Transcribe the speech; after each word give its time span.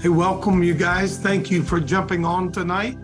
Hey, 0.00 0.08
welcome, 0.08 0.62
you 0.62 0.72
guys. 0.72 1.18
Thank 1.18 1.50
you 1.50 1.62
for 1.62 1.78
jumping 1.78 2.24
on 2.24 2.50
tonight. 2.52 2.96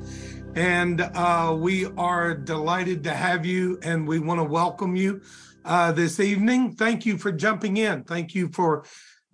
And 0.55 1.03
uh, 1.03 1.55
we 1.55 1.85
are 1.99 2.33
delighted 2.33 3.05
to 3.05 3.13
have 3.13 3.45
you, 3.45 3.79
and 3.83 4.09
we 4.09 4.19
want 4.19 4.41
to 4.41 4.45
welcome 4.45 4.97
you 4.97 5.21
uh, 5.67 5.93
this 5.93 6.21
evening. 6.21 6.73
Thank 6.73 7.05
you 7.05 7.19
for 7.19 7.31
jumping 7.33 7.77
in. 7.77 8.05
Thank 8.05 8.35
you 8.35 8.49
for 8.49 8.87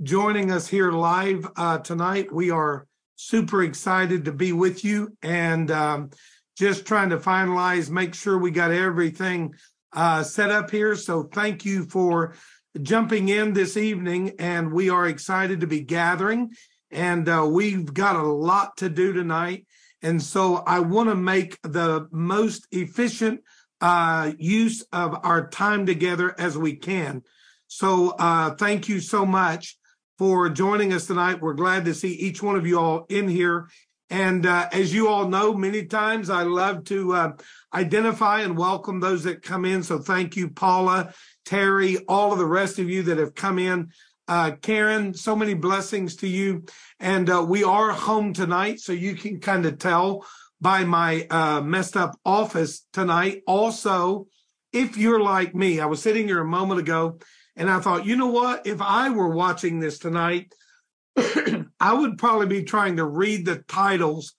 joining 0.03 0.51
us 0.51 0.67
here 0.67 0.91
live 0.91 1.48
uh, 1.55 1.79
tonight. 1.79 2.33
We 2.33 2.51
are 2.51 2.89
super 3.15 3.62
excited 3.62 4.25
to 4.25 4.33
be 4.33 4.53
with 4.53 4.84
you 4.84 5.17
and 5.23 5.70
um, 5.70 6.11
just 6.59 6.84
trying 6.84 7.11
to 7.11 7.19
finalize, 7.19 7.91
make 7.91 8.17
sure 8.17 8.39
we 8.39 8.51
got 8.51 8.73
everything 8.73 9.55
uh, 9.92 10.25
set 10.25 10.51
up 10.51 10.69
here. 10.69 10.97
So 10.97 11.23
thank 11.33 11.65
you 11.65 11.84
for 11.84 12.34
jumping 12.83 13.29
in 13.29 13.53
this 13.53 13.77
evening, 13.77 14.33
and 14.41 14.73
we 14.73 14.91
are 14.91 15.06
excited 15.06 15.61
to 15.61 15.69
be 15.69 15.83
gathering 15.83 16.51
and 16.92 17.28
uh, 17.28 17.46
we've 17.48 17.92
got 17.92 18.16
a 18.16 18.23
lot 18.23 18.77
to 18.78 18.88
do 18.88 19.12
tonight. 19.12 19.66
And 20.02 20.20
so 20.20 20.56
I 20.56 20.80
want 20.80 21.09
to 21.09 21.14
make 21.14 21.60
the 21.62 22.09
most 22.10 22.66
efficient 22.70 23.41
uh, 23.80 24.33
use 24.38 24.83
of 24.92 25.19
our 25.24 25.48
time 25.48 25.86
together 25.86 26.34
as 26.38 26.56
we 26.56 26.77
can. 26.77 27.23
So 27.69 28.11
uh, 28.11 28.55
thank 28.55 28.89
you 28.89 29.00
so 29.00 29.25
much 29.25 29.78
for 30.19 30.48
joining 30.48 30.92
us 30.92 31.06
tonight. 31.06 31.41
We're 31.41 31.55
glad 31.55 31.84
to 31.86 31.94
see 31.94 32.12
each 32.12 32.42
one 32.42 32.56
of 32.56 32.67
you 32.67 32.78
all 32.78 33.06
in 33.08 33.28
here. 33.28 33.69
And 34.11 34.45
uh, 34.45 34.69
as 34.72 34.92
you 34.92 35.08
all 35.08 35.27
know, 35.27 35.55
many 35.55 35.86
times 35.86 36.28
I 36.28 36.42
love 36.42 36.84
to 36.84 37.14
uh, 37.14 37.33
identify 37.72 38.42
and 38.42 38.58
welcome 38.58 39.00
those 39.00 39.24
that 39.24 39.42
come 39.42 39.64
in. 39.64 39.83
So 39.83 39.98
thank 39.98 40.36
you, 40.36 40.50
Paula, 40.50 41.14
Terry, 41.47 41.97
all 42.08 42.30
of 42.33 42.39
the 42.39 42.47
rest 42.47 42.78
of 42.78 42.91
you 42.91 43.02
that 43.05 43.19
have 43.19 43.34
come 43.34 43.58
in. 43.58 43.91
Uh, 44.28 44.53
Karen, 44.62 45.15
so 45.15 45.34
many 45.34 45.55
blessings 45.55 46.17
to 46.17 46.28
you. 46.28 46.65
And 47.01 47.28
uh, 47.28 47.45
we 47.47 47.65
are 47.65 47.91
home 47.91 48.33
tonight, 48.33 48.81
so 48.81 48.92
you 48.92 49.14
can 49.14 49.41
kind 49.41 49.67
of 49.67 49.79
tell 49.79 50.25
by 50.61 50.84
my 50.84 51.27
uh, 51.29 51.61
messed 51.61 51.97
up 51.97 52.17
office 52.25 52.87
tonight. 52.92 53.42
Also, 53.47 54.27
if 54.73 54.97
you're 54.97 55.20
like 55.20 55.55
me, 55.55 55.81
I 55.81 55.87
was 55.87 56.01
sitting 56.01 56.29
here 56.29 56.41
a 56.41 56.47
moment 56.47 56.81
ago 56.81 57.19
and 57.56 57.69
I 57.69 57.81
thought, 57.81 58.06
you 58.06 58.17
know 58.17 58.29
what? 58.29 58.67
If 58.67 58.81
I 58.81 59.11
were 59.11 59.34
watching 59.34 59.81
this 59.81 59.98
tonight, 59.98 60.55
I 61.17 61.92
would 61.92 62.17
probably 62.17 62.47
be 62.47 62.62
trying 62.62 62.97
to 62.97 63.05
read 63.05 63.45
the 63.45 63.57
titles 63.69 64.34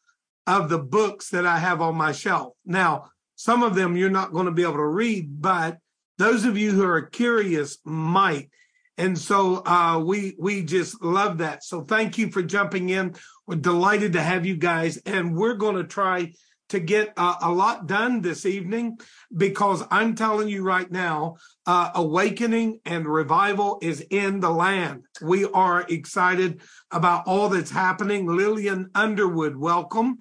of 0.47 0.69
the 0.69 0.79
books 0.79 1.29
that 1.29 1.45
I 1.45 1.59
have 1.59 1.81
on 1.81 1.95
my 1.95 2.11
shelf. 2.11 2.53
Now, 2.65 3.09
some 3.35 3.61
of 3.61 3.75
them 3.75 3.97
you're 3.97 4.09
not 4.09 4.33
going 4.33 4.45
to 4.45 4.51
be 4.51 4.63
able 4.63 4.73
to 4.73 4.85
read, 4.85 5.41
but 5.41 5.77
those 6.17 6.45
of 6.45 6.57
you 6.57 6.71
who 6.71 6.85
are 6.85 7.01
curious 7.01 7.77
might. 7.83 8.49
And 8.97 9.17
so 9.17 9.65
uh, 9.65 9.99
we 10.05 10.35
we 10.37 10.63
just 10.63 11.01
love 11.03 11.39
that. 11.39 11.63
So 11.63 11.81
thank 11.81 12.17
you 12.17 12.31
for 12.31 12.43
jumping 12.43 12.89
in. 12.89 13.15
We're 13.47 13.55
delighted 13.55 14.13
to 14.13 14.21
have 14.21 14.45
you 14.45 14.55
guys, 14.55 14.97
and 15.05 15.35
we're 15.35 15.55
going 15.55 15.75
to 15.75 15.83
try 15.83 16.33
to 16.69 16.79
get 16.79 17.13
uh, 17.17 17.35
a 17.41 17.51
lot 17.51 17.87
done 17.87 18.21
this 18.21 18.47
evening 18.47 18.97
because 19.35 19.83
I'm 19.91 20.15
telling 20.15 20.47
you 20.47 20.63
right 20.63 20.89
now, 20.89 21.35
uh, 21.67 21.91
awakening 21.93 22.79
and 22.83 23.05
revival 23.05 23.77
is 23.81 24.01
in 24.09 24.39
the 24.39 24.49
land. 24.49 25.03
We 25.21 25.45
are 25.45 25.85
excited 25.87 26.61
about 26.89 27.27
all 27.27 27.49
that's 27.49 27.69
happening. 27.69 28.25
Lillian 28.25 28.89
Underwood, 28.95 29.55
welcome. 29.55 30.17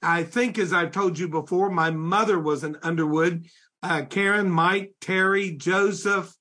I 0.00 0.22
think, 0.22 0.58
as 0.58 0.72
I've 0.72 0.92
told 0.92 1.18
you 1.18 1.28
before, 1.28 1.70
my 1.70 1.90
mother 1.90 2.38
was 2.38 2.62
an 2.62 2.76
Underwood. 2.82 3.46
Uh, 3.82 4.02
Karen, 4.02 4.50
Mike, 4.50 4.92
Terry, 5.00 5.56
Joseph, 5.56 6.35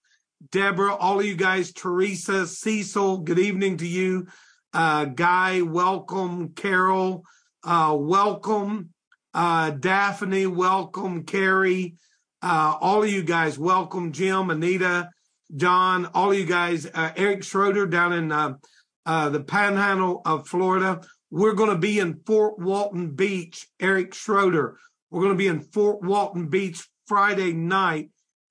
Deborah, 0.51 0.95
all 0.95 1.19
of 1.19 1.25
you 1.25 1.35
guys, 1.35 1.71
Teresa, 1.71 2.45
Cecil, 2.45 3.19
good 3.19 3.39
evening 3.39 3.77
to 3.77 3.87
you. 3.87 4.27
Uh, 4.73 5.05
Guy, 5.05 5.61
welcome. 5.61 6.49
Carol, 6.49 7.23
uh, 7.63 7.95
welcome. 7.97 8.89
Uh, 9.33 9.71
Daphne, 9.71 10.47
welcome. 10.47 11.23
Carrie, 11.23 11.95
uh, 12.41 12.75
all 12.79 13.03
of 13.03 13.09
you 13.09 13.23
guys, 13.23 13.57
welcome. 13.57 14.11
Jim, 14.11 14.49
Anita, 14.49 15.09
John, 15.55 16.05
all 16.07 16.31
of 16.31 16.37
you 16.37 16.45
guys. 16.45 16.85
Uh, 16.85 17.11
Eric 17.15 17.43
Schroeder 17.43 17.85
down 17.85 18.13
in 18.13 18.31
uh, 18.31 19.29
the 19.29 19.43
panhandle 19.43 20.21
of 20.25 20.47
Florida. 20.47 21.01
We're 21.31 21.53
going 21.53 21.71
to 21.71 21.77
be 21.77 21.99
in 21.99 22.19
Fort 22.25 22.59
Walton 22.59 23.11
Beach. 23.11 23.67
Eric 23.79 24.13
Schroeder. 24.13 24.77
We're 25.09 25.21
going 25.21 25.33
to 25.33 25.37
be 25.37 25.47
in 25.47 25.61
Fort 25.61 26.01
Walton 26.01 26.47
Beach 26.47 26.87
Friday 27.07 27.53
night 27.53 28.09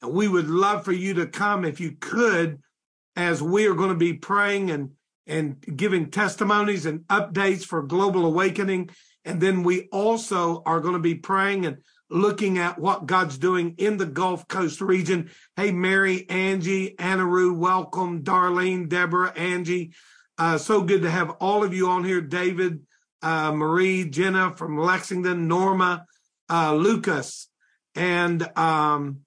we 0.09 0.28
would 0.28 0.48
love 0.48 0.84
for 0.84 0.92
you 0.92 1.15
to 1.15 1.26
come 1.26 1.65
if 1.65 1.81
you 1.81 1.97
could, 2.00 2.60
as 3.16 3.42
we 3.42 3.66
are 3.66 3.75
going 3.75 3.91
to 3.91 3.94
be 3.94 4.15
praying 4.15 4.70
and 4.70 4.91
and 5.26 5.65
giving 5.76 6.10
testimonies 6.10 6.84
and 6.84 7.00
updates 7.09 7.65
for 7.65 7.82
Global 7.82 8.26
Awakening. 8.26 8.91
And 9.25 9.41
then 9.41 9.62
we 9.62 9.88
also 9.91 10.62
are 10.66 10.81
going 10.81 10.94
to 10.94 11.00
be 11.00 11.15
praying 11.15 11.65
and 11.65 11.78
looking 12.10 12.59
at 12.59 12.78
what 12.78 13.06
God's 13.06 13.38
doing 13.38 13.75
in 13.78 13.97
the 13.97 14.06
Gulf 14.06 14.47
Coast 14.48 14.82
region. 14.82 15.31
Hey, 15.56 15.72
Mary, 15.72 16.28
Angie, 16.28 16.94
Anaru, 16.97 17.56
welcome. 17.56 18.22
Darlene, 18.22 18.88
Deborah, 18.88 19.32
Angie. 19.34 19.94
Uh, 20.36 20.59
so 20.59 20.82
good 20.82 21.03
to 21.03 21.10
have 21.10 21.31
all 21.41 21.65
of 21.65 21.72
you 21.72 21.88
on 21.88 22.04
here. 22.04 22.21
David, 22.21 22.81
uh, 23.22 23.53
Marie, 23.53 24.04
Jenna 24.04 24.53
from 24.54 24.76
Lexington, 24.76 25.48
Norma, 25.48 26.04
uh, 26.50 26.75
Lucas, 26.75 27.48
and 27.94 28.47
um, 28.59 29.23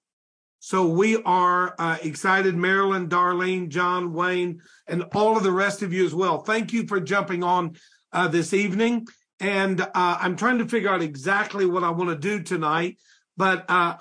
so 0.68 0.84
we 0.86 1.16
are 1.22 1.74
uh, 1.78 1.96
excited, 2.02 2.54
Marilyn, 2.54 3.08
Darlene, 3.08 3.70
John, 3.70 4.12
Wayne, 4.12 4.60
and 4.86 5.02
all 5.14 5.34
of 5.34 5.42
the 5.42 5.50
rest 5.50 5.80
of 5.80 5.94
you 5.94 6.04
as 6.04 6.14
well. 6.14 6.40
Thank 6.40 6.74
you 6.74 6.86
for 6.86 7.00
jumping 7.00 7.42
on 7.42 7.76
uh, 8.12 8.28
this 8.28 8.52
evening. 8.52 9.06
And 9.40 9.80
uh, 9.80 9.88
I'm 9.94 10.36
trying 10.36 10.58
to 10.58 10.68
figure 10.68 10.90
out 10.90 11.00
exactly 11.00 11.64
what 11.64 11.84
I 11.84 11.88
want 11.88 12.10
to 12.10 12.16
do 12.16 12.42
tonight. 12.42 12.98
But 13.34 13.64
uh, 13.66 13.96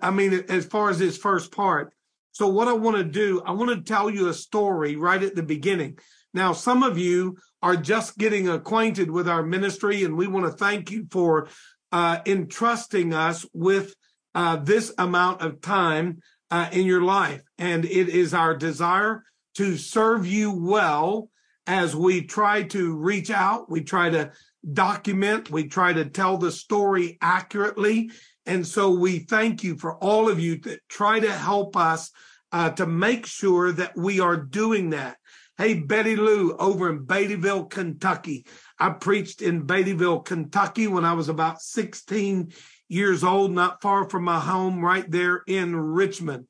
I 0.00 0.10
mean, 0.10 0.32
as 0.48 0.64
far 0.64 0.88
as 0.88 0.98
this 0.98 1.18
first 1.18 1.52
part. 1.52 1.92
So 2.32 2.48
what 2.48 2.68
I 2.68 2.72
want 2.72 2.96
to 2.96 3.04
do, 3.04 3.42
I 3.44 3.50
want 3.50 3.68
to 3.68 3.82
tell 3.82 4.08
you 4.08 4.28
a 4.28 4.34
story 4.34 4.96
right 4.96 5.22
at 5.22 5.34
the 5.34 5.42
beginning. 5.42 5.98
Now, 6.32 6.54
some 6.54 6.82
of 6.82 6.96
you 6.96 7.36
are 7.60 7.76
just 7.76 8.16
getting 8.16 8.48
acquainted 8.48 9.10
with 9.10 9.28
our 9.28 9.42
ministry, 9.42 10.04
and 10.04 10.16
we 10.16 10.26
want 10.26 10.46
to 10.46 10.52
thank 10.52 10.90
you 10.90 11.06
for 11.10 11.48
uh, 11.92 12.20
entrusting 12.24 13.12
us 13.12 13.44
with 13.52 13.94
uh, 14.34 14.56
this 14.56 14.92
amount 14.98 15.42
of 15.42 15.60
time 15.60 16.20
uh, 16.50 16.68
in 16.72 16.86
your 16.86 17.02
life. 17.02 17.42
And 17.58 17.84
it 17.84 18.08
is 18.08 18.34
our 18.34 18.56
desire 18.56 19.24
to 19.56 19.76
serve 19.76 20.26
you 20.26 20.52
well 20.52 21.30
as 21.66 21.94
we 21.94 22.22
try 22.22 22.62
to 22.62 22.96
reach 22.96 23.30
out, 23.30 23.70
we 23.70 23.82
try 23.82 24.08
to 24.08 24.32
document, 24.72 25.50
we 25.50 25.68
try 25.68 25.92
to 25.92 26.04
tell 26.06 26.38
the 26.38 26.50
story 26.50 27.18
accurately. 27.20 28.10
And 28.46 28.66
so 28.66 28.90
we 28.90 29.20
thank 29.20 29.62
you 29.62 29.76
for 29.76 29.96
all 29.96 30.30
of 30.30 30.40
you 30.40 30.58
that 30.60 30.80
try 30.88 31.20
to 31.20 31.30
help 31.30 31.76
us 31.76 32.10
uh, 32.52 32.70
to 32.70 32.86
make 32.86 33.26
sure 33.26 33.72
that 33.72 33.96
we 33.96 34.20
are 34.20 34.36
doing 34.36 34.90
that. 34.90 35.18
Hey, 35.58 35.74
Betty 35.74 36.16
Lou 36.16 36.56
over 36.56 36.88
in 36.88 37.04
Beattyville, 37.04 37.68
Kentucky. 37.68 38.46
I 38.78 38.90
preached 38.90 39.42
in 39.42 39.66
Beattyville, 39.66 40.24
Kentucky 40.24 40.86
when 40.86 41.04
I 41.04 41.12
was 41.12 41.28
about 41.28 41.60
16 41.60 42.52
years 42.88 43.22
old, 43.22 43.52
not 43.52 43.82
far 43.82 44.08
from 44.08 44.24
my 44.24 44.40
home, 44.40 44.84
right 44.84 45.08
there 45.10 45.42
in 45.46 45.76
Richmond. 45.76 46.46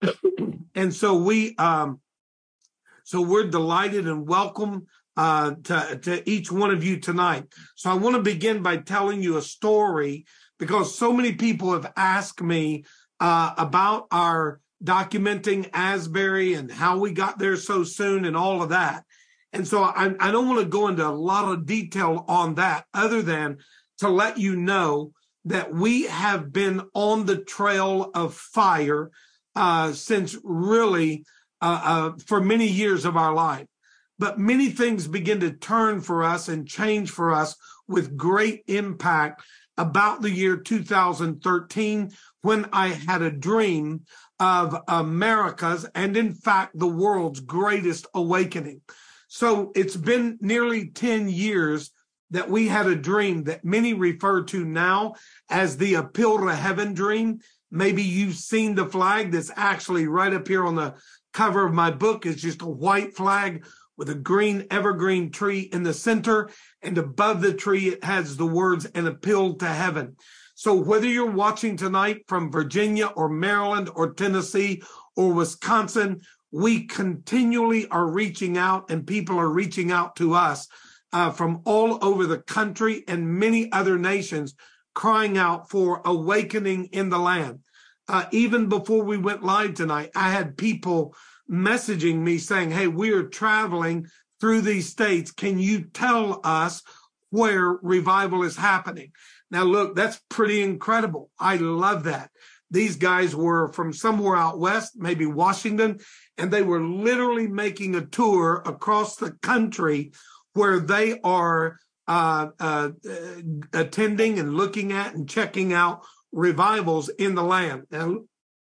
and 0.74 0.92
so 0.92 1.16
we, 1.16 1.56
um, 1.56 2.00
so 3.04 3.22
we're 3.22 3.48
delighted 3.48 4.06
and 4.06 4.26
welcome 4.26 4.86
uh, 5.16 5.54
to, 5.64 5.98
to 6.02 6.28
each 6.28 6.50
one 6.50 6.70
of 6.70 6.82
you 6.82 6.98
tonight. 6.98 7.46
So 7.76 7.90
I 7.90 7.94
want 7.94 8.16
to 8.16 8.22
begin 8.22 8.62
by 8.62 8.78
telling 8.78 9.22
you 9.22 9.36
a 9.36 9.42
story 9.42 10.26
because 10.58 10.96
so 10.96 11.12
many 11.12 11.32
people 11.32 11.72
have 11.72 11.92
asked 11.96 12.42
me 12.42 12.84
uh, 13.20 13.54
about 13.56 14.06
our 14.10 14.60
documenting 14.82 15.70
Asbury 15.72 16.54
and 16.54 16.70
how 16.70 16.98
we 16.98 17.12
got 17.12 17.38
there 17.38 17.56
so 17.56 17.84
soon 17.84 18.24
and 18.24 18.36
all 18.36 18.62
of 18.62 18.70
that. 18.70 19.04
And 19.52 19.66
so 19.66 19.82
I, 19.82 20.14
I 20.18 20.30
don't 20.30 20.48
want 20.48 20.60
to 20.60 20.66
go 20.66 20.88
into 20.88 21.06
a 21.06 21.10
lot 21.10 21.50
of 21.50 21.64
detail 21.64 22.24
on 22.26 22.56
that 22.56 22.86
other 22.92 23.22
than 23.22 23.58
to 23.98 24.08
let 24.08 24.36
you 24.36 24.56
know 24.56 25.12
that 25.44 25.72
we 25.72 26.04
have 26.04 26.52
been 26.52 26.82
on 26.94 27.26
the 27.26 27.36
trail 27.36 28.10
of 28.14 28.34
fire 28.34 29.10
uh, 29.54 29.92
since 29.92 30.36
really 30.42 31.24
uh, 31.60 31.80
uh, 31.84 32.12
for 32.26 32.40
many 32.40 32.66
years 32.66 33.04
of 33.04 33.16
our 33.16 33.34
life. 33.34 33.66
But 34.18 34.38
many 34.38 34.70
things 34.70 35.08
begin 35.08 35.40
to 35.40 35.52
turn 35.52 36.00
for 36.00 36.22
us 36.22 36.48
and 36.48 36.68
change 36.68 37.10
for 37.10 37.32
us 37.32 37.56
with 37.88 38.16
great 38.16 38.62
impact 38.66 39.42
about 39.76 40.22
the 40.22 40.30
year 40.30 40.56
2013 40.56 42.12
when 42.42 42.66
I 42.72 42.88
had 42.88 43.22
a 43.22 43.30
dream 43.30 44.02
of 44.38 44.76
America's 44.88 45.86
and 45.94 46.16
in 46.16 46.34
fact 46.34 46.78
the 46.78 46.86
world's 46.86 47.40
greatest 47.40 48.06
awakening. 48.14 48.82
So 49.28 49.72
it's 49.74 49.96
been 49.96 50.38
nearly 50.40 50.90
10 50.90 51.28
years 51.28 51.90
that 52.34 52.50
we 52.50 52.66
had 52.66 52.88
a 52.88 52.96
dream 52.96 53.44
that 53.44 53.64
many 53.64 53.94
refer 53.94 54.42
to 54.42 54.64
now 54.64 55.14
as 55.48 55.76
the 55.76 55.94
appeal 55.94 56.38
to 56.38 56.52
heaven 56.52 56.92
dream. 56.92 57.38
Maybe 57.70 58.02
you've 58.02 58.34
seen 58.34 58.74
the 58.74 58.86
flag 58.86 59.30
that's 59.30 59.52
actually 59.54 60.08
right 60.08 60.34
up 60.34 60.48
here 60.48 60.66
on 60.66 60.74
the 60.74 60.94
cover 61.32 61.64
of 61.64 61.72
my 61.72 61.92
book. 61.92 62.26
It's 62.26 62.42
just 62.42 62.62
a 62.62 62.66
white 62.66 63.14
flag 63.14 63.64
with 63.96 64.10
a 64.10 64.16
green 64.16 64.66
evergreen 64.72 65.30
tree 65.30 65.60
in 65.72 65.84
the 65.84 65.94
center. 65.94 66.50
And 66.82 66.98
above 66.98 67.40
the 67.40 67.54
tree, 67.54 67.90
it 67.90 68.02
has 68.02 68.36
the 68.36 68.46
words, 68.46 68.84
an 68.84 69.06
appeal 69.06 69.54
to 69.54 69.66
heaven. 69.66 70.16
So 70.56 70.74
whether 70.74 71.06
you're 71.06 71.30
watching 71.30 71.76
tonight 71.76 72.24
from 72.26 72.50
Virginia 72.50 73.06
or 73.06 73.28
Maryland 73.28 73.90
or 73.94 74.12
Tennessee 74.12 74.82
or 75.14 75.32
Wisconsin, 75.32 76.22
we 76.50 76.86
continually 76.86 77.86
are 77.88 78.08
reaching 78.08 78.58
out 78.58 78.90
and 78.90 79.06
people 79.06 79.38
are 79.38 79.48
reaching 79.48 79.92
out 79.92 80.16
to 80.16 80.34
us 80.34 80.66
uh, 81.14 81.30
from 81.30 81.62
all 81.64 82.04
over 82.04 82.26
the 82.26 82.40
country 82.40 83.04
and 83.06 83.38
many 83.38 83.70
other 83.70 83.96
nations 83.96 84.54
crying 84.94 85.38
out 85.38 85.70
for 85.70 86.02
awakening 86.04 86.86
in 86.86 87.08
the 87.08 87.18
land. 87.18 87.60
Uh, 88.08 88.26
even 88.32 88.68
before 88.68 89.04
we 89.04 89.16
went 89.16 89.44
live 89.44 89.74
tonight, 89.74 90.10
I 90.16 90.30
had 90.30 90.58
people 90.58 91.14
messaging 91.50 92.16
me 92.16 92.38
saying, 92.38 92.72
Hey, 92.72 92.88
we 92.88 93.12
are 93.12 93.22
traveling 93.22 94.08
through 94.40 94.62
these 94.62 94.88
states. 94.88 95.30
Can 95.30 95.58
you 95.58 95.84
tell 95.84 96.40
us 96.42 96.82
where 97.30 97.78
revival 97.80 98.42
is 98.42 98.56
happening? 98.56 99.12
Now, 99.52 99.62
look, 99.62 99.94
that's 99.94 100.20
pretty 100.28 100.62
incredible. 100.62 101.30
I 101.38 101.56
love 101.56 102.04
that. 102.04 102.30
These 102.72 102.96
guys 102.96 103.36
were 103.36 103.72
from 103.72 103.92
somewhere 103.92 104.34
out 104.34 104.58
west, 104.58 104.94
maybe 104.96 105.26
Washington, 105.26 106.00
and 106.36 106.50
they 106.50 106.62
were 106.62 106.82
literally 106.82 107.46
making 107.46 107.94
a 107.94 108.04
tour 108.04 108.64
across 108.66 109.14
the 109.14 109.30
country 109.42 110.10
where 110.54 110.80
they 110.80 111.20
are 111.20 111.78
uh, 112.08 112.48
uh, 112.58 112.90
attending 113.72 114.38
and 114.38 114.54
looking 114.54 114.92
at 114.92 115.14
and 115.14 115.28
checking 115.28 115.72
out 115.72 116.02
revivals 116.32 117.08
in 117.08 117.34
the 117.34 117.42
land. 117.42 117.84
Now, 117.90 118.20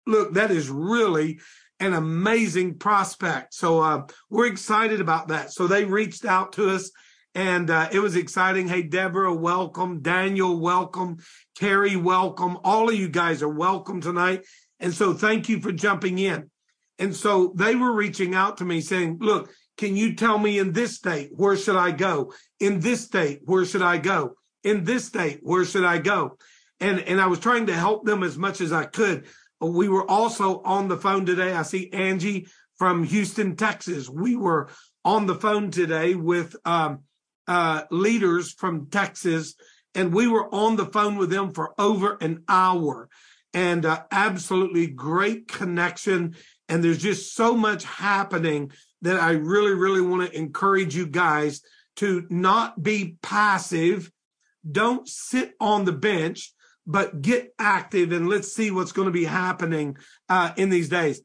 look, 0.07 0.35
that 0.35 0.51
is 0.51 0.69
really 0.69 1.41
an 1.79 1.95
amazing 1.95 2.79
prospect. 2.79 3.55
So 3.55 3.81
uh, 3.81 4.07
we're 4.29 4.47
excited 4.47 5.01
about 5.01 5.29
that. 5.29 5.53
So 5.53 5.67
they 5.67 5.85
reached 5.85 6.25
out 6.25 6.53
to 6.55 6.71
us 6.71 6.91
and 7.35 7.71
uh, 7.71 7.89
it 7.93 8.01
was 8.01 8.17
exciting. 8.17 8.69
Hey, 8.69 8.83
Deborah, 8.83 9.35
welcome. 9.35 10.03
Daniel, 10.03 10.59
welcome. 10.59 11.19
Terry, 11.57 11.97
welcome. 11.97 12.59
All 12.65 12.89
of 12.89 12.95
you 12.97 13.09
guys 13.09 13.43
are 13.43 13.49
welcome 13.49 14.01
tonight. 14.01 14.45
And 14.81 14.93
so 14.93 15.15
thank 15.15 15.49
you 15.49 15.61
for 15.61 15.73
jumping 15.73 16.19
in. 16.19 16.51
And 16.99 17.15
so 17.15 17.53
they 17.55 17.77
were 17.77 17.93
reaching 17.93 18.35
out 18.35 18.59
to 18.59 18.65
me 18.65 18.81
saying, 18.81 19.19
look, 19.21 19.51
can 19.81 19.97
you 19.97 20.15
tell 20.15 20.39
me 20.39 20.59
in 20.59 20.73
this 20.73 20.95
state, 20.95 21.31
where 21.33 21.57
should 21.57 21.75
I 21.75 21.91
go? 21.91 22.35
In 22.61 22.81
this 22.81 23.03
state, 23.03 23.41
where 23.47 23.65
should 23.65 23.81
I 23.81 23.97
go? 23.97 24.35
In 24.63 24.85
this 24.85 25.07
state, 25.07 25.41
where 25.43 25.65
should 25.65 25.87
I 25.87 25.97
go? 25.97 26.37
And, 26.81 27.01
and 27.01 27.19
I 27.19 27.29
was 27.29 27.39
trying 27.39 27.67
to 27.69 27.73
help 27.75 28.05
them 28.05 28.23
as 28.23 28.37
much 28.37 28.61
as 28.61 28.75
I 28.75 28.85
could. 28.85 29.25
We 29.59 29.89
were 29.89 30.09
also 30.09 30.61
on 30.65 30.89
the 30.89 30.99
phone 30.99 31.25
today. 31.25 31.55
I 31.55 31.63
see 31.63 31.91
Angie 31.95 32.47
from 32.77 33.05
Houston, 33.05 33.57
Texas. 33.57 34.07
We 34.11 34.37
were 34.37 34.69
on 35.03 35.25
the 35.25 35.35
phone 35.35 35.71
today 35.71 36.15
with 36.15 36.55
um, 36.67 37.05
uh, 37.49 37.85
leaders 37.91 38.53
from 38.53 38.91
Texas, 38.91 39.55
and 39.95 40.13
we 40.13 40.27
were 40.27 40.55
on 40.55 40.77
the 40.77 40.87
phone 40.87 41.17
with 41.17 41.31
them 41.31 41.55
for 41.55 41.73
over 41.79 42.19
an 42.21 42.45
hour. 42.51 43.09
And 43.55 43.87
uh, 43.87 44.03
absolutely 44.11 44.89
great 44.89 45.49
connection. 45.49 46.37
And 46.69 46.85
there's 46.85 47.03
just 47.03 47.35
so 47.35 47.57
much 47.57 47.85
happening 47.85 48.73
that 49.03 49.21
I 49.21 49.33
really, 49.33 49.73
really 49.73 50.01
want 50.01 50.31
to 50.31 50.39
encourage 50.39 50.95
you 50.95 51.07
guys 51.07 51.63
to 51.97 52.27
not 52.31 52.83
be 52.83 53.17
passive. 53.23 54.11
Don't 54.71 55.09
sit 55.09 55.55
on 55.61 55.85
the 55.85 55.93
bench, 55.93 56.53
but 56.87 57.23
get 57.23 57.55
active 57.59 58.13
and 58.13 58.29
let's 58.29 58.53
see 58.53 58.71
what's 58.71 58.93
going 58.93 59.07
to 59.07 59.13
be 59.13 59.25
happening 59.25 59.97
uh, 60.29 60.53
in 60.57 60.71
these 60.71 60.89
days. 60.89 61.23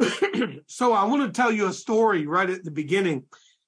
so 0.66 0.92
I 0.92 1.04
want 1.04 1.22
to 1.22 1.36
tell 1.36 1.50
you 1.50 1.66
a 1.66 1.72
story 1.72 2.26
right 2.26 2.48
at 2.48 2.64
the 2.64 2.70
beginning. 2.70 3.24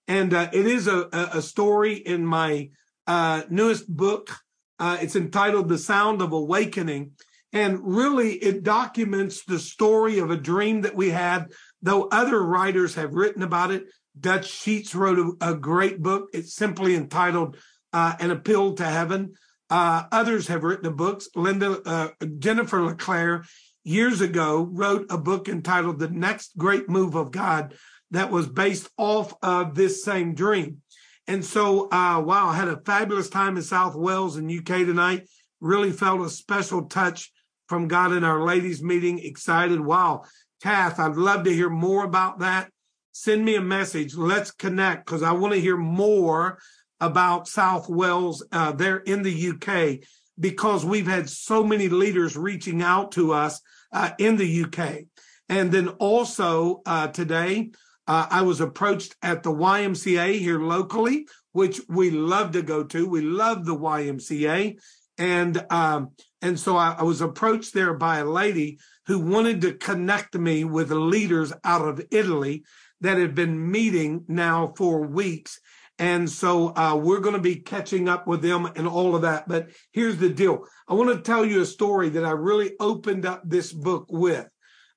And 0.07 0.35
uh, 0.35 0.49
it 0.53 0.67
is 0.67 0.87
a, 0.87 1.09
a 1.13 1.43
story 1.43 1.95
in 1.95 2.27
my 2.27 2.71
uh, 3.07 3.43
newest 3.49 3.89
book. 3.89 4.31
Uh, 4.79 4.99
it's 5.01 5.17
entitled 5.17 5.69
The 5.69 5.79
Sound 5.79 6.23
of 6.23 6.33
Awakening. 6.33 7.13
And 7.53 7.81
really, 7.83 8.35
it 8.35 8.63
documents 8.63 9.45
the 9.45 9.59
story 9.59 10.19
of 10.19 10.31
a 10.31 10.37
dream 10.37 10.83
that 10.83 10.95
we 10.95 11.11
had, 11.11 11.53
though 11.83 12.09
other 12.09 12.43
writers 12.43 12.95
have 12.95 13.15
written 13.15 13.43
about 13.43 13.71
it. 13.71 13.87
Dutch 14.19 14.51
Sheets 14.51 14.95
wrote 14.95 15.37
a, 15.41 15.53
a 15.53 15.55
great 15.55 16.03
book. 16.03 16.29
It's 16.33 16.55
simply 16.55 16.95
entitled 16.95 17.57
uh, 17.93 18.15
An 18.21 18.31
Appeal 18.31 18.75
to 18.75 18.85
Heaven. 18.85 19.35
Uh, 19.69 20.05
others 20.11 20.49
have 20.49 20.65
written 20.65 20.95
books. 20.95 21.29
Linda, 21.37 21.81
uh, 21.87 22.09
Jennifer 22.39 22.83
LeClaire 22.83 23.45
years 23.85 24.21
ago 24.21 24.69
wrote 24.71 25.07
a 25.11 25.19
book 25.19 25.49
entitled 25.49 25.99
The 25.99 26.09
Next 26.09 26.57
Great 26.59 26.89
Move 26.89 27.15
of 27.15 27.31
God 27.31 27.75
that 28.11 28.31
was 28.31 28.49
based 28.49 28.89
off 28.99 29.33
of 29.43 29.75
this 29.75 30.05
same 30.05 30.35
dream. 30.35 30.83
And 31.27 31.45
so, 31.45 31.85
uh, 31.85 32.21
wow, 32.21 32.49
I 32.49 32.57
had 32.57 32.69
a 32.69 32.81
fabulous 32.85 33.29
time 33.29 33.57
in 33.57 33.63
South 33.63 33.95
Wales 33.95 34.37
in 34.37 34.51
UK 34.51 34.85
tonight. 34.85 35.29
Really 35.61 35.93
felt 35.93 36.21
a 36.27 36.29
special 36.29 36.87
touch 36.87 37.31
from 37.69 37.87
God 37.87 38.13
in 38.13 38.25
our 38.25 38.43
ladies 38.43 38.83
meeting. 38.83 39.21
Excited. 39.21 39.81
Wow. 39.81 40.25
Kath, 40.61 40.99
I'd 40.99 41.17
love 41.17 41.45
to 41.45 41.53
hear 41.53 41.71
more 41.71 42.05
about 42.05 42.41
that. 42.41 42.71
Send 43.13 43.45
me 43.45 43.57
a 43.57 43.63
message. 43.63 44.15
Let's 44.15 44.51
connect 44.51 45.07
because 45.07 45.23
I 45.23 45.33
want 45.33 45.55
to 45.55 45.61
hear 45.61 45.77
more 45.77 46.59
about 47.01 47.49
South 47.49 47.89
Wales 47.89 48.45
uh, 48.53 48.73
there 48.73 48.99
in 48.99 49.23
the 49.23 49.51
UK 49.51 50.07
because 50.39 50.85
we've 50.85 51.07
had 51.07 51.29
so 51.29 51.65
many 51.65 51.89
leaders 51.89 52.37
reaching 52.37 52.83
out 52.83 53.13
to 53.13 53.33
us 53.33 53.61
uh, 53.93 54.11
in 54.19 54.37
the 54.37 54.65
UK. 54.65 55.05
And 55.49 55.73
then 55.73 55.89
also 55.89 56.83
uh, 56.87 57.09
today, 57.09 57.71
uh, 58.07 58.27
I 58.31 58.43
was 58.43 58.61
approached 58.61 59.17
at 59.23 59.43
the 59.43 59.53
YMCA 59.53 60.39
here 60.39 60.61
locally, 60.61 61.27
which 61.53 61.81
we 61.89 62.11
love 62.11 62.53
to 62.53 62.63
go 62.63 62.85
to. 62.85 63.09
We 63.09 63.23
love 63.23 63.65
the 63.65 63.77
YMCA. 63.77 64.79
And, 65.19 65.67
um, 65.71 66.11
and 66.41 66.59
so 66.59 66.77
I, 66.77 66.97
I 66.99 67.03
was 67.03 67.21
approached 67.21 67.75
there 67.75 67.95
by 67.95 68.19
a 68.19 68.25
lady 68.25 68.79
who 69.11 69.19
wanted 69.19 69.61
to 69.61 69.75
connect 69.75 70.37
me 70.37 70.63
with 70.63 70.93
leaders 70.93 71.53
out 71.65 71.83
of 71.83 72.01
Italy 72.13 72.63
that 73.01 73.19
had 73.19 73.35
been 73.35 73.69
meeting 73.69 74.25
now 74.29 74.73
for 74.77 75.05
weeks. 75.05 75.59
And 75.99 76.31
so 76.31 76.69
uh, 76.77 76.95
we're 76.95 77.19
going 77.19 77.35
to 77.35 77.43
be 77.43 77.57
catching 77.57 78.09
up 78.09 78.29
with 78.29 78.41
them 78.41 78.67
and 78.77 78.87
all 78.87 79.17
of 79.17 79.23
that. 79.23 79.49
But 79.49 79.71
here's 79.91 80.19
the 80.19 80.29
deal. 80.29 80.65
I 80.87 80.95
want 80.95 81.11
to 81.11 81.21
tell 81.21 81.45
you 81.45 81.61
a 81.61 81.67
story 81.67 82.09
that 82.11 82.25
I 82.25 82.31
really 82.31 82.75
opened 82.79 83.27
up 83.27 83.43
this 83.45 83.73
book 83.73 84.07
with. 84.11 84.49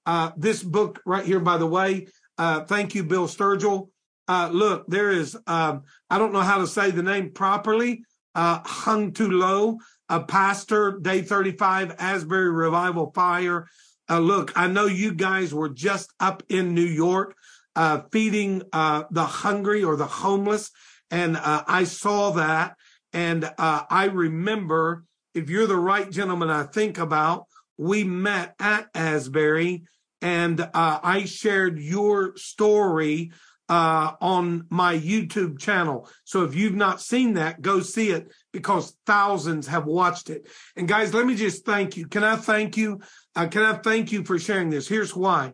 Uh, 0.06 0.30
this 0.38 0.62
book 0.62 1.02
right 1.08 1.26
here, 1.26 1.40
by 1.40 1.58
the 1.58 1.66
way, 1.66 2.06
uh, 2.38 2.66
thank 2.66 2.94
you, 2.94 3.04
Bill 3.04 3.28
Sturgill. 3.28 3.90
Uh, 4.28 4.52
look, 4.54 4.86
there 4.88 5.10
is, 5.10 5.36
um, 5.48 5.86
I 6.08 6.20
don't 6.20 6.34
know 6.34 6.42
how 6.42 6.60
to 6.60 6.68
say 6.68 6.92
the 6.92 7.02
name 7.02 7.32
properly, 7.32 8.04
uh, 8.36 8.60
hung 8.64 9.12
too 9.12 9.32
low, 9.32 9.80
a 10.08 10.22
pastor, 10.22 11.00
day 11.02 11.24
35, 11.24 11.96
Asbury 11.98 12.52
Revival 12.52 13.12
Fire. 13.12 13.68
Uh, 14.10 14.20
look, 14.20 14.52
I 14.56 14.68
know 14.68 14.86
you 14.86 15.14
guys 15.14 15.54
were 15.54 15.70
just 15.70 16.12
up 16.20 16.44
in 16.50 16.74
New 16.74 16.82
York, 16.82 17.36
uh, 17.76 18.02
feeding, 18.12 18.64
uh, 18.74 19.04
the 19.12 19.26
hungry 19.26 19.84
or 19.84 19.96
the 19.96 20.06
homeless. 20.06 20.72
And 21.10 21.38
uh, 21.38 21.64
I 21.68 21.86
saw 21.86 22.32
that. 22.32 22.76
And 23.14 23.46
uh, 23.46 23.84
I 23.90 24.06
remember, 24.06 25.06
if 25.34 25.50
you're 25.50 25.68
the 25.68 25.76
right 25.76 26.10
gentleman 26.10 26.50
I 26.50 26.64
think 26.64 26.98
about, 26.98 27.46
we 27.78 28.04
met 28.04 28.56
at 28.60 28.88
Asbury 28.94 29.84
and 30.22 30.60
uh, 30.62 31.00
I 31.04 31.26
shared 31.26 31.80
your 31.80 32.36
story 32.38 33.32
on 33.70 34.68
my 34.70 34.96
YouTube 34.96 35.58
channel. 35.58 36.08
So 36.26 36.44
if 36.44 36.54
you've 36.54 36.76
not 36.76 37.02
seen 37.02 37.34
that, 37.34 37.60
go 37.60 37.80
see 37.80 38.12
it 38.12 38.32
because 38.52 38.96
thousands 39.08 39.66
have 39.66 39.88
watched 39.88 40.30
it. 40.30 40.48
And 40.76 40.88
guys, 40.88 41.12
let 41.12 41.26
me 41.26 41.34
just 41.34 41.66
thank 41.66 41.98
you. 41.98 42.08
Can 42.08 42.24
I 42.24 42.36
thank 42.36 42.78
you? 42.78 43.02
Uh, 43.36 43.48
can 43.48 43.64
I 43.64 43.74
thank 43.74 44.12
you 44.12 44.24
for 44.24 44.38
sharing 44.38 44.70
this? 44.70 44.88
Here's 44.88 45.16
why. 45.16 45.54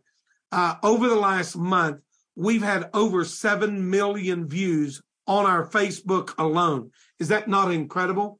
Uh, 0.51 0.75
over 0.83 1.07
the 1.07 1.15
last 1.15 1.55
month, 1.55 2.01
we've 2.35 2.63
had 2.63 2.89
over 2.93 3.23
7 3.23 3.89
million 3.89 4.47
views 4.47 5.01
on 5.27 5.45
our 5.45 5.67
Facebook 5.67 6.33
alone. 6.37 6.91
Is 7.19 7.29
that 7.29 7.47
not 7.47 7.71
incredible? 7.71 8.39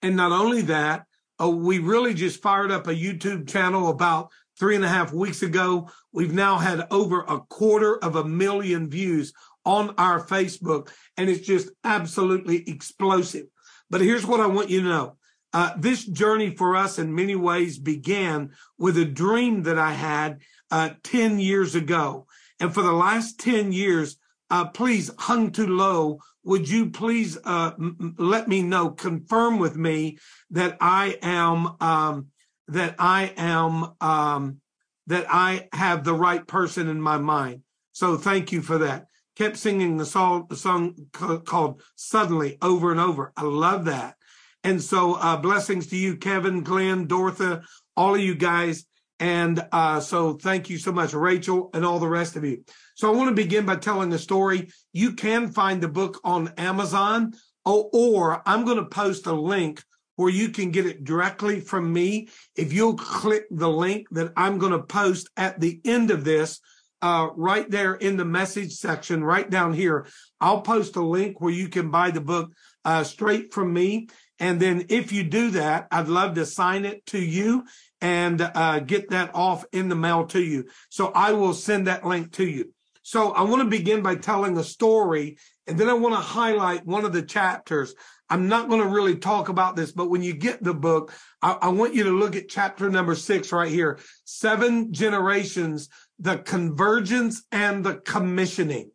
And 0.00 0.16
not 0.16 0.32
only 0.32 0.62
that, 0.62 1.04
uh, 1.40 1.48
we 1.48 1.78
really 1.80 2.14
just 2.14 2.42
fired 2.42 2.70
up 2.70 2.86
a 2.86 2.94
YouTube 2.94 3.48
channel 3.48 3.88
about 3.88 4.30
three 4.58 4.76
and 4.76 4.84
a 4.84 4.88
half 4.88 5.12
weeks 5.12 5.42
ago. 5.42 5.90
We've 6.12 6.32
now 6.32 6.58
had 6.58 6.86
over 6.90 7.22
a 7.22 7.40
quarter 7.40 7.96
of 8.02 8.16
a 8.16 8.24
million 8.24 8.88
views 8.88 9.32
on 9.64 9.94
our 9.98 10.24
Facebook, 10.24 10.90
and 11.16 11.28
it's 11.28 11.46
just 11.46 11.70
absolutely 11.82 12.68
explosive. 12.68 13.46
But 13.90 14.02
here's 14.02 14.26
what 14.26 14.40
I 14.40 14.46
want 14.46 14.70
you 14.70 14.82
to 14.82 14.88
know. 14.88 15.16
Uh, 15.54 15.72
this 15.78 16.04
journey 16.04 16.50
for 16.50 16.74
us 16.74 16.98
in 16.98 17.14
many 17.14 17.36
ways 17.36 17.78
began 17.78 18.50
with 18.76 18.98
a 18.98 19.04
dream 19.04 19.62
that 19.62 19.78
I 19.78 19.92
had 19.92 20.40
uh, 20.72 20.90
10 21.04 21.38
years 21.38 21.76
ago. 21.76 22.26
And 22.58 22.74
for 22.74 22.82
the 22.82 22.92
last 22.92 23.38
10 23.38 23.72
years, 23.72 24.16
uh, 24.50 24.66
please 24.66 25.12
hung 25.16 25.52
too 25.52 25.68
low. 25.68 26.18
Would 26.42 26.68
you 26.68 26.90
please 26.90 27.38
uh, 27.44 27.70
m- 27.78 28.16
let 28.18 28.48
me 28.48 28.62
know, 28.62 28.90
confirm 28.90 29.60
with 29.60 29.76
me 29.76 30.18
that 30.50 30.76
I 30.80 31.18
am 31.22 31.76
um, 31.80 32.26
that 32.68 32.96
I 32.98 33.32
am 33.36 33.94
um, 34.00 34.60
that 35.06 35.26
I 35.28 35.68
have 35.72 36.02
the 36.02 36.14
right 36.14 36.46
person 36.46 36.88
in 36.88 37.00
my 37.00 37.18
mind. 37.18 37.62
So 37.92 38.16
thank 38.16 38.52
you 38.52 38.60
for 38.60 38.78
that. 38.78 39.06
kept 39.36 39.56
singing 39.56 39.98
the 39.98 40.06
song, 40.06 40.46
the 40.48 40.56
song 40.56 40.96
called 41.12 41.82
Suddenly 41.94 42.58
over 42.60 42.90
and 42.90 43.00
over. 43.00 43.32
I 43.36 43.42
love 43.42 43.84
that. 43.84 44.16
And 44.64 44.82
so 44.82 45.14
uh, 45.14 45.36
blessings 45.36 45.86
to 45.88 45.96
you, 45.96 46.16
Kevin, 46.16 46.62
Glenn, 46.62 47.06
Dortha, 47.06 47.62
all 47.96 48.14
of 48.14 48.20
you 48.20 48.34
guys. 48.34 48.86
And 49.20 49.64
uh, 49.70 50.00
so 50.00 50.34
thank 50.34 50.68
you 50.68 50.78
so 50.78 50.90
much, 50.90 51.12
Rachel, 51.12 51.70
and 51.74 51.84
all 51.84 51.98
the 51.98 52.08
rest 52.08 52.34
of 52.34 52.44
you. 52.44 52.64
So 52.96 53.12
I 53.12 53.14
want 53.14 53.28
to 53.28 53.34
begin 53.34 53.66
by 53.66 53.76
telling 53.76 54.12
a 54.12 54.18
story. 54.18 54.70
You 54.92 55.12
can 55.12 55.52
find 55.52 55.80
the 55.80 55.88
book 55.88 56.20
on 56.24 56.52
Amazon, 56.56 57.34
or, 57.64 57.88
or 57.92 58.42
I'm 58.46 58.64
going 58.64 58.78
to 58.78 58.86
post 58.86 59.26
a 59.26 59.32
link 59.32 59.82
where 60.16 60.30
you 60.30 60.48
can 60.48 60.70
get 60.70 60.86
it 60.86 61.04
directly 61.04 61.60
from 61.60 61.92
me. 61.92 62.28
If 62.56 62.72
you'll 62.72 62.96
click 62.96 63.44
the 63.50 63.70
link 63.70 64.08
that 64.12 64.32
I'm 64.36 64.58
going 64.58 64.72
to 64.72 64.82
post 64.82 65.28
at 65.36 65.60
the 65.60 65.80
end 65.84 66.10
of 66.10 66.24
this, 66.24 66.60
uh, 67.02 67.28
right 67.36 67.70
there 67.70 67.94
in 67.94 68.16
the 68.16 68.24
message 68.24 68.72
section, 68.72 69.22
right 69.22 69.50
down 69.50 69.74
here, 69.74 70.06
I'll 70.40 70.62
post 70.62 70.96
a 70.96 71.02
link 71.02 71.40
where 71.40 71.52
you 71.52 71.68
can 71.68 71.90
buy 71.90 72.10
the 72.10 72.20
book 72.20 72.52
uh, 72.84 73.04
straight 73.04 73.52
from 73.52 73.72
me. 73.72 74.08
And 74.38 74.60
then 74.60 74.86
if 74.88 75.12
you 75.12 75.22
do 75.24 75.50
that, 75.52 75.86
I'd 75.90 76.08
love 76.08 76.34
to 76.34 76.46
sign 76.46 76.84
it 76.84 77.06
to 77.06 77.18
you 77.18 77.64
and 78.00 78.40
uh, 78.40 78.80
get 78.80 79.10
that 79.10 79.30
off 79.34 79.64
in 79.72 79.88
the 79.88 79.94
mail 79.96 80.26
to 80.26 80.42
you. 80.42 80.66
So 80.90 81.08
I 81.08 81.32
will 81.32 81.54
send 81.54 81.86
that 81.86 82.04
link 82.04 82.32
to 82.32 82.46
you. 82.46 82.72
So 83.02 83.32
I 83.32 83.42
want 83.42 83.62
to 83.62 83.68
begin 83.68 84.02
by 84.02 84.16
telling 84.16 84.56
a 84.56 84.64
story, 84.64 85.36
and 85.66 85.78
then 85.78 85.88
I 85.88 85.92
want 85.92 86.14
to 86.14 86.20
highlight 86.20 86.86
one 86.86 87.04
of 87.04 87.12
the 87.12 87.22
chapters. 87.22 87.94
I'm 88.30 88.48
not 88.48 88.68
going 88.68 88.80
to 88.80 88.88
really 88.88 89.16
talk 89.16 89.50
about 89.50 89.76
this, 89.76 89.92
but 89.92 90.08
when 90.08 90.22
you 90.22 90.32
get 90.32 90.62
the 90.62 90.72
book, 90.74 91.12
I, 91.42 91.52
I 91.62 91.68
want 91.68 91.94
you 91.94 92.04
to 92.04 92.10
look 92.10 92.34
at 92.34 92.48
chapter 92.48 92.88
number 92.88 93.14
six 93.14 93.52
right 93.52 93.70
here. 93.70 93.98
Seven 94.24 94.92
generations, 94.92 95.90
the 96.18 96.38
convergence 96.38 97.42
and 97.52 97.84
the 97.84 97.96
commissioning. 97.96 98.90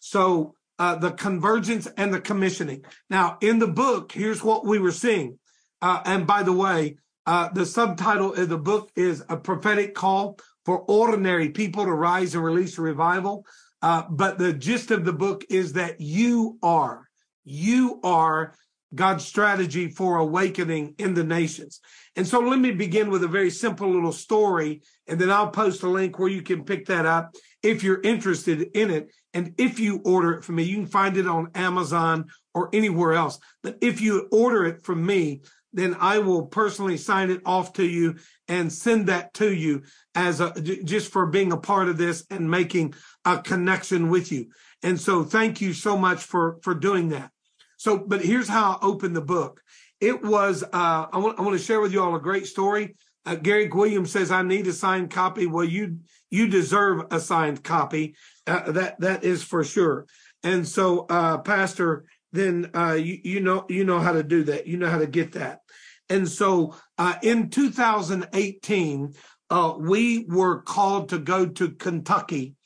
So 0.00 0.56
uh, 0.78 0.96
the 0.96 1.12
convergence 1.12 1.86
and 1.96 2.12
the 2.12 2.20
commissioning. 2.20 2.84
Now, 3.10 3.38
in 3.40 3.58
the 3.58 3.68
book, 3.68 4.12
here's 4.12 4.42
what 4.42 4.66
we 4.66 4.78
were 4.78 4.92
seeing. 4.92 5.38
Uh, 5.80 6.00
and 6.04 6.26
by 6.26 6.42
the 6.42 6.52
way, 6.52 6.96
uh, 7.26 7.48
the 7.50 7.66
subtitle 7.66 8.34
of 8.34 8.48
the 8.48 8.58
book 8.58 8.90
is 8.96 9.22
A 9.28 9.36
Prophetic 9.36 9.94
Call 9.94 10.38
for 10.64 10.80
Ordinary 10.80 11.50
People 11.50 11.84
to 11.84 11.92
Rise 11.92 12.34
and 12.34 12.44
Release 12.44 12.78
a 12.78 12.82
Revival. 12.82 13.44
Uh, 13.80 14.04
but 14.08 14.38
the 14.38 14.52
gist 14.52 14.90
of 14.90 15.04
the 15.04 15.12
book 15.12 15.44
is 15.50 15.72
that 15.74 16.00
you 16.00 16.58
are, 16.62 17.08
you 17.44 18.00
are 18.04 18.54
God's 18.94 19.24
strategy 19.24 19.88
for 19.88 20.18
awakening 20.18 20.94
in 20.98 21.14
the 21.14 21.24
nations. 21.24 21.80
And 22.14 22.26
so 22.26 22.40
let 22.40 22.58
me 22.58 22.72
begin 22.72 23.10
with 23.10 23.24
a 23.24 23.28
very 23.28 23.50
simple 23.50 23.90
little 23.90 24.12
story, 24.12 24.82
and 25.08 25.20
then 25.20 25.30
I'll 25.30 25.50
post 25.50 25.82
a 25.82 25.88
link 25.88 26.18
where 26.18 26.28
you 26.28 26.42
can 26.42 26.64
pick 26.64 26.86
that 26.86 27.06
up 27.06 27.34
if 27.62 27.82
you're 27.82 28.00
interested 28.00 28.70
in 28.74 28.90
it. 28.90 29.12
And 29.34 29.54
if 29.58 29.78
you 29.78 30.00
order 30.04 30.32
it 30.32 30.44
from 30.44 30.56
me, 30.56 30.64
you 30.64 30.76
can 30.76 30.86
find 30.86 31.16
it 31.16 31.26
on 31.26 31.50
Amazon 31.54 32.26
or 32.54 32.68
anywhere 32.72 33.14
else. 33.14 33.38
But 33.62 33.78
if 33.80 34.00
you 34.00 34.28
order 34.30 34.66
it 34.66 34.82
from 34.82 35.04
me, 35.04 35.42
then 35.72 35.96
I 35.98 36.18
will 36.18 36.46
personally 36.46 36.98
sign 36.98 37.30
it 37.30 37.40
off 37.46 37.72
to 37.74 37.84
you 37.84 38.16
and 38.46 38.70
send 38.70 39.06
that 39.06 39.32
to 39.34 39.52
you 39.54 39.82
as 40.14 40.40
a, 40.40 40.52
just 40.60 41.10
for 41.10 41.26
being 41.26 41.52
a 41.52 41.56
part 41.56 41.88
of 41.88 41.96
this 41.96 42.26
and 42.30 42.50
making 42.50 42.94
a 43.24 43.38
connection 43.38 44.10
with 44.10 44.30
you. 44.30 44.50
And 44.82 45.00
so 45.00 45.24
thank 45.24 45.60
you 45.60 45.72
so 45.72 45.96
much 45.96 46.24
for, 46.24 46.58
for 46.62 46.74
doing 46.74 47.08
that. 47.10 47.30
So, 47.78 47.96
but 47.96 48.22
here's 48.22 48.48
how 48.48 48.72
I 48.72 48.84
opened 48.84 49.16
the 49.16 49.22
book. 49.22 49.62
It 50.00 50.22
was, 50.22 50.62
uh, 50.62 50.68
I 50.72 51.18
want, 51.18 51.38
I 51.38 51.42
want 51.42 51.58
to 51.58 51.64
share 51.64 51.80
with 51.80 51.92
you 51.92 52.02
all 52.02 52.14
a 52.16 52.20
great 52.20 52.46
story. 52.46 52.96
Uh, 53.24 53.36
Gary 53.36 53.68
Williams 53.68 54.10
says, 54.10 54.30
I 54.30 54.42
need 54.42 54.66
a 54.66 54.72
signed 54.72 55.10
copy. 55.10 55.46
Well, 55.46 55.64
you, 55.64 55.98
you 56.30 56.48
deserve 56.48 57.02
a 57.10 57.20
signed 57.20 57.62
copy. 57.62 58.16
Uh, 58.46 58.72
that, 58.72 59.00
that 59.00 59.24
is 59.24 59.42
for 59.42 59.62
sure. 59.62 60.06
And 60.42 60.66
so, 60.66 61.06
uh, 61.08 61.38
Pastor, 61.38 62.04
then, 62.32 62.70
uh, 62.74 62.94
you, 62.94 63.18
you 63.22 63.40
know, 63.40 63.64
you 63.68 63.84
know 63.84 64.00
how 64.00 64.12
to 64.12 64.22
do 64.22 64.44
that. 64.44 64.66
You 64.66 64.76
know 64.76 64.88
how 64.88 64.98
to 64.98 65.06
get 65.06 65.32
that. 65.32 65.60
And 66.08 66.28
so, 66.28 66.74
uh, 66.98 67.14
in 67.22 67.50
2018, 67.50 69.14
uh, 69.50 69.74
we 69.78 70.24
were 70.28 70.62
called 70.62 71.10
to 71.10 71.18
go 71.18 71.46
to 71.46 71.70
Kentucky 71.70 72.56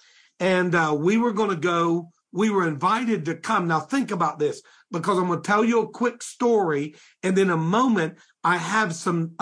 and, 0.40 0.74
we 1.00 1.16
were 1.16 1.32
going 1.32 1.50
to 1.50 1.56
go, 1.56 2.10
we 2.32 2.50
were 2.50 2.68
invited 2.68 3.24
to 3.24 3.34
come. 3.34 3.66
Now 3.66 3.80
think 3.80 4.10
about 4.10 4.38
this 4.38 4.62
because 4.90 5.18
I'm 5.18 5.26
going 5.26 5.42
to 5.42 5.46
tell 5.46 5.64
you 5.64 5.80
a 5.80 5.88
quick 5.88 6.22
story. 6.22 6.94
And 7.22 7.36
then 7.36 7.50
a 7.50 7.56
moment, 7.56 8.18
I 8.44 8.58
have 8.58 8.94
some, 8.94 9.32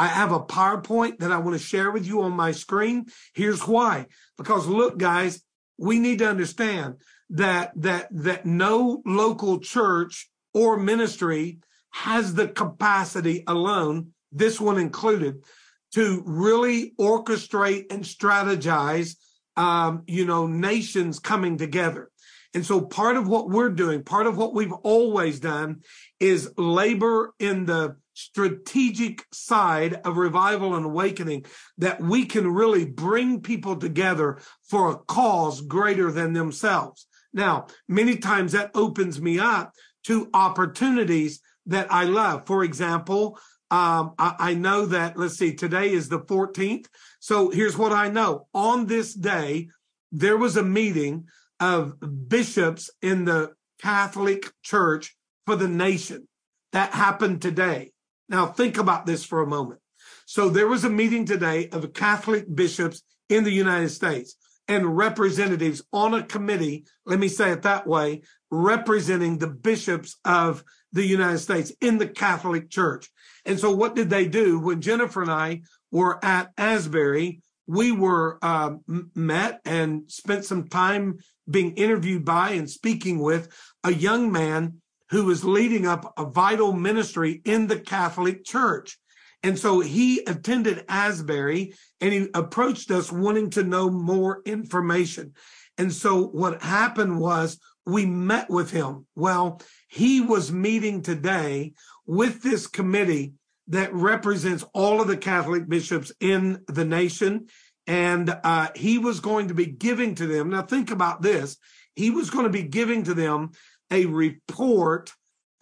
I 0.00 0.06
have 0.06 0.32
a 0.32 0.40
PowerPoint 0.40 1.18
that 1.18 1.30
I 1.30 1.36
want 1.36 1.60
to 1.60 1.62
share 1.62 1.90
with 1.90 2.06
you 2.06 2.22
on 2.22 2.32
my 2.32 2.52
screen. 2.52 3.04
Here's 3.34 3.68
why. 3.68 4.06
Because 4.38 4.66
look, 4.66 4.96
guys, 4.96 5.42
we 5.76 5.98
need 5.98 6.20
to 6.20 6.26
understand 6.26 6.94
that, 7.28 7.72
that, 7.76 8.08
that 8.10 8.46
no 8.46 9.02
local 9.04 9.60
church 9.60 10.30
or 10.54 10.78
ministry 10.78 11.58
has 11.90 12.32
the 12.32 12.48
capacity 12.48 13.44
alone, 13.46 14.12
this 14.32 14.58
one 14.58 14.78
included, 14.78 15.44
to 15.92 16.22
really 16.24 16.94
orchestrate 16.98 17.92
and 17.92 18.02
strategize, 18.02 19.16
um, 19.58 20.04
you 20.06 20.24
know, 20.24 20.46
nations 20.46 21.18
coming 21.18 21.58
together. 21.58 22.08
And 22.54 22.64
so 22.64 22.80
part 22.80 23.18
of 23.18 23.28
what 23.28 23.50
we're 23.50 23.68
doing, 23.68 24.02
part 24.02 24.26
of 24.26 24.38
what 24.38 24.54
we've 24.54 24.72
always 24.72 25.40
done 25.40 25.82
is 26.18 26.54
labor 26.56 27.34
in 27.38 27.66
the 27.66 27.96
strategic 28.20 29.26
side 29.32 29.94
of 30.04 30.16
revival 30.16 30.74
and 30.74 30.84
awakening 30.84 31.44
that 31.78 32.00
we 32.00 32.26
can 32.26 32.46
really 32.46 32.84
bring 32.84 33.40
people 33.40 33.76
together 33.76 34.38
for 34.68 34.90
a 34.90 34.96
cause 34.96 35.60
greater 35.62 36.12
than 36.12 36.32
themselves. 36.32 37.06
Now, 37.32 37.66
many 37.88 38.16
times 38.16 38.52
that 38.52 38.70
opens 38.74 39.20
me 39.20 39.38
up 39.38 39.72
to 40.04 40.28
opportunities 40.34 41.40
that 41.66 41.92
I 41.92 42.04
love. 42.04 42.46
For 42.46 42.64
example, 42.64 43.38
um, 43.70 44.14
I, 44.18 44.34
I 44.38 44.54
know 44.54 44.86
that, 44.86 45.16
let's 45.16 45.38
see, 45.38 45.54
today 45.54 45.90
is 45.90 46.08
the 46.08 46.20
14th. 46.20 46.86
So 47.20 47.50
here's 47.50 47.78
what 47.78 47.92
I 47.92 48.08
know. 48.08 48.48
On 48.52 48.86
this 48.86 49.14
day, 49.14 49.68
there 50.10 50.36
was 50.36 50.56
a 50.56 50.62
meeting 50.62 51.26
of 51.60 51.94
bishops 52.28 52.90
in 53.00 53.24
the 53.24 53.52
Catholic 53.80 54.50
Church 54.62 55.16
for 55.46 55.56
the 55.56 55.68
nation. 55.68 56.26
That 56.72 56.92
happened 56.92 57.42
today. 57.42 57.92
Now 58.30 58.46
think 58.46 58.78
about 58.78 59.04
this 59.04 59.24
for 59.24 59.42
a 59.42 59.46
moment. 59.46 59.80
So 60.24 60.48
there 60.48 60.68
was 60.68 60.84
a 60.84 60.90
meeting 60.90 61.24
today 61.26 61.68
of 61.70 61.92
Catholic 61.92 62.46
bishops 62.54 63.02
in 63.28 63.42
the 63.42 63.50
United 63.50 63.90
States 63.90 64.36
and 64.68 64.96
representatives 64.96 65.82
on 65.92 66.14
a 66.14 66.22
committee, 66.22 66.86
let 67.04 67.18
me 67.18 67.26
say 67.26 67.50
it 67.50 67.62
that 67.62 67.88
way, 67.88 68.22
representing 68.52 69.36
the 69.36 69.48
bishops 69.48 70.16
of 70.24 70.62
the 70.92 71.04
United 71.04 71.38
States 71.38 71.72
in 71.80 71.98
the 71.98 72.06
Catholic 72.06 72.70
Church. 72.70 73.10
And 73.44 73.58
so 73.58 73.74
what 73.74 73.96
did 73.96 74.10
they 74.10 74.28
do 74.28 74.60
when 74.60 74.80
Jennifer 74.80 75.22
and 75.22 75.30
I 75.30 75.62
were 75.90 76.24
at 76.24 76.52
Asbury? 76.56 77.42
We 77.66 77.90
were 77.90 78.38
uh, 78.42 78.74
met 79.16 79.60
and 79.64 80.04
spent 80.08 80.44
some 80.44 80.68
time 80.68 81.18
being 81.50 81.74
interviewed 81.74 82.24
by 82.24 82.50
and 82.50 82.70
speaking 82.70 83.18
with 83.18 83.48
a 83.82 83.92
young 83.92 84.30
man 84.30 84.80
who 85.10 85.24
was 85.24 85.44
leading 85.44 85.86
up 85.86 86.12
a 86.16 86.24
vital 86.24 86.72
ministry 86.72 87.40
in 87.44 87.66
the 87.66 87.78
Catholic 87.78 88.44
Church. 88.44 88.98
And 89.42 89.58
so 89.58 89.80
he 89.80 90.20
attended 90.20 90.84
Asbury 90.88 91.74
and 92.00 92.12
he 92.12 92.28
approached 92.34 92.90
us 92.90 93.10
wanting 93.10 93.50
to 93.50 93.64
know 93.64 93.90
more 93.90 94.42
information. 94.44 95.32
And 95.78 95.92
so 95.92 96.26
what 96.26 96.62
happened 96.62 97.18
was 97.18 97.58
we 97.86 98.04
met 98.06 98.50
with 98.50 98.70
him. 98.70 99.06
Well, 99.16 99.60
he 99.88 100.20
was 100.20 100.52
meeting 100.52 101.02
today 101.02 101.72
with 102.06 102.42
this 102.42 102.66
committee 102.66 103.32
that 103.68 103.94
represents 103.94 104.64
all 104.74 105.00
of 105.00 105.08
the 105.08 105.16
Catholic 105.16 105.68
bishops 105.68 106.12
in 106.20 106.62
the 106.68 106.84
nation 106.84 107.46
and 107.86 108.36
uh, 108.44 108.68
he 108.76 108.98
was 108.98 109.20
going 109.20 109.48
to 109.48 109.54
be 109.54 109.66
giving 109.66 110.14
to 110.16 110.26
them. 110.26 110.50
Now, 110.50 110.62
think 110.62 110.90
about 110.90 111.22
this. 111.22 111.56
He 111.96 112.10
was 112.10 112.30
going 112.30 112.44
to 112.44 112.50
be 112.50 112.62
giving 112.62 113.02
to 113.04 113.14
them 113.14 113.50
a 113.90 114.06
report 114.06 115.12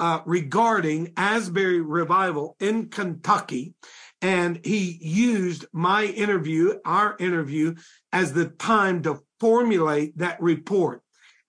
uh, 0.00 0.20
regarding 0.26 1.12
Asbury 1.16 1.80
Revival 1.80 2.56
in 2.61 2.88
Kentucky. 2.88 3.75
And 4.20 4.61
he 4.64 4.99
used 5.00 5.66
my 5.73 6.04
interview, 6.04 6.78
our 6.85 7.16
interview, 7.18 7.75
as 8.12 8.32
the 8.32 8.47
time 8.47 9.02
to 9.02 9.20
formulate 9.40 10.18
that 10.18 10.40
report. 10.40 11.02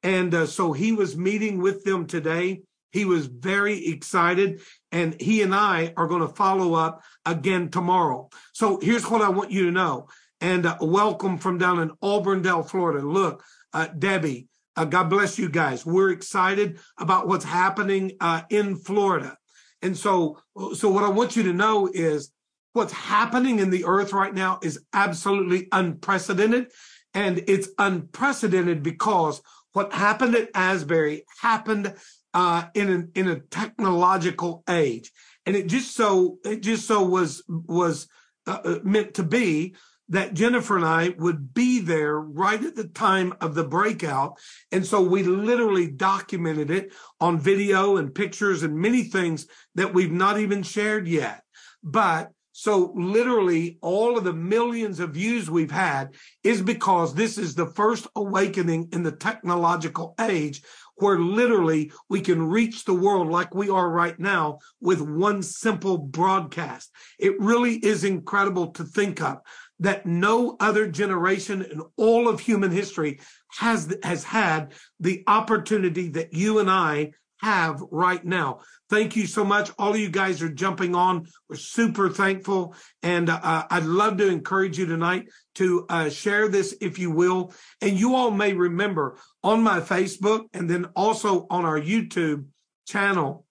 And 0.04 0.34
uh, 0.34 0.46
so 0.46 0.72
he 0.72 0.92
was 0.92 1.18
meeting 1.18 1.62
with 1.62 1.84
them 1.84 2.06
today. 2.06 2.62
He 2.92 3.06
was 3.06 3.28
very 3.28 3.88
excited, 3.88 4.62
and 4.92 5.20
he 5.22 5.44
and 5.44 5.54
I 5.54 5.94
are 5.96 6.08
going 6.08 6.28
to 6.28 6.34
follow 6.34 6.74
up 6.74 7.04
again 7.26 7.70
tomorrow. 7.70 8.30
So 8.54 8.80
here's 8.82 9.08
what 9.10 9.22
I 9.22 9.30
want 9.30 9.52
you 9.52 9.66
to 9.66 9.72
know 9.72 10.08
and 10.42 10.66
uh, 10.66 10.78
welcome 10.82 11.38
from 11.38 11.58
down 11.58 11.80
in 11.80 11.92
Auburndale, 12.02 12.64
Florida. 12.64 13.06
Look, 13.06 13.44
uh, 13.74 13.88
Debbie, 13.88 14.48
uh, 14.80 14.86
God 14.86 15.10
bless 15.10 15.38
you 15.38 15.50
guys. 15.50 15.86
We're 15.86 16.12
excited 16.12 16.80
about 16.98 17.28
what's 17.28 17.44
happening 17.44 18.14
uh, 18.22 18.44
in 18.50 18.78
Florida. 18.78 19.38
And 19.82 19.98
so, 19.98 20.40
so 20.74 20.90
what 20.90 21.04
I 21.04 21.10
want 21.10 21.36
you 21.36 21.44
to 21.44 21.54
know 21.54 21.90
is 21.94 22.32
what's 22.72 22.94
happening 22.94 23.60
in 23.60 23.72
the 23.72 23.84
earth 23.84 24.14
right 24.14 24.34
now 24.34 24.60
is 24.64 24.80
absolutely 24.94 25.68
unprecedented. 25.74 26.72
And 27.14 27.44
it's 27.48 27.68
unprecedented 27.78 28.82
because 28.82 29.42
what 29.74 29.92
happened 29.92 30.36
at 30.36 30.50
Asbury 30.54 31.26
happened 31.42 31.94
uh, 32.34 32.68
in 32.74 32.90
an, 32.90 33.12
in 33.16 33.28
a 33.28 33.42
technological 33.42 34.64
age, 34.70 35.12
and 35.46 35.58
it 35.58 35.68
just 35.68 35.96
so 35.96 36.38
it 36.46 36.62
just 36.62 36.88
so 36.88 37.04
was 37.04 37.44
was 37.48 38.08
uh, 38.46 38.60
uh, 38.64 38.80
meant 38.84 39.16
to 39.16 39.24
be 39.24 39.76
that 40.10 40.34
Jennifer 40.34 40.76
and 40.76 40.86
I 40.86 41.10
would 41.18 41.54
be 41.54 41.80
there 41.80 42.20
right 42.20 42.64
at 42.64 42.76
the 42.76 42.88
time 42.88 43.34
of 43.42 43.56
the 43.56 43.64
breakout. 43.64 44.40
And 44.72 44.86
so 44.86 45.02
we 45.02 45.24
literally 45.24 45.88
documented 45.88 46.72
it 46.72 46.94
on 47.22 47.40
video 47.40 47.98
and 47.98 48.14
pictures 48.14 48.64
and 48.64 48.76
many 48.76 49.04
things 49.04 49.48
that 49.76 49.94
we've 49.94 50.12
not 50.12 50.40
even 50.40 50.64
shared 50.64 51.08
yet. 51.08 51.44
But 51.84 52.32
so 52.52 52.92
literally 52.96 53.78
all 53.82 54.18
of 54.18 54.26
the 54.26 54.34
millions 54.34 55.00
of 55.00 55.14
views 55.14 55.50
we've 55.50 55.72
had 55.72 56.16
is 56.44 56.62
because 56.62 57.14
this 57.14 57.38
is 57.38 57.56
the 57.56 57.68
first 57.68 58.06
awakening 58.18 58.90
in 58.92 59.04
the 59.04 59.14
technological 59.14 60.14
age 60.20 60.62
where 60.96 61.18
literally 61.18 61.92
we 62.10 62.20
can 62.20 62.50
reach 62.50 62.84
the 62.84 62.94
world 62.94 63.30
like 63.30 63.56
we 63.56 63.70
are 63.70 63.90
right 63.90 64.20
now 64.20 64.60
with 64.82 65.00
one 65.00 65.42
simple 65.42 65.98
broadcast. 65.98 66.92
It 67.18 67.40
really 67.40 67.76
is 67.76 68.04
incredible 68.04 68.72
to 68.72 68.84
think 68.84 69.22
of 69.22 69.40
that 69.80 70.06
no 70.06 70.58
other 70.60 70.88
generation 70.88 71.62
in 71.62 71.82
all 71.98 72.28
of 72.28 72.40
human 72.40 72.72
history 72.72 73.20
has, 73.58 73.96
has 74.04 74.24
had 74.24 74.74
the 75.00 75.24
opportunity 75.28 76.10
that 76.10 76.34
you 76.34 76.60
and 76.60 76.70
I 76.70 77.12
have 77.42 77.82
right 77.92 78.24
now. 78.24 78.60
Thank 78.90 79.16
you 79.16 79.26
so 79.26 79.46
much. 79.46 79.72
All 79.78 79.92
of 79.92 80.00
you 80.00 80.10
guys 80.10 80.42
are 80.42 80.50
jumping 80.50 80.96
on. 80.96 81.28
We're 81.48 81.56
super 81.56 82.10
thankful. 82.10 82.76
And 83.04 83.30
uh, 83.30 83.66
I'd 83.70 83.86
love 83.86 84.18
to 84.18 84.28
encourage 84.28 84.78
you 84.78 84.86
tonight 84.86 85.30
to 85.56 85.86
uh, 85.90 86.10
share 86.10 86.50
this 86.50 86.76
if 86.82 87.00
you 87.00 87.12
will. 87.12 87.54
And 87.82 88.00
you 88.00 88.16
all 88.16 88.32
may 88.32 88.54
remember 88.54 89.18
on 89.44 89.64
my 89.64 89.80
Facebook 89.80 90.48
and 90.54 90.70
then 90.70 90.86
also 90.96 91.48
on 91.50 91.66
our 91.66 91.80
YouTube 91.80 92.46
channel, 92.88 93.46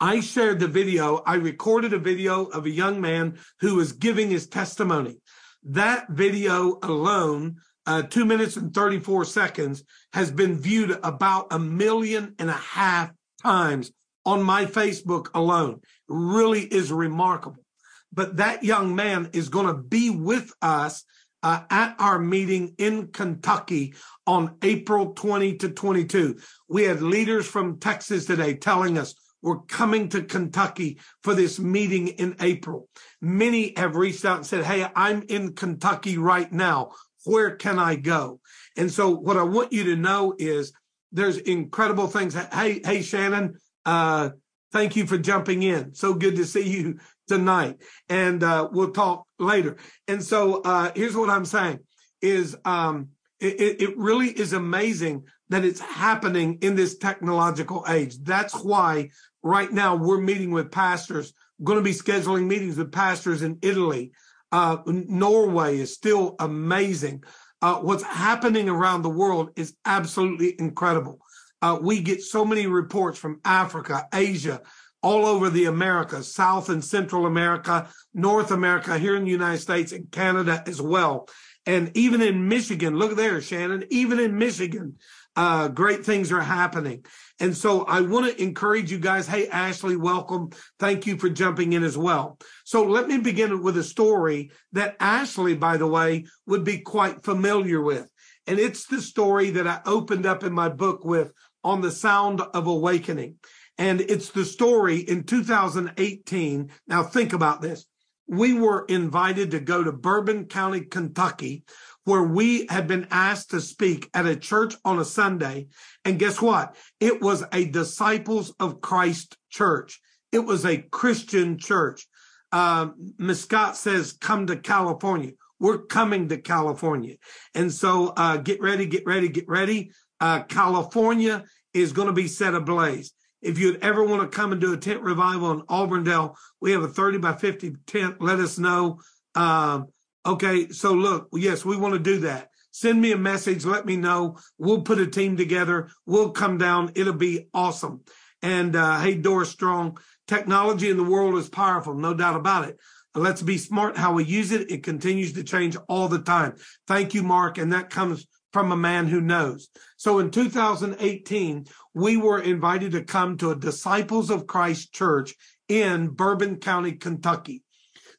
I 0.00 0.20
shared 0.20 0.60
the 0.60 0.68
video. 0.68 1.22
I 1.26 1.36
recorded 1.36 1.94
a 1.94 1.98
video 1.98 2.44
of 2.46 2.66
a 2.66 2.70
young 2.70 3.00
man 3.00 3.38
who 3.60 3.76
was 3.76 3.92
giving 3.92 4.30
his 4.30 4.46
testimony. 4.46 5.18
That 5.62 6.08
video 6.10 6.78
alone 6.82 7.56
uh, 7.86 8.02
two 8.02 8.24
minutes 8.24 8.56
and 8.56 8.74
34 8.74 9.24
seconds 9.24 9.84
has 10.12 10.30
been 10.30 10.58
viewed 10.58 10.98
about 11.02 11.46
a 11.50 11.58
million 11.58 12.34
and 12.38 12.50
a 12.50 12.54
half 12.54 13.12
times 13.42 13.92
on 14.24 14.42
my 14.42 14.66
Facebook 14.66 15.28
alone. 15.34 15.80
Really 16.08 16.62
is 16.62 16.92
remarkable. 16.92 17.64
But 18.12 18.36
that 18.38 18.64
young 18.64 18.94
man 18.96 19.30
is 19.32 19.48
going 19.48 19.66
to 19.66 19.82
be 19.82 20.10
with 20.10 20.52
us 20.60 21.04
uh, 21.42 21.62
at 21.70 21.94
our 22.00 22.18
meeting 22.18 22.74
in 22.76 23.08
Kentucky 23.08 23.94
on 24.26 24.56
April 24.62 25.12
20 25.12 25.56
to 25.58 25.68
22. 25.70 26.38
We 26.68 26.84
had 26.84 27.00
leaders 27.02 27.46
from 27.46 27.78
Texas 27.78 28.26
today 28.26 28.54
telling 28.54 28.98
us 28.98 29.14
we're 29.46 29.60
coming 29.60 30.08
to 30.10 30.22
Kentucky 30.22 30.98
for 31.22 31.34
this 31.34 31.58
meeting 31.58 32.08
in 32.08 32.36
April. 32.40 32.88
Many 33.20 33.72
have 33.76 33.96
reached 33.96 34.24
out 34.24 34.38
and 34.38 34.46
said, 34.46 34.64
Hey, 34.64 34.86
I'm 34.94 35.22
in 35.28 35.54
Kentucky 35.54 36.18
right 36.18 36.52
now 36.52 36.90
where 37.26 37.56
can 37.56 37.78
I 37.78 37.96
go? 37.96 38.40
And 38.76 38.90
so 38.90 39.10
what 39.10 39.36
I 39.36 39.42
want 39.42 39.72
you 39.72 39.84
to 39.84 39.96
know 39.96 40.34
is 40.38 40.72
there's 41.12 41.38
incredible 41.38 42.06
things. 42.06 42.34
Hey, 42.34 42.80
hey, 42.84 43.02
Shannon, 43.02 43.56
uh, 43.84 44.30
thank 44.72 44.96
you 44.96 45.06
for 45.06 45.18
jumping 45.18 45.62
in. 45.62 45.94
So 45.94 46.14
good 46.14 46.36
to 46.36 46.44
see 46.44 46.68
you 46.68 46.98
tonight. 47.26 47.78
And, 48.08 48.42
uh, 48.42 48.68
we'll 48.70 48.92
talk 48.92 49.26
later. 49.38 49.76
And 50.06 50.22
so, 50.22 50.62
uh, 50.62 50.92
here's 50.94 51.16
what 51.16 51.30
I'm 51.30 51.44
saying 51.44 51.80
is, 52.22 52.56
um, 52.64 53.08
it, 53.40 53.82
it 53.82 53.98
really 53.98 54.28
is 54.28 54.54
amazing 54.54 55.24
that 55.50 55.64
it's 55.64 55.80
happening 55.80 56.58
in 56.62 56.74
this 56.74 56.96
technological 56.96 57.84
age. 57.88 58.18
That's 58.22 58.54
why 58.64 59.10
right 59.46 59.72
now 59.72 59.94
we're 59.94 60.20
meeting 60.20 60.50
with 60.50 60.70
pastors, 60.70 61.32
going 61.62 61.78
to 61.78 61.84
be 61.84 61.92
scheduling 61.92 62.46
meetings 62.46 62.76
with 62.76 62.92
pastors 62.92 63.42
in 63.42 63.58
Italy, 63.62 64.12
uh, 64.52 64.78
Norway 64.86 65.78
is 65.78 65.92
still 65.92 66.36
amazing. 66.38 67.22
Uh, 67.62 67.76
what's 67.76 68.02
happening 68.02 68.68
around 68.68 69.02
the 69.02 69.08
world 69.08 69.50
is 69.56 69.74
absolutely 69.84 70.54
incredible. 70.58 71.18
Uh, 71.62 71.78
we 71.80 72.00
get 72.00 72.22
so 72.22 72.44
many 72.44 72.66
reports 72.66 73.18
from 73.18 73.40
Africa, 73.44 74.06
Asia, 74.12 74.60
all 75.02 75.24
over 75.24 75.48
the 75.50 75.66
Americas, 75.66 76.32
South 76.32 76.68
and 76.68 76.84
Central 76.84 77.26
America, 77.26 77.88
North 78.12 78.50
America, 78.50 78.98
here 78.98 79.16
in 79.16 79.24
the 79.24 79.30
United 79.30 79.58
States 79.58 79.92
and 79.92 80.10
Canada 80.10 80.62
as 80.66 80.82
well. 80.82 81.28
And 81.64 81.90
even 81.96 82.22
in 82.22 82.48
Michigan, 82.48 82.96
look 82.96 83.16
there, 83.16 83.40
Shannon, 83.40 83.84
even 83.90 84.20
in 84.20 84.38
Michigan, 84.38 84.96
uh, 85.36 85.68
great 85.68 86.04
things 86.04 86.32
are 86.32 86.40
happening. 86.40 87.04
And 87.38 87.54
so 87.54 87.84
I 87.84 88.00
want 88.00 88.26
to 88.26 88.42
encourage 88.42 88.90
you 88.90 88.98
guys. 88.98 89.26
Hey, 89.26 89.48
Ashley, 89.48 89.96
welcome. 89.96 90.50
Thank 90.78 91.06
you 91.06 91.18
for 91.18 91.28
jumping 91.28 91.74
in 91.74 91.82
as 91.82 91.98
well. 91.98 92.38
So 92.64 92.84
let 92.84 93.06
me 93.06 93.18
begin 93.18 93.62
with 93.62 93.76
a 93.76 93.84
story 93.84 94.50
that 94.72 94.96
Ashley, 94.98 95.54
by 95.54 95.76
the 95.76 95.86
way, 95.86 96.24
would 96.46 96.64
be 96.64 96.78
quite 96.78 97.22
familiar 97.22 97.82
with. 97.82 98.08
And 98.46 98.58
it's 98.58 98.86
the 98.86 99.02
story 99.02 99.50
that 99.50 99.66
I 99.66 99.80
opened 99.84 100.24
up 100.24 100.42
in 100.42 100.52
my 100.52 100.70
book 100.70 101.04
with 101.04 101.32
on 101.62 101.82
the 101.82 101.90
sound 101.90 102.40
of 102.40 102.66
awakening. 102.66 103.36
And 103.76 104.00
it's 104.00 104.30
the 104.30 104.44
story 104.44 104.98
in 104.98 105.24
2018. 105.24 106.70
Now 106.86 107.02
think 107.02 107.32
about 107.34 107.60
this. 107.60 107.84
We 108.28 108.54
were 108.54 108.84
invited 108.88 109.50
to 109.50 109.60
go 109.60 109.84
to 109.84 109.92
Bourbon 109.92 110.46
County, 110.46 110.80
Kentucky 110.80 111.64
where 112.06 112.22
we 112.22 112.66
had 112.70 112.86
been 112.86 113.04
asked 113.10 113.50
to 113.50 113.60
speak 113.60 114.08
at 114.14 114.26
a 114.26 114.36
church 114.36 114.76
on 114.84 115.00
a 115.00 115.04
Sunday. 115.04 115.66
And 116.04 116.20
guess 116.20 116.40
what? 116.40 116.76
It 117.00 117.20
was 117.20 117.42
a 117.52 117.64
disciples 117.64 118.54
of 118.60 118.80
Christ 118.80 119.36
church. 119.50 120.00
It 120.30 120.38
was 120.38 120.64
a 120.64 120.78
Christian 120.78 121.58
church. 121.58 122.06
Uh, 122.52 122.90
Ms. 123.18 123.42
Scott 123.42 123.76
says, 123.76 124.12
come 124.12 124.46
to 124.46 124.56
California. 124.56 125.32
We're 125.58 125.78
coming 125.78 126.28
to 126.28 126.38
California. 126.38 127.16
And 127.56 127.72
so, 127.72 128.12
uh, 128.16 128.36
get 128.36 128.62
ready, 128.62 128.86
get 128.86 129.04
ready, 129.04 129.28
get 129.28 129.48
ready. 129.48 129.90
Uh, 130.20 130.44
California 130.44 131.44
is 131.74 131.92
going 131.92 132.06
to 132.06 132.12
be 132.12 132.28
set 132.28 132.54
ablaze. 132.54 133.12
If 133.42 133.58
you'd 133.58 133.82
ever 133.82 134.04
want 134.04 134.22
to 134.22 134.36
come 134.36 134.52
and 134.52 134.60
do 134.60 134.74
a 134.74 134.76
tent 134.76 135.02
revival 135.02 135.50
in 135.50 135.62
Auburndale, 135.68 136.36
we 136.60 136.70
have 136.70 136.84
a 136.84 136.88
30 136.88 137.18
by 137.18 137.32
50 137.32 137.74
tent. 137.84 138.20
Let 138.20 138.38
us 138.38 138.60
know. 138.60 139.00
Um, 139.34 139.88
Okay, 140.26 140.70
so 140.70 140.92
look, 140.92 141.28
yes, 141.34 141.64
we 141.64 141.76
want 141.76 141.94
to 141.94 142.00
do 142.00 142.18
that. 142.20 142.50
Send 142.72 143.00
me 143.00 143.12
a 143.12 143.16
message, 143.16 143.64
let 143.64 143.86
me 143.86 143.96
know. 143.96 144.38
We'll 144.58 144.82
put 144.82 144.98
a 144.98 145.06
team 145.06 145.36
together. 145.36 145.88
We'll 146.04 146.32
come 146.32 146.58
down. 146.58 146.90
It'll 146.96 147.12
be 147.12 147.48
awesome. 147.54 148.00
And 148.42 148.74
uh, 148.74 149.00
hey, 149.00 149.14
Doris 149.14 149.50
Strong, 149.50 149.98
technology 150.26 150.90
in 150.90 150.96
the 150.96 151.04
world 151.04 151.36
is 151.36 151.48
powerful, 151.48 151.94
no 151.94 152.12
doubt 152.12 152.34
about 152.34 152.68
it. 152.68 152.76
Let's 153.14 153.40
be 153.40 153.56
smart 153.56 153.96
how 153.96 154.14
we 154.14 154.24
use 154.24 154.50
it. 154.50 154.70
It 154.70 154.82
continues 154.82 155.32
to 155.34 155.44
change 155.44 155.76
all 155.88 156.08
the 156.08 156.20
time. 156.20 156.56
Thank 156.88 157.14
you, 157.14 157.22
Mark. 157.22 157.56
And 157.56 157.72
that 157.72 157.88
comes 157.88 158.26
from 158.52 158.72
a 158.72 158.76
man 158.76 159.06
who 159.06 159.20
knows. 159.20 159.68
So 159.96 160.18
in 160.18 160.32
2018, 160.32 161.66
we 161.94 162.16
were 162.16 162.40
invited 162.40 162.92
to 162.92 163.04
come 163.04 163.38
to 163.38 163.52
a 163.52 163.56
Disciples 163.56 164.30
of 164.30 164.48
Christ 164.48 164.92
church 164.92 165.34
in 165.68 166.08
Bourbon 166.08 166.56
County, 166.56 166.92
Kentucky 166.92 167.62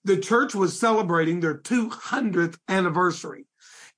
the 0.04 0.18
church 0.18 0.56
was 0.56 0.80
celebrating 0.80 1.40
their 1.40 1.58
200th 1.58 2.58
anniversary. 2.68 3.46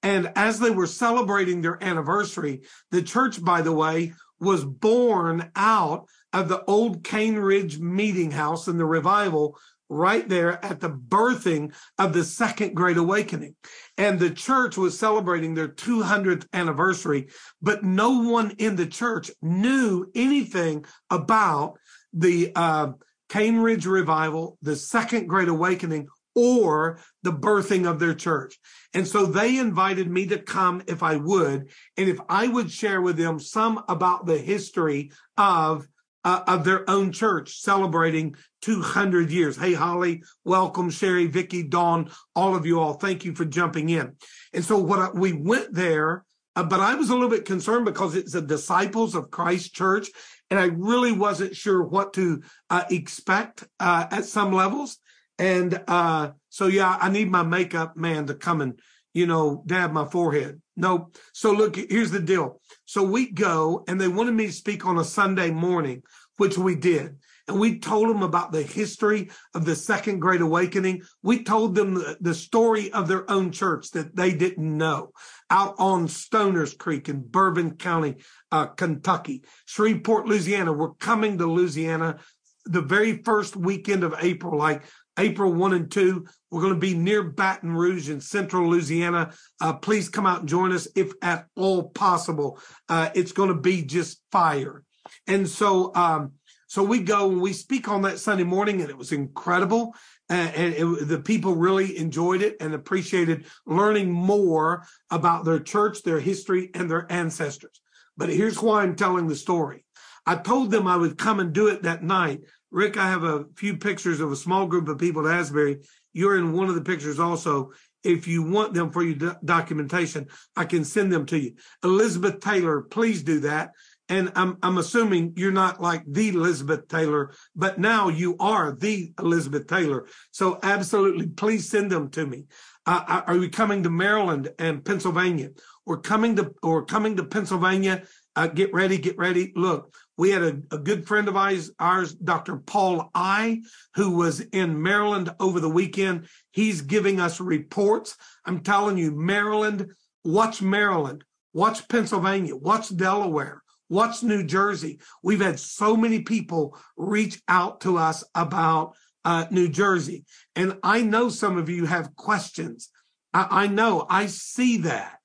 And 0.02 0.32
as 0.36 0.60
they 0.60 0.70
were 0.70 0.88
celebrating 0.88 1.62
their 1.62 1.84
anniversary, 1.84 2.62
the 2.92 3.02
church, 3.02 3.44
by 3.44 3.62
the 3.62 3.74
way, 3.74 4.14
was 4.40 4.64
born 4.64 5.52
out 5.56 6.08
of 6.32 6.48
the 6.48 6.64
old 6.66 7.04
Cane 7.04 7.36
Ridge 7.36 7.80
meeting 7.80 8.32
house 8.32 8.68
and 8.68 8.80
the 8.80 8.86
revival 8.86 9.58
right 9.90 10.30
there 10.30 10.64
at 10.64 10.80
the 10.80 10.90
birthing 10.90 11.74
of 11.98 12.14
the 12.14 12.24
second 12.24 12.76
great 12.76 12.98
awakening. 12.98 13.56
And 13.98 14.20
the 14.20 14.30
church 14.30 14.78
was 14.78 14.98
celebrating 14.98 15.56
their 15.56 15.68
200th 15.68 16.46
anniversary, 16.54 17.30
but 17.62 17.84
no 17.84 18.22
one 18.22 18.52
in 18.60 18.76
the 18.76 18.86
church 18.86 19.32
knew 19.42 20.10
anything 20.14 20.86
about 21.10 21.80
the, 22.14 22.52
uh, 22.56 22.92
Cane 23.30 23.58
Ridge 23.58 23.86
Revival, 23.86 24.58
the 24.62 24.76
Second 24.76 25.28
Great 25.28 25.48
Awakening, 25.48 26.08
or 26.36 27.00
the 27.24 27.32
birthing 27.32 27.90
of 27.90 28.00
their 28.00 28.14
church. 28.14 28.60
And 28.94 29.08
so 29.08 29.26
they 29.26 29.58
invited 29.58 30.10
me 30.10 30.28
to 30.28 30.40
come 30.40 30.82
if 30.88 31.04
I 31.04 31.16
would, 31.16 31.70
and 31.98 32.10
if 32.10 32.20
I 32.28 32.48
would 32.48 32.72
share 32.72 33.02
with 33.02 33.18
them 33.18 33.40
some 33.40 33.84
about 33.88 34.26
the 34.26 34.38
history 34.38 35.12
of 35.38 35.88
uh, 36.26 36.44
of 36.48 36.66
their 36.66 36.90
own 36.90 37.12
church 37.12 37.60
celebrating 37.60 38.36
200 38.62 39.32
years. 39.32 39.58
Hey, 39.58 39.74
Holly, 39.74 40.22
welcome, 40.44 40.90
Sherry, 40.90 41.28
Vicky, 41.28 41.64
Dawn, 41.64 42.12
all 42.36 42.56
of 42.56 42.66
you 42.66 42.80
all. 42.80 42.94
Thank 42.94 43.24
you 43.24 43.34
for 43.34 43.46
jumping 43.46 43.90
in. 43.90 44.16
And 44.54 44.64
so 44.64 44.78
what 44.78 45.00
I, 45.00 45.10
we 45.12 45.34
went 45.34 45.74
there, 45.74 46.26
uh, 46.56 46.64
but 46.64 46.80
I 46.80 46.96
was 46.96 47.10
a 47.10 47.14
little 47.14 47.30
bit 47.30 47.46
concerned 47.46 47.86
because 47.86 48.16
it's 48.16 48.34
the 48.34 48.42
disciples 48.42 49.16
of 49.16 49.32
Christ 49.32 49.74
church 49.74 50.10
and 50.50 50.60
I 50.60 50.66
really 50.66 51.12
wasn't 51.12 51.56
sure 51.56 51.84
what 51.84 52.14
to 52.14 52.42
uh, 52.70 52.84
expect 52.90 53.66
uh, 53.80 54.08
at 54.12 54.26
some 54.26 54.52
levels. 54.52 54.98
And 55.38 55.82
uh, 55.88 56.32
so, 56.50 56.68
yeah, 56.68 56.98
I 57.00 57.10
need 57.10 57.32
my 57.32 57.44
makeup 57.44 57.96
man 57.96 58.26
to 58.28 58.34
come 58.34 58.62
and 58.62 58.80
you 59.14 59.26
know, 59.26 59.64
dab 59.66 59.92
my 59.92 60.06
forehead. 60.06 60.62
Nope. 60.76 61.18
So 61.34 61.52
look, 61.52 61.76
here's 61.76 62.12
the 62.12 62.20
deal. 62.20 62.62
So 62.86 63.04
we 63.04 63.32
go 63.32 63.84
and 63.88 64.00
they 64.00 64.08
wanted 64.08 64.34
me 64.34 64.48
to 64.48 64.54
speak 64.54 64.86
on 64.86 64.98
a 64.98 65.04
Sunday 65.04 65.52
morning, 65.52 66.04
which 66.38 66.58
we 66.58 66.76
did. 66.76 67.18
And 67.50 67.60
we 67.60 67.80
told 67.80 68.10
them 68.10 68.22
about 68.22 68.52
the 68.52 68.62
history 68.62 69.32
of 69.56 69.66
the 69.66 69.76
Second 69.76 70.20
Great 70.20 70.42
Awakening. 70.42 71.02
We 71.24 71.44
told 71.44 71.74
them 71.74 71.96
the, 71.96 72.16
the 72.22 72.36
story 72.36 72.94
of 72.94 73.08
their 73.08 73.30
own 73.30 73.52
church 73.52 73.90
that 73.92 74.16
they 74.16 74.34
didn't 74.34 74.78
know 74.78 75.14
out 75.50 75.74
on 75.80 76.08
Stoners 76.08 76.78
Creek 76.78 77.10
in 77.10 77.22
Bourbon 77.22 77.76
County, 77.76 78.18
uh, 78.52 78.68
Kentucky, 78.68 79.44
Shreveport, 79.66 80.28
Louisiana. 80.28 80.72
We're 80.72 80.94
coming 80.94 81.40
to 81.40 81.48
Louisiana 81.48 82.20
the 82.66 82.82
very 82.82 83.24
first 83.24 83.56
weekend 83.56 84.04
of 84.04 84.14
April, 84.20 84.56
like 84.56 84.84
April 85.18 85.52
1 85.52 85.74
and 85.74 85.92
2. 85.92 86.28
We're 86.52 86.62
going 86.62 86.76
to 86.76 86.80
be 86.80 86.94
near 86.94 87.24
Baton 87.24 87.74
Rouge 87.74 88.12
in 88.12 88.22
central 88.22 88.70
Louisiana. 88.70 89.34
Uh, 89.60 89.74
please 89.74 90.08
come 90.08 90.28
out 90.28 90.42
and 90.42 90.50
join 90.50 90.72
us 90.72 90.88
if 90.96 91.14
at 91.24 91.48
all 91.56 91.90
possible. 91.90 92.60
Uh, 92.88 93.10
it's 93.16 93.32
going 93.32 93.50
to 93.50 93.60
be 93.60 93.82
just 93.82 94.22
fire. 94.32 94.84
And 95.26 95.50
so, 95.50 95.92
um, 95.96 96.34
so 96.70 96.84
we 96.84 97.00
go 97.00 97.30
and 97.30 97.42
we 97.42 97.52
speak 97.52 97.90
on 97.90 98.04
that 98.04 98.20
Sunday 98.20 98.44
morning, 98.44 98.82
and 98.82 98.90
it 98.90 98.98
was 98.98 99.12
incredible. 99.12 99.96
Uh, 100.30 100.52
and 100.56 100.74
it, 100.76 101.08
the 101.08 101.20
people 101.20 101.56
really 101.56 101.98
enjoyed 101.98 102.42
it 102.42 102.56
and 102.62 102.74
appreciated 102.74 103.46
learning 103.66 104.12
more 104.12 104.86
about 105.10 105.44
their 105.44 105.60
church, 105.60 106.04
their 106.04 106.20
history, 106.20 106.70
and 106.76 106.90
their 106.90 107.12
ancestors. 107.12 107.82
But 108.16 108.30
here's 108.30 108.62
why 108.62 108.84
I'm 108.84 108.96
telling 108.96 109.28
the 109.28 109.36
story. 109.36 109.84
I 110.26 110.36
told 110.36 110.70
them 110.72 110.88
I 110.88 110.98
would 110.98 111.18
come 111.18 111.40
and 111.40 111.52
do 111.52 111.68
it 111.68 111.84
that 111.84 112.04
night 112.04 112.42
Rick, 112.72 112.98
I 112.98 113.10
have 113.10 113.24
a 113.24 113.46
few 113.56 113.78
pictures 113.78 114.20
of 114.20 114.32
a 114.32 114.36
small 114.36 114.68
group 114.68 114.88
of 114.90 115.00
people 115.00 115.28
at 115.28 115.40
Asbury. 115.40 115.80
You're 116.14 116.38
in 116.38 116.54
one 116.54 116.70
of 116.70 116.76
the 116.76 116.82
pictures 116.82 117.20
also. 117.20 117.72
If 118.04 118.28
you 118.28 118.44
want 118.44 118.74
them 118.74 118.92
for 118.92 119.04
your 119.04 119.16
do- 119.16 119.36
documentation, 119.44 120.28
I 120.56 120.66
can 120.66 120.86
send 120.86 121.12
them 121.12 121.26
to 121.28 121.38
you. 121.38 121.56
Elizabeth 121.84 122.40
Taylor, 122.40 122.82
please 122.82 123.24
do 123.24 123.42
that. 123.42 123.72
And 124.10 124.32
I'm, 124.36 124.58
I'm 124.64 124.80
assuming 124.80 125.34
you're 125.38 125.52
not 125.52 125.80
like 125.80 126.04
the 126.08 126.30
Elizabeth 126.30 126.88
Taylor, 126.88 127.32
but 127.56 127.78
now 127.78 128.10
you 128.10 128.36
are 128.40 128.76
the 128.76 129.14
Elizabeth 129.20 129.68
Taylor. 129.68 130.08
So 130.32 130.60
absolutely, 130.64 131.28
please 131.28 131.70
send 131.70 131.92
them 131.92 132.10
to 132.12 132.26
me. 132.26 132.46
Uh, 132.88 133.22
are 133.28 133.38
we 133.38 133.50
coming 133.50 133.84
to 133.84 133.90
Maryland 133.90 134.50
and 134.58 134.84
Pennsylvania? 134.84 135.50
We're 135.86 136.02
coming 136.02 136.36
to, 136.38 136.54
or 136.64 136.86
coming 136.86 137.18
to 137.18 137.24
Pennsylvania. 137.24 138.04
Uh, 138.36 138.48
get 138.48 138.74
ready, 138.74 138.98
get 138.98 139.18
ready. 139.18 139.52
Look, 139.56 139.94
we 140.18 140.32
had 140.32 140.42
a, 140.42 140.62
a 140.72 140.78
good 140.78 141.08
friend 141.08 141.28
of 141.28 141.38
ours, 141.38 141.72
ours, 141.80 142.14
Dr. 142.14 142.58
Paul 142.58 143.10
I, 143.14 143.62
who 143.96 144.12
was 144.12 144.40
in 144.40 144.82
Maryland 144.82 145.30
over 145.40 145.60
the 145.60 145.70
weekend. 145.70 146.28
He's 146.52 146.82
giving 146.82 147.20
us 147.20 147.40
reports. 147.40 148.18
I'm 148.46 148.62
telling 148.62 148.98
you, 148.98 149.12
Maryland, 149.12 149.92
watch 150.26 150.62
Maryland, 150.62 151.24
watch 151.54 151.88
Pennsylvania, 151.88 152.56
watch 152.56 152.96
Delaware, 152.96 153.62
watch 153.90 154.24
New 154.24 154.44
Jersey. 154.44 155.00
We've 155.24 155.42
had 155.42 155.60
so 155.60 155.98
many 155.98 156.22
people 156.22 156.78
reach 156.96 157.42
out 157.48 157.82
to 157.82 157.98
us 157.98 158.24
about 158.36 158.96
uh, 159.26 159.46
New 159.52 159.70
Jersey. 159.70 160.26
And 160.56 160.78
I 160.84 161.02
know 161.02 161.30
some 161.30 161.58
of 161.58 161.70
you 161.70 161.86
have 161.86 162.16
questions. 162.16 162.90
I, 163.34 163.48
I 163.64 163.68
know, 163.68 164.06
I 164.10 164.28
see 164.28 164.78
that. 164.78 165.18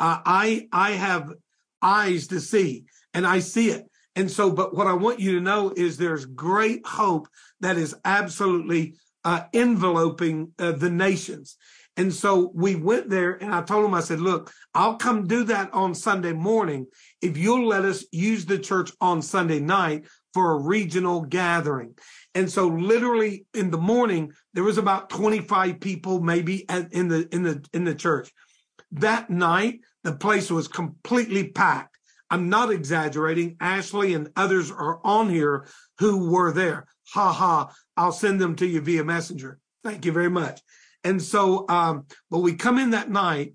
Uh, 0.00 0.20
I, 0.24 0.68
I 0.72 0.92
have 0.92 1.32
eyes 1.82 2.28
to 2.28 2.40
see 2.40 2.84
and 3.14 3.26
I 3.26 3.40
see 3.40 3.70
it. 3.70 3.86
And 4.14 4.30
so, 4.30 4.50
but 4.50 4.74
what 4.74 4.86
I 4.86 4.94
want 4.94 5.20
you 5.20 5.34
to 5.34 5.40
know 5.40 5.72
is 5.76 5.96
there's 5.96 6.24
great 6.24 6.84
hope 6.86 7.28
that 7.60 7.76
is 7.76 7.94
absolutely 8.04 8.94
uh, 9.24 9.44
enveloping 9.52 10.52
uh, 10.58 10.72
the 10.72 10.90
nations. 10.90 11.56
And 11.98 12.14
so 12.14 12.52
we 12.54 12.76
went 12.76 13.10
there 13.10 13.32
and 13.32 13.52
I 13.52 13.60
told 13.60 13.84
him, 13.84 13.92
I 13.92 14.00
said, 14.00 14.20
look, 14.20 14.52
I'll 14.72 14.94
come 14.94 15.26
do 15.26 15.42
that 15.44 15.74
on 15.74 15.96
Sunday 15.96 16.32
morning 16.32 16.86
if 17.20 17.36
you'll 17.36 17.66
let 17.66 17.84
us 17.84 18.04
use 18.12 18.46
the 18.46 18.58
church 18.58 18.92
on 19.00 19.20
Sunday 19.20 19.58
night 19.58 20.06
for 20.32 20.52
a 20.52 20.62
regional 20.62 21.22
gathering. 21.22 21.98
And 22.36 22.48
so 22.48 22.68
literally 22.68 23.46
in 23.52 23.72
the 23.72 23.78
morning, 23.78 24.32
there 24.54 24.62
was 24.62 24.78
about 24.78 25.10
25 25.10 25.80
people 25.80 26.20
maybe 26.20 26.68
at, 26.68 26.92
in 26.92 27.08
the, 27.08 27.28
in 27.32 27.42
the, 27.42 27.64
in 27.74 27.82
the 27.82 27.96
church. 27.96 28.32
That 28.92 29.28
night, 29.28 29.80
the 30.04 30.12
place 30.12 30.52
was 30.52 30.68
completely 30.68 31.48
packed. 31.48 31.98
I'm 32.30 32.48
not 32.48 32.70
exaggerating. 32.70 33.56
Ashley 33.60 34.14
and 34.14 34.30
others 34.36 34.70
are 34.70 35.00
on 35.02 35.30
here 35.30 35.66
who 35.98 36.30
were 36.30 36.52
there. 36.52 36.86
Ha 37.14 37.32
ha. 37.32 37.72
I'll 37.96 38.12
send 38.12 38.40
them 38.40 38.54
to 38.56 38.66
you 38.66 38.82
via 38.82 39.02
messenger. 39.02 39.58
Thank 39.82 40.04
you 40.04 40.12
very 40.12 40.30
much. 40.30 40.60
And 41.04 41.22
so, 41.22 41.66
um, 41.68 42.06
but 42.30 42.38
we 42.38 42.54
come 42.54 42.78
in 42.78 42.90
that 42.90 43.10
night 43.10 43.54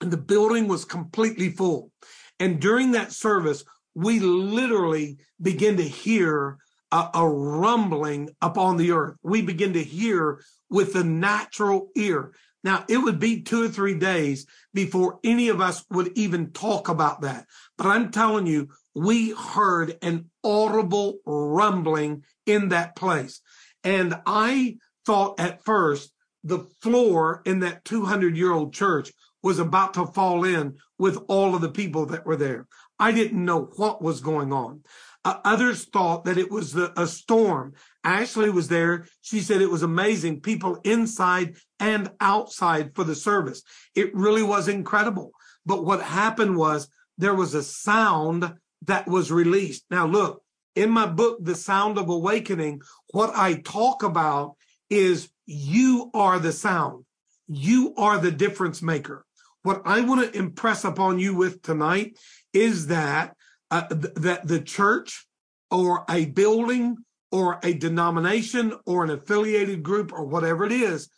and 0.00 0.10
the 0.10 0.16
building 0.16 0.68
was 0.68 0.84
completely 0.84 1.50
full. 1.50 1.90
And 2.38 2.60
during 2.60 2.92
that 2.92 3.12
service, 3.12 3.64
we 3.94 4.20
literally 4.20 5.18
begin 5.40 5.76
to 5.78 5.82
hear 5.82 6.58
a, 6.92 7.08
a 7.14 7.28
rumbling 7.28 8.30
upon 8.42 8.76
the 8.76 8.92
earth. 8.92 9.16
We 9.22 9.42
begin 9.42 9.72
to 9.72 9.82
hear 9.82 10.42
with 10.68 10.92
the 10.92 11.04
natural 11.04 11.88
ear. 11.96 12.32
Now, 12.62 12.84
it 12.88 12.98
would 12.98 13.20
be 13.20 13.42
two 13.42 13.64
or 13.64 13.68
three 13.68 13.94
days 13.94 14.46
before 14.74 15.20
any 15.22 15.48
of 15.48 15.60
us 15.60 15.84
would 15.90 16.12
even 16.18 16.50
talk 16.50 16.88
about 16.88 17.20
that. 17.22 17.46
But 17.78 17.86
I'm 17.86 18.10
telling 18.10 18.46
you, 18.46 18.68
we 18.94 19.30
heard 19.30 19.96
an 20.02 20.30
audible 20.42 21.18
rumbling 21.24 22.24
in 22.44 22.70
that 22.70 22.96
place. 22.96 23.40
And 23.84 24.20
I 24.26 24.78
thought 25.04 25.38
at 25.38 25.64
first 25.64 26.12
the 26.46 26.60
floor 26.80 27.42
in 27.44 27.60
that 27.60 27.84
200 27.84 28.36
year 28.36 28.52
old 28.52 28.72
church 28.72 29.12
was 29.42 29.58
about 29.58 29.94
to 29.94 30.06
fall 30.06 30.44
in 30.44 30.76
with 30.98 31.18
all 31.28 31.54
of 31.54 31.60
the 31.60 31.70
people 31.70 32.06
that 32.06 32.24
were 32.24 32.36
there. 32.36 32.66
I 32.98 33.12
didn't 33.12 33.44
know 33.44 33.70
what 33.76 34.00
was 34.00 34.20
going 34.20 34.52
on. 34.52 34.82
Uh, 35.24 35.40
others 35.44 35.84
thought 35.86 36.24
that 36.24 36.38
it 36.38 36.50
was 36.50 36.72
the, 36.72 36.92
a 37.00 37.06
storm. 37.06 37.74
Ashley 38.04 38.48
was 38.48 38.68
there. 38.68 39.06
She 39.22 39.40
said 39.40 39.60
it 39.60 39.70
was 39.70 39.82
amazing. 39.82 40.40
People 40.40 40.78
inside 40.84 41.56
and 41.80 42.10
outside 42.20 42.94
for 42.94 43.02
the 43.02 43.14
service. 43.14 43.62
It 43.94 44.14
really 44.14 44.44
was 44.44 44.68
incredible. 44.68 45.32
But 45.66 45.84
what 45.84 46.00
happened 46.00 46.56
was 46.56 46.88
there 47.18 47.34
was 47.34 47.54
a 47.54 47.62
sound 47.62 48.54
that 48.82 49.08
was 49.08 49.32
released. 49.32 49.84
Now, 49.90 50.06
look, 50.06 50.42
in 50.76 50.90
my 50.90 51.06
book, 51.06 51.38
The 51.42 51.56
Sound 51.56 51.98
of 51.98 52.08
Awakening, 52.08 52.82
what 53.12 53.34
I 53.34 53.54
talk 53.54 54.02
about 54.02 54.56
is 54.90 55.28
you 55.46 56.10
are 56.12 56.38
the 56.38 56.52
sound. 56.52 57.04
You 57.48 57.94
are 57.96 58.18
the 58.18 58.32
difference 58.32 58.82
maker. 58.82 59.24
What 59.62 59.82
I 59.84 60.00
want 60.00 60.32
to 60.32 60.38
impress 60.38 60.84
upon 60.84 61.18
you 61.18 61.34
with 61.34 61.62
tonight 61.62 62.18
is 62.52 62.88
that 62.88 63.34
uh, 63.70 63.88
th- 63.88 64.14
that 64.16 64.46
the 64.46 64.60
church 64.60 65.26
or 65.70 66.04
a 66.08 66.26
building 66.26 66.98
or 67.32 67.58
a 67.62 67.74
denomination 67.74 68.74
or 68.86 69.04
an 69.04 69.10
affiliated 69.10 69.82
group 69.82 70.12
or 70.12 70.24
whatever 70.24 70.64
it 70.64 70.72
is, 70.72 71.08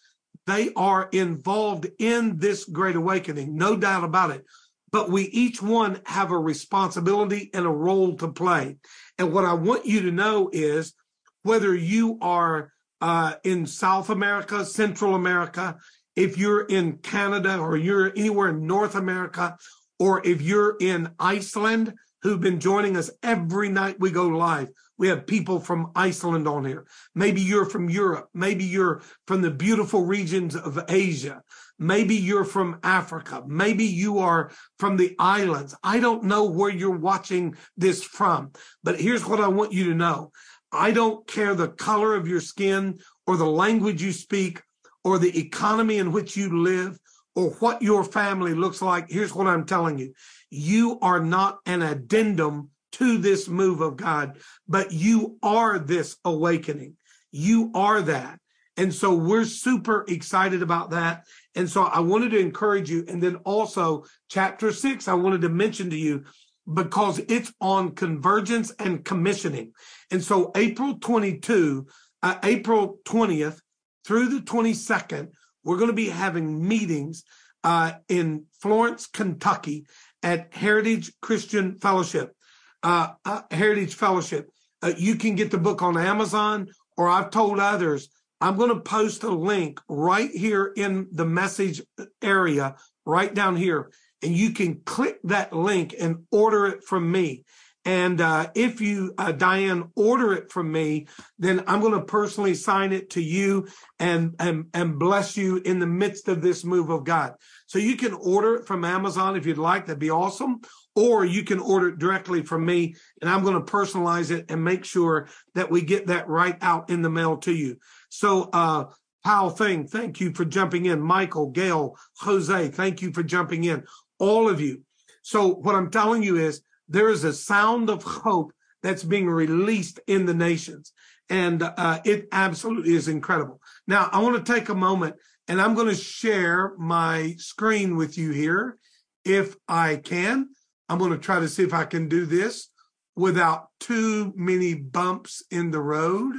they 0.47 0.73
are 0.75 1.09
involved 1.13 1.89
in 1.99 2.39
this 2.39 2.65
great 2.65 2.97
awakening, 2.97 3.55
no 3.57 3.77
doubt 3.77 4.05
about 4.05 4.31
it. 4.31 4.45
But 4.91 5.11
we 5.11 5.25
each 5.25 5.61
one 5.61 6.01
have 6.07 6.31
a 6.31 6.39
responsibility 6.39 7.51
and 7.53 7.67
a 7.67 7.71
role 7.71 8.17
to 8.17 8.29
play. 8.29 8.77
And 9.19 9.33
what 9.33 9.45
I 9.45 9.53
want 9.53 9.85
you 9.85 10.03
to 10.03 10.11
know 10.11 10.49
is 10.51 10.95
whether 11.43 11.75
you 11.75 12.19
are 12.23 12.73
uh, 13.01 13.35
in 13.45 13.67
South 13.67 14.11
America, 14.11 14.65
Central 14.65 15.15
America, 15.15 15.77
if 16.17 16.37
you're 16.37 16.63
in 16.67 16.99
Canada 16.99 17.59
or 17.59 17.77
you're 17.77 18.13
anywhere 18.17 18.49
in 18.49 18.67
North 18.67 18.95
America, 18.95 19.57
or 19.99 20.25
if 20.27 20.41
you're 20.43 20.77
in 20.81 21.11
Iceland, 21.19 21.95
who've 22.23 22.41
been 22.41 22.61
joining 22.61 22.97
us 22.97 23.11
every 23.23 23.69
night 23.69 24.01
we 24.01 24.11
go 24.11 24.27
live. 24.27 24.69
We 24.97 25.09
have 25.09 25.27
people 25.27 25.61
from 25.61 25.93
Iceland 25.95 26.49
on 26.49 26.65
here. 26.65 26.87
Maybe 27.15 27.41
you're 27.41 27.65
from 27.65 27.89
Europe. 27.89 28.29
Maybe 28.35 28.65
you're 28.65 29.01
from 29.29 29.43
the 29.43 29.51
beautiful 29.51 30.05
regions 30.05 30.57
of 30.57 30.85
Asia. 30.89 31.43
Maybe 31.79 32.17
you're 32.17 32.45
from 32.45 32.81
Africa. 32.83 33.45
Maybe 33.47 33.85
you 33.85 34.19
are 34.19 34.51
from 34.81 34.97
the 34.97 35.15
islands. 35.21 35.77
I 35.85 36.01
don't 36.01 36.25
know 36.25 36.45
where 36.47 36.71
you're 36.71 36.91
watching 36.99 37.57
this 37.77 38.03
from, 38.03 38.51
but 38.83 39.01
here's 39.01 39.25
what 39.25 39.41
I 39.41 39.47
want 39.47 39.73
you 39.73 39.85
to 39.85 39.95
know. 39.95 40.33
I 40.73 40.91
don't 40.91 41.27
care 41.27 41.55
the 41.55 41.69
color 41.69 42.15
of 42.15 42.29
your 42.29 42.41
skin 42.41 42.99
or 43.27 43.37
the 43.37 43.47
language 43.47 44.03
you 44.03 44.13
speak 44.13 44.63
or 45.05 45.19
the 45.19 45.39
economy 45.39 45.99
in 45.99 46.13
which 46.13 46.37
you 46.37 46.63
live 46.63 46.99
or 47.35 47.51
what 47.61 47.83
your 47.83 48.05
family 48.05 48.55
looks 48.55 48.83
like. 48.83 49.09
Here's 49.09 49.35
what 49.35 49.47
I'm 49.47 49.65
telling 49.65 49.99
you 49.99 50.13
you 50.51 50.99
are 51.01 51.21
not 51.21 51.59
an 51.67 51.83
addendum 51.83 52.71
to 52.93 53.19
this 53.19 53.49
move 53.49 53.81
of 53.81 53.97
God, 53.97 54.39
but 54.67 54.93
you 54.93 55.39
are 55.43 55.79
this 55.79 56.17
awakening. 56.25 56.97
You 57.31 57.71
are 57.75 58.03
that. 58.03 58.41
And 58.77 58.95
so 58.95 59.15
we're 59.15 59.45
super 59.45 60.05
excited 60.09 60.63
about 60.63 60.91
that. 60.91 61.27
And 61.55 61.69
so 61.69 61.83
I 61.83 62.01
wanted 62.01 62.31
to 62.31 62.39
encourage 62.39 62.89
you. 62.89 63.05
And 63.09 63.23
then 63.23 63.37
also, 63.45 64.05
chapter 64.29 64.73
six, 64.73 65.09
I 65.09 65.15
wanted 65.15 65.41
to 65.43 65.49
mention 65.49 65.91
to 65.91 65.97
you 65.97 66.25
because 66.73 67.19
it's 67.29 67.53
on 67.61 67.95
convergence 67.95 68.73
and 68.79 69.05
commissioning. 69.05 69.73
And 70.11 70.23
so 70.23 70.51
April 70.55 70.99
22, 70.99 71.87
uh, 72.23 72.35
April 72.43 72.99
20th 73.05 73.61
through 74.05 74.29
the 74.29 74.41
22nd, 74.41 75.31
we're 75.65 75.77
going 75.77 75.89
to 75.91 75.95
be 75.95 76.09
having 76.09 76.67
meetings 76.67 77.25
uh, 77.65 77.93
in 78.09 78.45
Florence, 78.61 79.07
Kentucky 79.07 79.87
at 80.23 80.53
Heritage 80.55 81.13
Christian 81.21 81.79
Fellowship, 81.79 82.35
uh, 82.83 83.11
uh, 83.25 83.43
Heritage 83.51 83.95
Fellowship. 83.95 84.51
Uh, 84.83 84.93
you 84.97 85.17
can 85.17 85.35
get 85.35 85.51
the 85.51 85.59
book 85.59 85.83
on 85.83 85.97
Amazon, 85.97 86.69
or 86.97 87.09
I've 87.09 87.31
told 87.31 87.59
others, 87.59 88.09
I'm 88.41 88.57
going 88.57 88.71
to 88.71 88.81
post 88.81 89.25
a 89.25 89.31
link 89.31 89.81
right 89.89 90.31
here 90.31 90.73
in 90.77 91.09
the 91.11 91.25
message 91.25 91.83
area, 92.23 92.77
right 93.05 93.35
down 93.35 93.57
here, 93.57 93.91
and 94.23 94.37
you 94.37 94.51
can 94.51 94.81
click 94.85 95.19
that 95.25 95.53
link 95.53 95.95
and 95.99 96.25
order 96.31 96.67
it 96.67 96.85
from 96.85 97.11
me. 97.11 97.45
And 97.85 98.21
uh, 98.21 98.51
if 98.55 98.83
you, 98.83 99.15
uh, 99.17 99.33
Diane, 99.33 99.91
order 99.97 100.35
it 100.35 100.53
from 100.53 100.71
me, 100.71 101.07
then 101.39 101.65
I'm 101.67 101.81
going 101.81 101.95
to 101.95 102.05
personally 102.05 102.53
sign 102.53 102.93
it 102.93 103.11
to 103.11 103.23
you 103.23 103.69
and, 103.99 104.35
and, 104.39 104.67
and 104.75 104.99
bless 104.99 105.39
you 105.39 105.57
in 105.57 105.79
the 105.79 105.87
midst 105.87 106.29
of 106.29 106.43
this 106.43 106.65
move 106.65 106.91
of 106.91 107.05
God. 107.05 107.35
So 107.67 107.79
you 107.79 107.97
can 107.97 108.13
order 108.13 108.57
it 108.57 108.67
from 108.67 108.85
Amazon 108.85 109.37
if 109.37 109.47
you'd 109.47 109.57
like. 109.57 109.87
That'd 109.87 110.01
be 110.01 110.11
awesome. 110.11 110.61
Or 110.97 111.25
you 111.25 111.45
can 111.45 111.61
order 111.61 111.89
it 111.89 111.99
directly 111.99 112.43
from 112.43 112.67
me 112.67 112.95
and 113.23 113.31
I'm 113.31 113.43
going 113.43 113.55
to 113.55 113.73
personalize 113.73 114.31
it 114.31 114.51
and 114.51 114.63
make 114.63 114.85
sure 114.85 115.29
that 115.55 115.71
we 115.71 115.81
get 115.81 116.09
that 116.09 116.29
right 116.29 116.59
out 116.61 116.91
in 116.91 117.01
the 117.01 117.09
mail 117.09 117.39
to 117.39 117.53
you. 117.53 117.79
So, 118.11 118.51
uh, 118.53 118.87
Powell 119.25 119.51
Thing, 119.51 119.87
thank 119.87 120.21
you 120.21 120.33
for 120.33 120.45
jumping 120.45 120.87
in. 120.87 121.01
Michael, 121.01 121.51
Gail, 121.51 121.97
Jose, 122.21 122.69
thank 122.69 123.03
you 123.03 123.13
for 123.13 123.23
jumping 123.23 123.65
in. 123.65 123.85
All 124.19 124.49
of 124.49 124.61
you. 124.61 124.83
So 125.23 125.49
what 125.49 125.75
I'm 125.75 125.91
telling 125.91 126.23
you 126.23 126.37
is 126.37 126.63
there 126.89 127.11
is 127.11 127.25
a 127.25 127.33
sound 127.33 127.91
of 127.91 128.03
hope 128.03 128.53
that's 128.83 129.03
being 129.03 129.29
released 129.29 130.01
in 130.07 130.27
the 130.27 130.35
nations. 130.35 130.93
And 131.29 131.63
uh, 131.63 132.01
it 132.05 132.29
absolutely 132.33 132.95
is 132.95 133.09
incredible. 133.09 133.61
Now, 133.87 134.09
I 134.13 134.21
want 134.23 134.45
to 134.45 134.53
take 134.53 134.69
a 134.69 134.75
moment 134.75 135.17
and 135.47 135.61
I'm 135.61 135.75
going 135.75 135.89
to 135.89 135.95
share 135.95 136.75
my 136.79 137.35
screen 137.39 137.97
with 137.97 138.17
you 138.17 138.31
here 138.31 138.79
if 139.25 139.57
I 139.69 139.97
can. 139.97 140.49
I'm 140.89 140.99
going 140.99 141.11
to 141.11 141.19
try 141.19 141.41
to 141.41 141.49
see 141.49 141.63
if 141.63 141.75
I 141.75 141.85
can 141.85 142.09
do 142.09 142.25
this 142.25 142.69
without 143.17 143.69
too 143.81 144.33
many 144.37 144.75
bumps 144.75 145.43
in 145.51 145.71
the 145.71 145.81
road. 145.81 146.35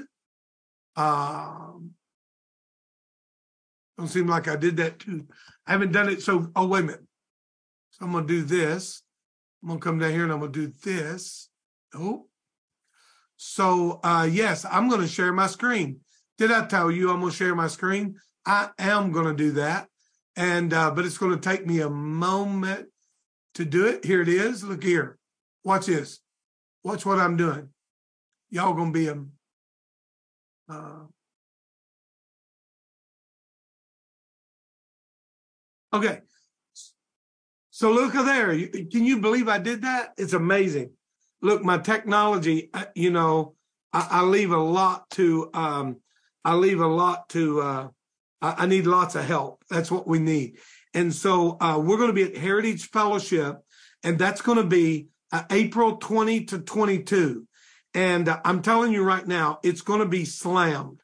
Um, 0.96 1.92
don't 3.98 4.08
seem 4.08 4.28
like 4.28 4.48
I 4.48 4.56
did 4.56 4.78
that 4.78 5.00
too. 5.00 5.28
I 5.68 5.74
haven't 5.74 5.92
done 5.92 6.10
it. 6.10 6.22
So, 6.22 6.50
oh, 6.56 6.68
wait 6.68 6.80
a 6.80 6.84
minute. 6.84 7.06
So 8.00 8.06
I'm 8.06 8.12
going 8.12 8.28
to 8.28 8.34
do 8.34 8.44
this. 8.44 9.04
I'm 9.62 9.70
gonna 9.70 9.80
come 9.80 10.00
down 10.00 10.12
here 10.12 10.24
and 10.24 10.32
I'm 10.32 10.40
gonna 10.40 10.52
do 10.52 10.72
this. 10.84 11.50
Oh. 11.94 12.28
So 13.36 14.00
uh 14.04 14.28
yes, 14.30 14.66
I'm 14.66 14.90
gonna 14.90 15.08
share 15.08 15.34
my 15.34 15.48
screen. 15.48 16.00
Did 16.38 16.52
I 16.52 16.66
tell 16.66 16.90
you 16.90 17.12
I'm 17.12 17.20
gonna 17.20 17.32
share 17.32 17.56
my 17.56 17.68
screen? 17.68 18.16
I 18.46 18.70
am 18.80 19.12
gonna 19.12 19.34
do 19.34 19.52
that. 19.54 19.88
And 20.36 20.74
uh, 20.74 20.92
but 20.92 21.06
it's 21.06 21.18
gonna 21.18 21.38
take 21.38 21.66
me 21.66 21.82
a 21.82 21.90
moment 21.90 22.88
to 23.56 23.66
do 23.66 23.86
it. 23.86 24.06
Here 24.06 24.22
it 24.22 24.30
is. 24.30 24.64
Look 24.64 24.84
here. 24.84 25.18
Watch 25.64 25.88
this. 25.88 26.20
Watch 26.84 27.06
what 27.06 27.20
I'm 27.20 27.36
doing. 27.36 27.70
Y'all 28.50 28.74
gonna 28.74 28.92
be 28.92 29.10
um, 29.10 29.32
uh, 30.70 31.04
Okay, 35.92 36.22
so 37.80 37.92
at 37.92 38.24
there. 38.24 38.50
Can 38.92 39.06
you 39.06 39.22
believe 39.22 39.48
I 39.48 39.58
did 39.58 39.84
that? 39.84 40.12
It's 40.18 40.34
amazing. 40.34 40.90
Look, 41.42 41.64
my 41.64 41.78
technology, 41.78 42.70
uh, 42.74 42.84
you 42.94 43.10
know, 43.10 43.56
I, 43.94 44.06
I 44.12 44.22
leave 44.24 44.52
a 44.52 44.58
lot 44.58 45.10
to, 45.12 45.50
um, 45.54 46.02
I 46.44 46.56
leave 46.56 46.82
a 46.82 46.88
lot 46.88 47.30
to, 47.30 47.62
uh, 47.62 47.88
I, 48.42 48.66
need 48.66 48.86
lots 48.86 49.16
of 49.16 49.24
help. 49.24 49.64
That's 49.70 49.90
what 49.90 50.06
we 50.06 50.20
need. 50.20 50.58
And 50.94 51.16
so 51.16 51.56
uh, 51.62 51.80
we're 51.82 51.96
going 51.96 52.10
to 52.10 52.14
be 52.14 52.24
at 52.24 52.36
Heritage 52.36 52.90
Fellowship, 52.90 53.60
and 54.04 54.20
that's 54.20 54.42
going 54.42 54.58
to 54.58 54.66
be 54.66 55.08
uh, 55.32 55.44
April 55.50 55.96
20 55.96 56.44
to 56.48 56.60
22. 56.60 57.48
And 57.94 58.28
uh, 58.28 58.42
I'm 58.44 58.62
telling 58.62 58.92
you 58.92 59.06
right 59.06 59.26
now, 59.26 59.60
it's 59.64 59.84
going 59.84 60.02
to 60.02 60.06
be 60.06 60.26
slammed. 60.26 61.00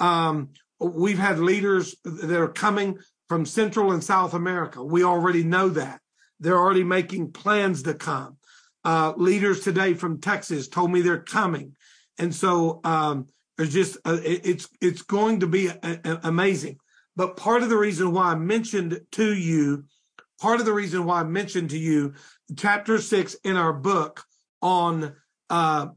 Um, 0.00 0.48
we've 0.80 1.20
had 1.20 1.38
leaders 1.38 1.94
that 2.02 2.36
are 2.36 2.48
coming 2.48 2.98
from 3.28 3.46
Central 3.46 3.92
and 3.92 4.02
South 4.02 4.34
America. 4.34 4.82
We 4.82 5.04
already 5.04 5.44
know 5.44 5.68
that. 5.68 6.00
They're 6.40 6.58
already 6.58 6.84
making 6.84 7.32
plans 7.32 7.82
to 7.84 7.94
come. 7.94 8.36
Uh, 8.84 9.14
leaders 9.16 9.60
today 9.60 9.94
from 9.94 10.20
Texas 10.20 10.68
told 10.68 10.92
me 10.92 11.00
they're 11.00 11.18
coming, 11.18 11.74
and 12.18 12.32
so 12.32 12.80
um, 12.84 13.26
there's 13.56 13.72
just 13.72 13.96
uh, 14.04 14.18
it's 14.22 14.68
it's 14.80 15.02
going 15.02 15.40
to 15.40 15.48
be 15.48 15.66
a, 15.66 15.78
a, 15.82 16.20
amazing. 16.24 16.78
But 17.16 17.36
part 17.36 17.62
of 17.62 17.68
the 17.68 17.76
reason 17.76 18.12
why 18.12 18.30
I 18.30 18.34
mentioned 18.36 19.00
to 19.12 19.34
you, 19.34 19.86
part 20.40 20.60
of 20.60 20.66
the 20.66 20.72
reason 20.72 21.04
why 21.04 21.20
I 21.20 21.24
mentioned 21.24 21.70
to 21.70 21.78
you, 21.78 22.14
chapter 22.56 22.98
six 22.98 23.34
in 23.42 23.56
our 23.56 23.72
book 23.72 24.22
on 24.62 25.16
uh, 25.50 25.88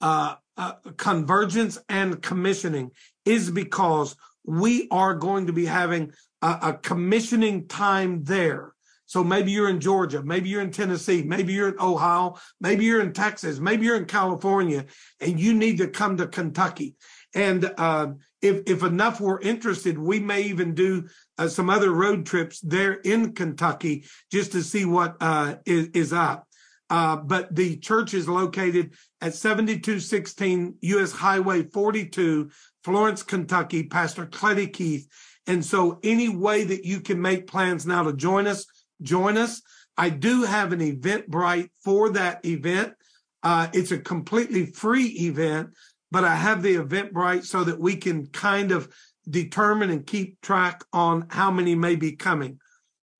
uh, 0.00 0.34
uh 0.56 0.72
convergence 0.96 1.78
and 1.88 2.22
commissioning 2.22 2.92
is 3.24 3.50
because 3.50 4.14
we 4.44 4.86
are 4.92 5.14
going 5.14 5.48
to 5.48 5.52
be 5.52 5.66
having 5.66 6.12
a, 6.42 6.58
a 6.62 6.72
commissioning 6.74 7.66
time 7.66 8.22
there 8.22 8.72
so 9.06 9.24
maybe 9.24 9.52
you're 9.52 9.68
in 9.68 9.80
Georgia, 9.80 10.22
maybe 10.22 10.48
you're 10.48 10.60
in 10.60 10.72
Tennessee, 10.72 11.22
maybe 11.22 11.52
you're 11.52 11.68
in 11.68 11.80
Ohio, 11.80 12.36
maybe 12.60 12.84
you're 12.84 13.00
in 13.00 13.12
Texas, 13.12 13.58
maybe 13.58 13.86
you're 13.86 13.96
in 13.96 14.06
California, 14.06 14.84
and 15.20 15.40
you 15.40 15.54
need 15.54 15.78
to 15.78 15.88
come 15.88 16.16
to 16.16 16.26
Kentucky. 16.26 16.96
And 17.34 17.70
uh, 17.78 18.08
if 18.42 18.62
if 18.66 18.82
enough 18.82 19.20
were 19.20 19.40
interested, 19.40 19.98
we 19.98 20.20
may 20.20 20.42
even 20.42 20.74
do 20.74 21.08
uh, 21.38 21.48
some 21.48 21.70
other 21.70 21.90
road 21.90 22.26
trips 22.26 22.60
there 22.60 22.94
in 22.94 23.32
Kentucky 23.32 24.04
just 24.32 24.52
to 24.52 24.62
see 24.62 24.84
what 24.84 25.16
uh, 25.20 25.56
is, 25.64 25.88
is 25.94 26.12
up. 26.12 26.46
Uh, 26.88 27.16
but 27.16 27.54
the 27.54 27.76
church 27.78 28.14
is 28.14 28.28
located 28.28 28.94
at 29.20 29.34
7216 29.34 30.76
U.S. 30.80 31.12
Highway 31.12 31.64
42, 31.64 32.50
Florence, 32.84 33.22
Kentucky. 33.22 33.82
Pastor 33.84 34.26
Cletty 34.26 34.72
Keith. 34.72 35.08
And 35.48 35.64
so, 35.64 35.98
any 36.02 36.28
way 36.28 36.64
that 36.64 36.84
you 36.84 37.00
can 37.00 37.20
make 37.20 37.46
plans 37.46 37.86
now 37.86 38.04
to 38.04 38.12
join 38.12 38.46
us, 38.46 38.66
join 39.02 39.36
us. 39.36 39.62
I 39.96 40.10
do 40.10 40.42
have 40.44 40.72
an 40.72 40.80
Eventbrite 40.80 41.70
for 41.82 42.10
that 42.10 42.44
event. 42.44 42.94
Uh, 43.42 43.68
it's 43.72 43.92
a 43.92 43.98
completely 43.98 44.66
free 44.66 45.06
event, 45.06 45.70
but 46.10 46.24
I 46.24 46.34
have 46.34 46.62
the 46.62 46.76
Eventbrite 46.76 47.44
so 47.44 47.64
that 47.64 47.78
we 47.78 47.96
can 47.96 48.26
kind 48.26 48.72
of 48.72 48.88
determine 49.28 49.90
and 49.90 50.06
keep 50.06 50.40
track 50.40 50.84
on 50.92 51.26
how 51.30 51.50
many 51.50 51.74
may 51.74 51.96
be 51.96 52.12
coming. 52.12 52.58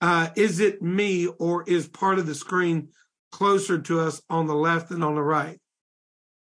Uh, 0.00 0.28
is 0.36 0.60
it 0.60 0.82
me 0.82 1.26
or 1.38 1.64
is 1.66 1.88
part 1.88 2.18
of 2.18 2.26
the 2.26 2.34
screen 2.34 2.88
closer 3.32 3.78
to 3.78 4.00
us 4.00 4.20
on 4.28 4.46
the 4.46 4.54
left 4.54 4.90
and 4.90 5.02
on 5.02 5.14
the 5.14 5.22
right? 5.22 5.58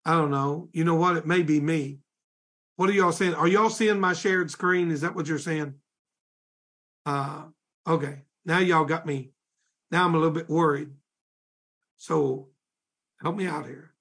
I 0.04 0.12
don't 0.12 0.30
know. 0.30 0.68
You 0.72 0.84
know 0.84 0.96
what? 0.96 1.16
It 1.16 1.26
may 1.26 1.42
be 1.42 1.60
me. 1.60 1.98
What 2.76 2.90
are 2.90 2.92
y'all 2.92 3.12
saying? 3.12 3.34
Are 3.34 3.48
y'all 3.48 3.70
seeing 3.70 4.00
my 4.00 4.12
shared 4.12 4.50
screen? 4.50 4.90
Is 4.90 5.02
that 5.02 5.14
what 5.14 5.26
you're 5.26 5.38
saying? 5.38 5.74
Uh, 7.06 7.44
okay. 7.86 8.22
Now 8.44 8.58
y'all 8.58 8.84
got 8.84 9.06
me. 9.06 9.30
Now 9.90 10.04
I'm 10.04 10.14
a 10.14 10.18
little 10.18 10.32
bit 10.32 10.48
worried. 10.48 10.90
So 11.96 12.48
help 13.20 13.36
me 13.36 13.46
out 13.46 13.66
here. 13.66 13.92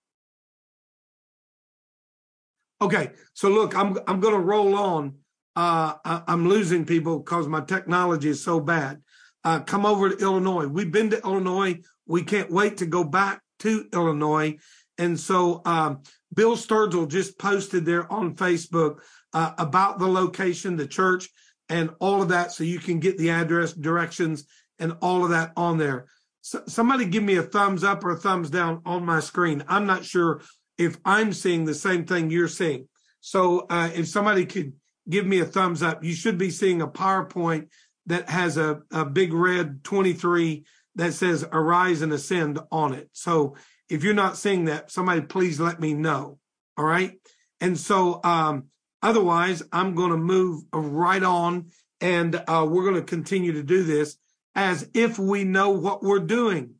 Okay, 2.81 3.11
so 3.33 3.49
look, 3.49 3.75
I'm 3.77 3.97
I'm 4.07 4.21
to 4.21 4.39
roll 4.39 4.75
on. 4.75 5.15
Uh, 5.55 5.93
I, 6.03 6.23
am 6.27 6.49
losing 6.49 6.83
people 6.83 7.19
because 7.19 7.47
my 7.47 7.61
technology 7.61 8.29
is 8.29 8.43
so 8.43 8.59
bad. 8.59 9.01
Uh, 9.43 9.59
come 9.59 9.85
over 9.85 10.09
to 10.09 10.17
Illinois. 10.17 10.67
We've 10.67 10.91
been 10.91 11.09
to 11.11 11.21
Illinois. 11.21 11.79
We 12.07 12.23
can't 12.23 12.51
wait 12.51 12.77
to 12.77 12.85
go 12.85 13.03
back 13.03 13.41
to 13.59 13.87
Illinois. 13.93 14.57
And 14.97 15.19
so 15.19 15.61
um, 15.65 16.01
Bill 16.33 16.55
Sturgill 16.55 17.07
just 17.07 17.37
posted 17.37 17.85
there 17.85 18.11
on 18.11 18.35
Facebook 18.35 18.99
uh, 19.33 19.53
about 19.57 19.99
the 19.99 20.07
location, 20.07 20.75
the 20.75 20.87
church, 20.87 21.29
and 21.73 21.89
all 21.99 22.21
of 22.21 22.29
that 22.29 22.51
so 22.51 22.63
you 22.63 22.77
can 22.77 22.99
get 22.99 23.17
the 23.17 23.31
address, 23.31 23.73
directions, 23.73 24.45
and 24.77 24.95
all 25.01 25.23
of 25.23 25.31
that 25.31 25.51
on 25.57 25.79
there. 25.79 26.05
So 26.41 26.61
somebody 26.67 27.05
give 27.05 27.23
me 27.23 27.37
a 27.37 27.41
thumbs 27.41 27.83
up 27.83 28.05
or 28.05 28.11
a 28.11 28.15
thumbs 28.15 28.51
down 28.51 28.83
on 28.85 29.03
my 29.03 29.19
screen. 29.21 29.63
I'm 29.67 29.87
not 29.87 30.05
sure 30.05 30.43
if 30.77 30.97
I'm 31.03 31.33
seeing 31.33 31.65
the 31.65 31.73
same 31.73 32.05
thing 32.05 32.29
you're 32.29 32.47
seeing. 32.47 32.87
So 33.21 33.65
uh, 33.71 33.89
if 33.95 34.07
somebody 34.07 34.45
could 34.45 34.73
give 35.09 35.25
me 35.25 35.39
a 35.39 35.45
thumbs 35.45 35.81
up, 35.81 36.03
you 36.03 36.13
should 36.13 36.37
be 36.37 36.51
seeing 36.51 36.83
a 36.83 36.87
PowerPoint 36.87 37.69
that 38.05 38.29
has 38.29 38.57
a, 38.57 38.81
a 38.91 39.03
big 39.03 39.33
red 39.33 39.83
23 39.83 40.65
that 40.97 41.13
says 41.15 41.43
arise 41.51 42.03
and 42.03 42.13
ascend 42.13 42.59
on 42.71 42.93
it. 42.93 43.09
So 43.13 43.55
if 43.89 44.03
you're 44.03 44.13
not 44.13 44.37
seeing 44.37 44.65
that, 44.65 44.91
somebody 44.91 45.21
please 45.21 45.59
let 45.59 45.79
me 45.79 45.95
know. 45.95 46.37
All 46.77 46.85
right. 46.85 47.13
And 47.59 47.79
so 47.79 48.19
um, 48.23 48.65
Otherwise, 49.03 49.61
I'm 49.73 49.95
going 49.95 50.11
to 50.11 50.17
move 50.17 50.63
right 50.73 51.21
on 51.21 51.71
and 51.99 52.41
uh, 52.47 52.65
we're 52.67 52.83
going 52.83 52.95
to 52.95 53.01
continue 53.01 53.51
to 53.51 53.63
do 53.63 53.83
this 53.83 54.17
as 54.55 54.89
if 54.93 55.19
we 55.19 55.43
know 55.43 55.71
what 55.71 56.01
we're 56.01 56.19
doing. 56.19 56.75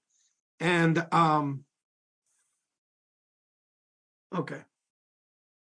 And, 0.60 1.06
um, 1.12 1.66
okay. 4.34 4.62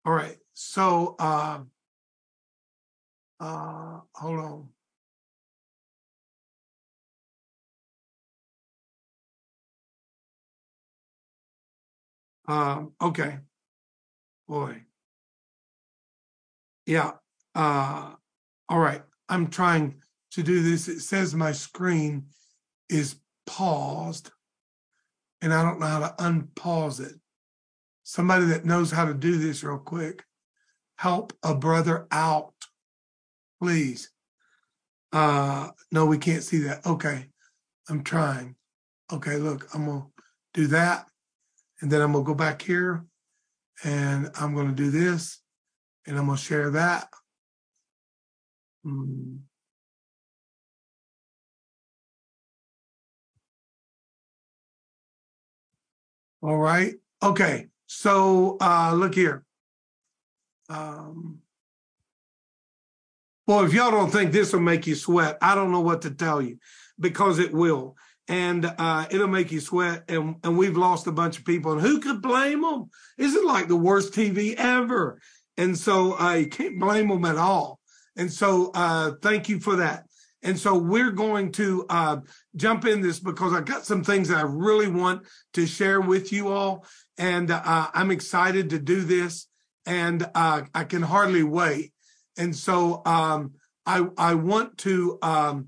All 0.03 0.13
right. 0.13 0.37
So, 0.53 1.15
uh, 1.19 1.59
uh, 3.39 3.99
hold 4.15 4.39
on. 4.39 4.69
Um, 12.47 12.93
okay. 13.01 13.39
Boy. 14.47 14.86
Yeah. 16.87 17.11
Uh, 17.53 18.13
all 18.69 18.79
right. 18.79 19.03
I'm 19.29 19.47
trying 19.49 20.01
to 20.31 20.41
do 20.41 20.63
this. 20.63 20.87
It 20.87 21.01
says 21.01 21.35
my 21.35 21.51
screen 21.51 22.27
is 22.89 23.17
paused 23.45 24.31
and 25.41 25.53
I 25.53 25.61
don't 25.61 25.79
know 25.79 25.85
how 25.85 25.99
to 25.99 26.15
unpause 26.23 27.05
it. 27.05 27.13
Somebody 28.03 28.45
that 28.45 28.65
knows 28.65 28.89
how 28.89 29.05
to 29.05 29.13
do 29.13 29.37
this 29.37 29.63
real 29.63 29.77
quick, 29.77 30.23
help 30.95 31.33
a 31.43 31.53
brother 31.53 32.07
out, 32.09 32.53
please. 33.61 34.09
Uh, 35.11 35.69
no, 35.91 36.05
we 36.05 36.17
can't 36.17 36.43
see 36.43 36.59
that. 36.59 36.85
Okay. 36.85 37.27
I'm 37.89 38.03
trying. 38.03 38.55
Okay, 39.11 39.35
look, 39.37 39.67
I'm 39.73 39.85
going 39.85 40.01
to 40.01 40.07
do 40.53 40.67
that. 40.67 41.07
And 41.81 41.91
then 41.91 42.01
I'm 42.01 42.13
going 42.13 42.23
to 42.23 42.27
go 42.27 42.33
back 42.35 42.61
here 42.61 43.05
and 43.83 44.29
I'm 44.39 44.55
going 44.55 44.67
to 44.67 44.73
do 44.73 44.89
this 44.89 45.41
and 46.07 46.17
I'm 46.17 46.25
going 46.25 46.37
to 46.37 46.43
share 46.43 46.71
that. 46.71 47.09
Hmm. 48.83 49.37
All 56.41 56.57
right. 56.57 56.93
Okay. 57.21 57.67
So 57.87 58.57
uh 58.61 58.93
look 58.93 59.15
here. 59.15 59.43
Um 60.69 61.39
well, 63.47 63.65
if 63.65 63.73
y'all 63.73 63.91
don't 63.91 64.11
think 64.11 64.31
this 64.33 64.51
will 64.51 64.59
make 64.59 64.87
you 64.87 64.95
sweat, 64.95 65.37
I 65.41 65.55
don't 65.55 65.71
know 65.71 65.79
what 65.79 66.01
to 66.01 66.11
tell 66.11 66.41
you 66.41 66.57
because 66.99 67.39
it 67.39 67.53
will. 67.53 67.95
And 68.27 68.65
uh, 68.65 69.05
it'll 69.09 69.29
make 69.29 69.53
you 69.53 69.61
sweat. 69.61 70.03
And, 70.09 70.35
and 70.43 70.57
we've 70.57 70.75
lost 70.75 71.07
a 71.07 71.13
bunch 71.13 71.37
of 71.39 71.45
people. 71.45 71.71
And 71.71 71.79
who 71.79 72.01
could 72.01 72.21
blame 72.21 72.61
them? 72.61 72.89
Is 73.17 73.35
it 73.35 73.45
like 73.45 73.69
the 73.69 73.77
worst 73.77 74.11
TV 74.13 74.53
ever? 74.57 75.21
And 75.57 75.77
so 75.77 76.33
you 76.33 76.47
can't 76.47 76.79
blame 76.79 77.07
them 77.07 77.25
at 77.25 77.37
all. 77.37 77.79
And 78.15 78.31
so 78.31 78.71
uh, 78.73 79.11
thank 79.21 79.47
you 79.47 79.59
for 79.59 79.77
that. 79.77 80.05
And 80.43 80.59
so 80.59 80.77
we're 80.77 81.11
going 81.11 81.51
to 81.53 81.85
uh, 81.89 82.17
jump 82.55 82.85
in 82.85 83.01
this 83.01 83.19
because 83.19 83.53
I 83.53 83.61
got 83.61 83.85
some 83.85 84.03
things 84.03 84.29
that 84.29 84.37
I 84.37 84.41
really 84.43 84.87
want 84.87 85.25
to 85.53 85.65
share 85.65 86.01
with 86.01 86.31
you 86.31 86.49
all. 86.49 86.85
And 87.17 87.49
uh, 87.51 87.87
I'm 87.93 88.11
excited 88.11 88.69
to 88.71 88.79
do 88.79 89.01
this 89.01 89.47
and 89.85 90.29
uh, 90.35 90.63
I 90.73 90.83
can 90.83 91.01
hardly 91.01 91.43
wait. 91.43 91.93
And 92.37 92.55
so 92.55 93.01
um, 93.05 93.53
I, 93.85 94.05
I 94.17 94.35
want 94.35 94.77
to 94.79 95.17
um, 95.21 95.67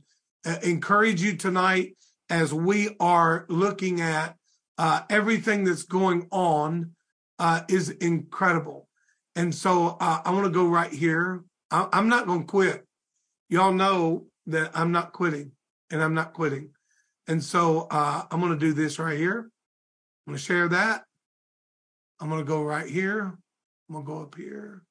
encourage 0.61 1.21
you 1.21 1.35
tonight 1.35 1.95
as 2.29 2.53
we 2.53 2.95
are 2.99 3.45
looking 3.49 4.01
at 4.01 4.35
uh, 4.77 5.01
everything 5.09 5.63
that's 5.63 5.83
going 5.83 6.27
on 6.31 6.91
uh, 7.39 7.61
is 7.69 7.89
incredible. 7.89 8.88
And 9.35 9.53
so 9.53 9.97
uh, 9.99 10.21
I 10.25 10.31
want 10.31 10.45
to 10.45 10.51
go 10.51 10.67
right 10.67 10.91
here. 10.91 11.43
I, 11.71 11.87
I'm 11.93 12.09
not 12.09 12.27
going 12.27 12.41
to 12.41 12.45
quit. 12.45 12.85
Y'all 13.49 13.71
know 13.71 14.25
that 14.47 14.71
I'm 14.73 14.91
not 14.91 15.13
quitting 15.13 15.51
and 15.91 16.03
I'm 16.03 16.13
not 16.13 16.33
quitting. 16.33 16.71
And 17.27 17.43
so 17.43 17.87
uh, 17.91 18.23
I'm 18.29 18.39
going 18.39 18.53
to 18.53 18.59
do 18.59 18.73
this 18.73 18.99
right 18.99 19.17
here. 19.17 19.49
I'm 20.27 20.33
going 20.33 20.37
to 20.37 20.43
share 20.43 20.67
that. 20.69 21.03
I'm 22.19 22.29
going 22.29 22.41
to 22.41 22.47
go 22.47 22.63
right 22.63 22.87
here. 22.87 23.37
I'm 23.89 23.93
going 23.93 24.05
to 24.05 24.11
go 24.11 24.21
up 24.21 24.35
here. 24.35 24.83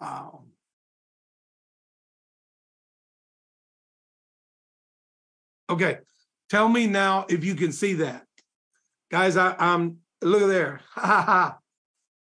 Wow. 0.00 0.42
Okay. 5.70 5.98
Tell 6.50 6.68
me 6.68 6.86
now 6.86 7.24
if 7.28 7.44
you 7.44 7.54
can 7.54 7.72
see 7.72 7.94
that. 7.94 8.26
Guys, 9.12 9.36
I, 9.36 9.54
I'm 9.58 9.98
look 10.22 10.40
at 10.40 10.48
there. 10.48 10.80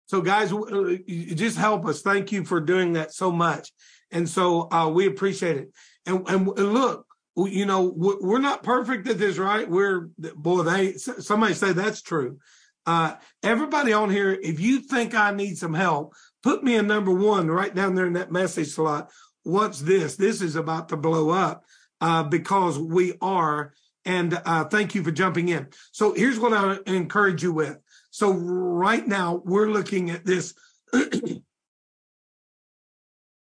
so 0.06 0.20
guys, 0.20 0.52
uh, 0.52 0.96
just 1.06 1.56
help 1.56 1.86
us. 1.86 2.02
Thank 2.02 2.32
you 2.32 2.44
for 2.44 2.60
doing 2.60 2.94
that 2.94 3.14
so 3.14 3.30
much. 3.30 3.72
And 4.10 4.28
so 4.28 4.68
uh, 4.72 4.88
we 4.88 5.06
appreciate 5.06 5.56
it. 5.56 5.70
And, 6.04 6.28
and 6.28 6.48
look, 6.48 7.06
you 7.36 7.64
know, 7.64 7.94
we're 7.96 8.40
not 8.40 8.64
perfect 8.64 9.08
at 9.08 9.18
this, 9.18 9.38
right? 9.38 9.70
We're, 9.70 10.08
boy, 10.34 10.64
they, 10.64 10.94
somebody 10.94 11.54
say 11.54 11.72
that's 11.72 12.02
true. 12.02 12.38
Uh, 12.86 13.14
everybody 13.44 13.92
on 13.92 14.10
here, 14.10 14.32
if 14.42 14.58
you 14.58 14.80
think 14.80 15.14
I 15.14 15.30
need 15.30 15.58
some 15.58 15.74
help, 15.74 16.14
put 16.42 16.64
me 16.64 16.74
a 16.74 16.82
number 16.82 17.12
one 17.12 17.48
right 17.48 17.72
down 17.72 17.94
there 17.94 18.06
in 18.06 18.14
that 18.14 18.32
message 18.32 18.70
slot. 18.70 19.12
What's 19.44 19.80
this? 19.80 20.16
This 20.16 20.42
is 20.42 20.56
about 20.56 20.88
to 20.88 20.96
blow 20.96 21.30
up 21.30 21.64
uh, 22.00 22.24
because 22.24 22.80
we 22.80 23.14
are. 23.20 23.74
And 24.04 24.40
uh, 24.44 24.64
thank 24.64 24.94
you 24.94 25.02
for 25.02 25.10
jumping 25.10 25.48
in. 25.48 25.68
So 25.92 26.14
here's 26.14 26.38
what 26.38 26.52
I 26.52 26.78
encourage 26.86 27.42
you 27.42 27.52
with. 27.52 27.78
So 28.10 28.32
right 28.32 29.06
now 29.06 29.42
we're 29.44 29.70
looking 29.70 30.10
at 30.10 30.24
this. 30.24 30.54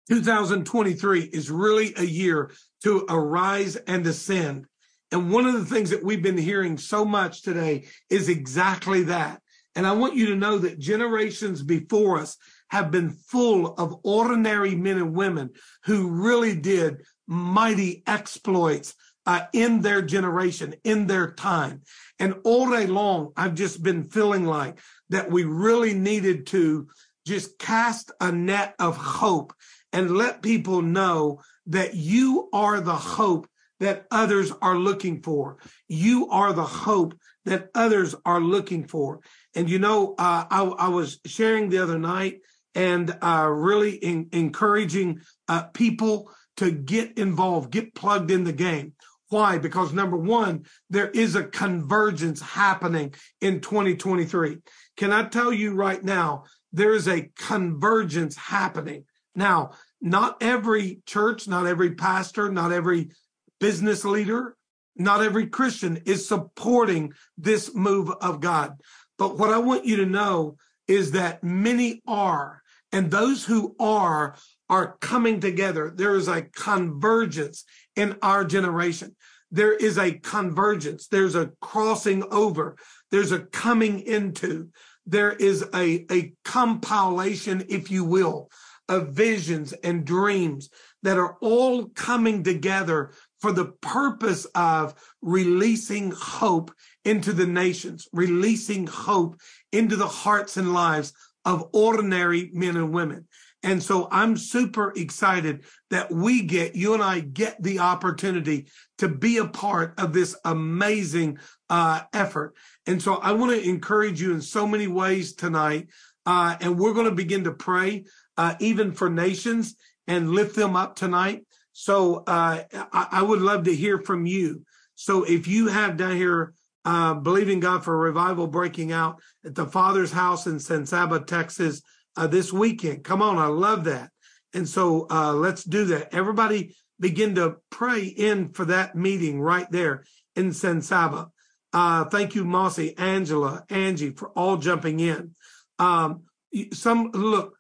2023 0.09 1.23
is 1.23 1.51
really 1.51 1.95
a 1.97 2.03
year 2.03 2.51
to 2.83 3.07
arise 3.09 3.77
and 3.77 4.07
ascend. 4.07 4.67
And 5.11 5.31
one 5.31 5.47
of 5.47 5.55
the 5.55 5.65
things 5.65 5.91
that 5.91 6.03
we've 6.03 6.23
been 6.23 6.38
hearing 6.38 6.77
so 6.77 7.05
much 7.05 7.43
today 7.43 7.87
is 8.11 8.29
exactly 8.29 9.05
that. 9.05 9.41
And 9.75 9.87
I 9.87 9.93
want 9.93 10.17
you 10.17 10.27
to 10.27 10.37
know 10.37 10.59
that 10.59 10.79
generations 10.79 11.62
before 11.62 12.19
us 12.19 12.37
have 12.69 12.91
been 12.91 13.11
full 13.11 13.75
of 13.75 14.01
ordinary 14.03 14.75
men 14.75 14.99
and 14.99 15.15
women 15.15 15.51
who 15.85 16.11
really 16.11 16.57
did 16.57 17.03
mighty 17.27 18.03
exploits 18.07 18.95
uh, 19.27 19.43
in 19.53 19.83
their 19.83 20.03
generation, 20.03 20.75
in 20.85 21.07
their 21.07 21.33
time. 21.33 21.83
And 22.19 22.35
all 22.45 22.71
day 22.71 22.87
long, 22.87 23.33
I've 23.37 23.55
just 23.55 23.83
been 23.83 24.05
feeling 24.05 24.45
like 24.45 24.79
that 25.11 25.31
we 25.31 25.45
really 25.45 25.95
needed 25.95 26.47
to 26.49 26.89
just 27.27 27.59
cast 27.59 28.11
a 28.21 28.33
net 28.33 28.75
of 28.79 28.97
hope 28.97 29.53
and 29.93 30.17
let 30.17 30.43
people 30.43 30.83
know 30.83 31.41
that 31.67 31.95
you 31.95 32.49
are 32.53 32.81
the 32.81 32.97
hope 32.97 33.49
that 33.81 34.07
others 34.11 34.53
are 34.63 34.77
looking 34.77 35.23
for. 35.23 35.59
You 35.89 36.29
are 36.31 36.53
the 36.53 36.65
hope 36.65 37.15
that 37.45 37.69
others 37.75 38.15
are 38.25 38.41
looking 38.41 38.87
for. 38.87 39.21
And 39.55 39.69
you 39.69 39.79
know, 39.79 40.15
uh, 40.19 40.45
I, 40.51 40.63
I 40.63 40.89
was 40.89 41.19
sharing 41.27 41.69
the 41.69 41.79
other 41.79 41.99
night 41.99 42.41
and 42.75 43.17
uh, 43.21 43.49
really 43.49 43.97
in, 43.97 44.29
encouraging 44.33 45.21
uh, 45.49 45.65
people 45.65 46.31
to 46.59 46.71
get 46.71 47.19
involved, 47.19 47.71
get 47.71 47.95
plugged 47.95 48.31
in 48.31 48.45
the 48.45 48.53
game. 48.53 48.95
Why? 49.33 49.57
Because 49.57 49.95
number 49.95 50.18
one, 50.18 50.66
there 50.90 51.09
is 51.09 51.37
a 51.37 51.45
convergence 51.45 52.42
happening 52.42 53.14
in 53.40 53.62
2023. 53.62 54.59
Can 54.99 55.11
I 55.11 55.25
tell 55.25 55.51
you 55.51 55.75
right 55.75 56.05
now, 56.05 56.45
there 56.71 56.95
is 56.95 57.09
a 57.09 57.31
convergence 57.38 58.37
happening. 58.37 59.07
Now, 59.35 59.71
not 60.03 60.42
every 60.42 61.01
church, 61.07 61.49
not 61.49 61.66
every 61.66 61.95
pastor, 61.95 62.53
not 62.53 62.73
every 62.73 63.11
business 63.59 64.05
leader, 64.05 64.55
not 64.97 65.23
every 65.23 65.47
Christian 65.47 66.03
is 66.05 66.29
supporting 66.29 67.14
this 67.39 67.74
move 67.74 68.11
of 68.20 68.41
God. 68.41 68.78
But 69.16 69.39
what 69.39 69.49
I 69.49 69.59
want 69.59 69.87
you 69.87 69.97
to 69.97 70.07
know 70.07 70.57
is 70.87 71.12
that 71.12 71.43
many 71.43 72.03
are. 72.07 72.61
And 72.93 73.11
those 73.11 73.47
who 73.47 73.74
are, 73.80 74.37
are 74.73 74.97
coming 75.03 75.39
together. 75.39 75.93
There 75.95 76.16
is 76.16 76.29
a 76.29 76.41
convergence 76.41 77.64
in 77.95 78.16
our 78.23 78.43
generation. 78.43 79.14
There 79.51 79.75
is 79.75 79.99
a 79.99 80.14
convergence. 80.14 81.09
There's 81.09 81.35
a 81.35 81.51
crossing 81.61 82.25
over. 82.33 82.77
There's 83.11 83.33
a 83.33 83.41
coming 83.41 84.01
into. 84.01 84.70
There 85.05 85.33
is 85.33 85.62
a, 85.75 86.07
a 86.11 86.33
compilation, 86.47 87.66
if 87.68 87.91
you 87.91 88.05
will, 88.05 88.49
of 88.89 89.09
visions 89.09 89.75
and 89.75 90.07
dreams 90.07 90.70
that 91.03 91.18
are 91.18 91.37
all 91.43 91.91
coming 91.91 92.43
together 92.43 93.12
for 93.43 93.53
the 93.53 93.73
purpose 93.83 94.47
of 94.55 94.95
releasing 95.20 96.12
hope 96.12 96.73
into 97.05 97.35
the 97.35 97.47
nations, 97.47 98.09
releasing 98.14 98.87
hope 98.87 99.39
into 99.70 99.97
the 99.97 100.09
hearts 100.09 100.57
and 100.57 100.73
lives 100.73 101.12
of 101.45 101.68
ordinary 101.75 102.51
men 102.55 102.77
and 102.77 102.91
women. 102.91 103.27
And 103.63 103.83
so 103.83 104.09
I'm 104.11 104.37
super 104.37 104.93
excited 104.97 105.65
that 105.91 106.11
we 106.11 106.43
get, 106.43 106.75
you 106.75 106.95
and 106.95 107.03
I 107.03 107.21
get 107.21 107.63
the 107.63 107.79
opportunity 107.79 108.67
to 108.99 109.09
be 109.09 109.39
a 109.39 109.47
part 109.47 109.95
of 109.99 110.13
this 110.13 110.37
amazing 110.45 111.39
uh, 111.71 112.03
effort. 112.13 112.55
And 112.87 113.01
so 113.01 113.15
I 113.15 113.33
want 113.33 113.53
to 113.53 113.69
encourage 113.69 114.21
you 114.21 114.33
in 114.33 114.41
so 114.41 114.67
many 114.67 114.89
ways 114.89 115.35
tonight. 115.35 115.89
Uh, 116.27 116.57
and 116.61 116.79
we're 116.79 116.95
going 116.95 117.09
to 117.09 117.15
begin 117.15 117.45
to 117.45 117.53
pray, 117.53 118.05
uh, 118.37 118.55
even 118.61 118.93
for 118.93 119.09
nations 119.11 119.77
and 120.07 120.31
lift 120.31 120.57
them 120.57 120.77
up 120.77 120.97
tonight. 120.97 121.45
So 121.73 122.25
uh, 122.27 122.63
I, 122.73 123.09
I 123.13 123.23
would 123.23 123.41
love 123.41 123.65
to 123.65 123.75
hear 123.75 123.99
from 123.99 124.27
you. 124.27 124.63
So 124.95 125.25
if 125.25 125.47
you 125.47 125.69
have 125.69 125.97
down 125.97 126.17
here 126.17 126.55
uh, 126.85 127.15
believing 127.15 127.61
God 127.61 127.85
for 127.85 127.97
revival 127.97 128.47
breaking 128.47 128.93
out 128.93 129.21
at 129.45 129.55
the 129.55 129.67
Father's 129.67 130.13
house 130.13 130.47
in 130.47 130.59
San 130.59 130.85
Saba, 130.85 131.21
Texas, 131.21 131.83
uh, 132.17 132.27
this 132.27 132.53
weekend. 132.53 133.05
Come 133.05 133.23
on, 133.23 133.39
I 133.39 133.47
love 133.47 133.85
that. 133.85 134.11
And 134.55 134.69
so 134.69 135.07
uh, 135.11 135.33
let's 135.33 135.65
do 135.65 135.85
that. 135.87 136.15
Everybody 136.15 136.77
begin 137.01 137.35
to 137.37 137.57
pray 137.71 138.05
in 138.05 138.51
for 138.51 138.67
that 138.67 138.95
meeting 138.95 139.41
right 139.41 139.71
there 139.71 140.05
in 140.37 140.53
San 140.53 140.83
Saba. 140.83 141.31
Uh, 141.73 142.05
thank 142.05 142.35
you, 142.35 142.45
Mossy, 142.45 142.97
Angela, 142.99 143.65
Angie, 143.71 144.11
for 144.11 144.29
all 144.31 144.59
jumping 144.59 145.01
in. 145.01 145.35
Um, 145.79 146.25
some 146.73 147.11
look, 147.13 147.57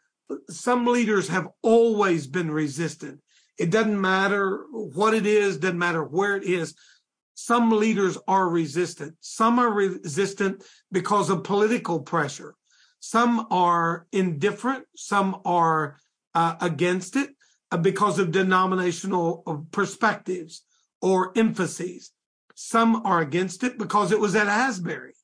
some 0.50 0.86
leaders 0.86 1.28
have 1.28 1.48
always 1.62 2.26
been 2.26 2.50
resistant. 2.50 3.20
It 3.58 3.70
doesn't 3.70 4.00
matter 4.00 4.64
what 4.70 5.14
it 5.14 5.26
is, 5.26 5.58
doesn't 5.58 5.78
matter 5.78 6.04
where 6.04 6.36
it 6.36 6.44
is. 6.44 6.74
Some 7.34 7.70
leaders 7.70 8.18
are 8.28 8.48
resistant. 8.48 9.16
Some 9.20 9.58
are 9.58 9.70
resistant 9.70 10.62
because 10.90 11.30
of 11.30 11.44
political 11.44 12.00
pressure. 12.00 12.54
Some 13.04 13.48
are 13.50 14.06
indifferent. 14.12 14.84
Some 14.94 15.40
are 15.44 15.96
uh, 16.36 16.54
against 16.60 17.16
it 17.16 17.30
uh, 17.72 17.76
because 17.76 18.20
of 18.20 18.30
denominational 18.30 19.42
uh, 19.44 19.56
perspectives 19.72 20.62
or 21.00 21.32
emphases. 21.36 22.12
Some 22.54 23.04
are 23.04 23.20
against 23.20 23.64
it 23.64 23.76
because 23.76 24.12
it 24.12 24.20
was 24.20 24.36
at 24.36 24.46
Asbury. 24.46 25.14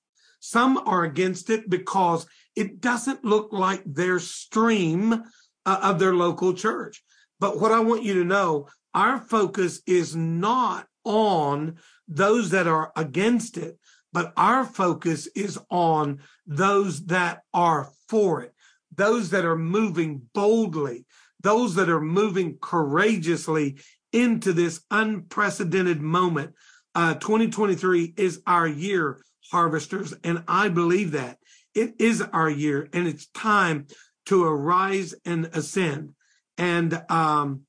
Some 0.41 0.77
are 0.87 1.05
against 1.05 1.51
it 1.51 1.71
because 1.71 2.27
it 2.57 2.81
doesn't 2.81 3.25
look 3.25 3.53
like 3.53 3.83
their 3.87 4.19
stream 4.19 5.23
uh, 5.65 5.81
of 5.81 6.01
their 6.01 6.15
local 6.15 6.55
church. 6.55 7.05
But 7.39 7.61
what 7.61 7.71
I 7.71 7.79
want 7.79 8.03
you 8.03 8.15
to 8.15 8.25
know, 8.25 8.67
our 8.93 9.21
focus 9.21 9.83
is 9.87 10.17
not 10.17 10.89
on 11.05 11.77
those 12.09 12.51
that 12.51 12.67
are 12.67 12.91
against 12.97 13.57
it, 13.57 13.78
but 14.13 14.33
our 14.37 14.65
focus 14.65 15.27
is 15.35 15.59
on 15.71 16.21
those 16.47 17.07
that 17.07 17.43
are 17.53 17.91
for 18.09 18.43
it, 18.43 18.55
those 18.95 19.31
that 19.31 19.45
are 19.45 19.57
moving 19.57 20.23
boldly, 20.35 21.05
those 21.43 21.75
that 21.75 21.89
are 21.89 22.01
moving 22.01 22.59
courageously 22.61 23.79
into 24.13 24.53
this 24.53 24.81
unprecedented 24.91 26.01
moment. 26.01 26.55
Uh, 26.95 27.15
2023 27.15 28.15
is 28.17 28.41
our 28.47 28.67
year, 28.67 29.21
harvesters, 29.53 30.15
and 30.25 30.43
I 30.49 30.69
believe 30.69 31.13
that 31.13 31.39
it 31.75 31.95
is 32.01 32.23
our 32.23 32.51
year, 32.51 32.89
and 32.93 33.07
it's 33.07 33.27
time 33.29 33.87
to 34.27 34.45
arise 34.45 35.15
and 35.25 35.47
ascend. 35.53 36.15
And 36.57 37.03
um, 37.09 37.63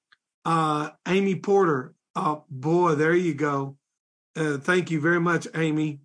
uh, 0.45 0.89
Amy 1.07 1.35
Porter, 1.35 1.93
oh 2.15 2.45
boy, 2.49 2.95
there 2.95 3.15
you 3.15 3.33
go. 3.33 3.77
Uh, 4.35 4.57
thank 4.57 4.89
you 4.89 4.99
very 4.99 5.19
much, 5.19 5.47
Amy. 5.53 5.99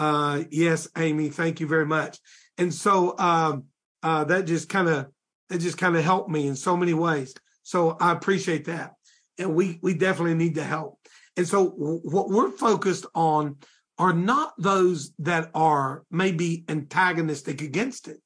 Uh, 0.00 0.44
yes, 0.48 0.88
Amy, 0.96 1.28
thank 1.28 1.60
you 1.60 1.66
very 1.66 1.84
much. 1.84 2.18
And 2.56 2.72
so 2.72 3.14
um, 3.18 3.64
uh, 4.02 4.24
that 4.24 4.46
just 4.46 4.70
kind 4.70 4.88
of 4.88 5.08
that 5.50 5.58
just 5.58 5.76
kind 5.76 5.94
of 5.94 6.02
helped 6.02 6.30
me 6.30 6.48
in 6.48 6.56
so 6.56 6.74
many 6.74 6.94
ways. 6.94 7.34
So 7.64 7.98
I 8.00 8.12
appreciate 8.12 8.64
that, 8.64 8.94
and 9.38 9.54
we 9.54 9.78
we 9.82 9.92
definitely 9.92 10.36
need 10.36 10.54
the 10.54 10.64
help. 10.64 10.98
And 11.36 11.46
so 11.46 11.68
w- 11.72 12.00
what 12.02 12.30
we're 12.30 12.50
focused 12.50 13.04
on 13.14 13.56
are 13.98 14.14
not 14.14 14.54
those 14.56 15.12
that 15.18 15.50
are 15.54 16.04
maybe 16.10 16.64
antagonistic 16.70 17.60
against 17.60 18.08
it, 18.08 18.22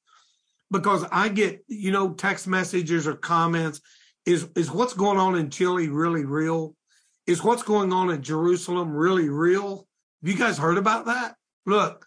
because 0.70 1.04
I 1.10 1.28
get 1.28 1.64
you 1.66 1.90
know 1.90 2.12
text 2.12 2.46
messages 2.46 3.08
or 3.08 3.16
comments. 3.16 3.80
Is 4.26 4.46
is 4.54 4.70
what's 4.70 4.94
going 4.94 5.18
on 5.18 5.34
in 5.34 5.50
Chile 5.50 5.88
really 5.88 6.24
real? 6.24 6.76
Is 7.26 7.42
what's 7.42 7.64
going 7.64 7.92
on 7.92 8.10
in 8.10 8.22
Jerusalem 8.22 8.94
really 8.94 9.28
real? 9.28 9.88
Have 10.22 10.30
you 10.30 10.38
guys 10.38 10.56
heard 10.56 10.78
about 10.78 11.06
that? 11.06 11.34
Look, 11.66 12.06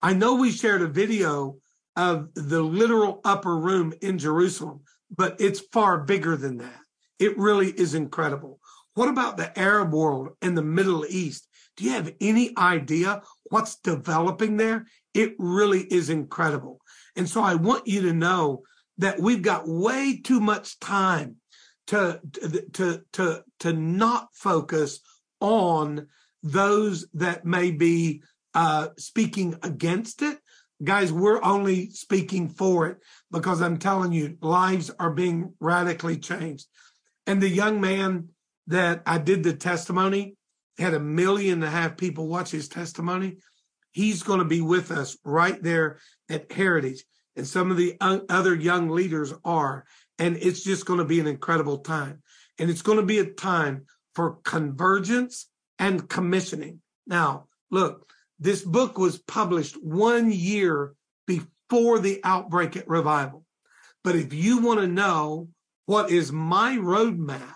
I 0.00 0.14
know 0.14 0.34
we 0.34 0.50
shared 0.52 0.82
a 0.82 0.88
video 0.88 1.56
of 1.96 2.32
the 2.34 2.62
literal 2.62 3.20
upper 3.24 3.56
room 3.56 3.92
in 4.00 4.18
Jerusalem, 4.18 4.80
but 5.14 5.40
it's 5.40 5.60
far 5.72 5.98
bigger 5.98 6.36
than 6.36 6.58
that. 6.58 6.80
It 7.18 7.36
really 7.38 7.68
is 7.68 7.94
incredible. 7.94 8.60
What 8.94 9.08
about 9.08 9.36
the 9.36 9.56
Arab 9.58 9.92
world 9.92 10.30
and 10.40 10.56
the 10.56 10.62
Middle 10.62 11.04
East? 11.06 11.48
Do 11.76 11.84
you 11.84 11.90
have 11.90 12.12
any 12.20 12.56
idea 12.56 13.22
what's 13.44 13.76
developing 13.76 14.56
there? 14.56 14.86
It 15.14 15.34
really 15.38 15.80
is 15.80 16.10
incredible. 16.10 16.80
And 17.16 17.28
so 17.28 17.42
I 17.42 17.54
want 17.54 17.86
you 17.86 18.02
to 18.02 18.12
know 18.12 18.62
that 18.98 19.20
we've 19.20 19.42
got 19.42 19.68
way 19.68 20.20
too 20.22 20.40
much 20.40 20.78
time 20.78 21.36
to 21.88 22.20
to 22.72 23.02
to 23.12 23.44
to 23.60 23.72
not 23.72 24.28
focus 24.34 25.00
on 25.40 26.06
those 26.42 27.06
that 27.14 27.44
may 27.44 27.70
be 27.70 28.22
uh, 28.54 28.88
speaking 28.98 29.56
against 29.62 30.22
it. 30.22 30.38
Guys, 30.82 31.12
we're 31.12 31.42
only 31.42 31.90
speaking 31.90 32.48
for 32.48 32.88
it 32.88 32.98
because 33.30 33.62
I'm 33.62 33.78
telling 33.78 34.12
you, 34.12 34.36
lives 34.40 34.90
are 34.98 35.12
being 35.12 35.54
radically 35.60 36.16
changed. 36.16 36.66
And 37.26 37.40
the 37.40 37.48
young 37.48 37.80
man 37.80 38.30
that 38.66 39.02
I 39.06 39.18
did 39.18 39.44
the 39.44 39.52
testimony 39.52 40.36
had 40.78 40.94
a 40.94 41.00
million 41.00 41.54
and 41.54 41.64
a 41.64 41.70
half 41.70 41.96
people 41.96 42.26
watch 42.26 42.50
his 42.50 42.68
testimony. 42.68 43.38
He's 43.92 44.22
going 44.22 44.38
to 44.40 44.44
be 44.44 44.60
with 44.60 44.90
us 44.90 45.16
right 45.24 45.62
there 45.62 45.98
at 46.28 46.50
Heritage. 46.50 47.04
And 47.36 47.46
some 47.46 47.70
of 47.70 47.76
the 47.76 47.96
other 48.00 48.54
young 48.54 48.90
leaders 48.90 49.32
are. 49.44 49.84
And 50.18 50.36
it's 50.36 50.64
just 50.64 50.86
going 50.86 50.98
to 50.98 51.04
be 51.04 51.20
an 51.20 51.26
incredible 51.26 51.78
time. 51.78 52.22
And 52.58 52.70
it's 52.70 52.82
going 52.82 52.98
to 52.98 53.04
be 53.04 53.18
a 53.18 53.26
time 53.26 53.86
for 54.14 54.38
convergence 54.44 55.48
and 55.78 56.08
commissioning. 56.08 56.80
Now, 57.06 57.48
look, 57.70 58.12
this 58.42 58.62
book 58.62 58.98
was 58.98 59.18
published 59.18 59.76
one 59.82 60.32
year 60.32 60.94
before 61.26 62.00
the 62.00 62.20
outbreak 62.24 62.76
at 62.76 62.88
Revival. 62.88 63.44
But 64.02 64.16
if 64.16 64.34
you 64.34 64.60
want 64.60 64.80
to 64.80 64.88
know 64.88 65.48
what 65.86 66.10
is 66.10 66.32
my 66.32 66.72
roadmap 66.76 67.54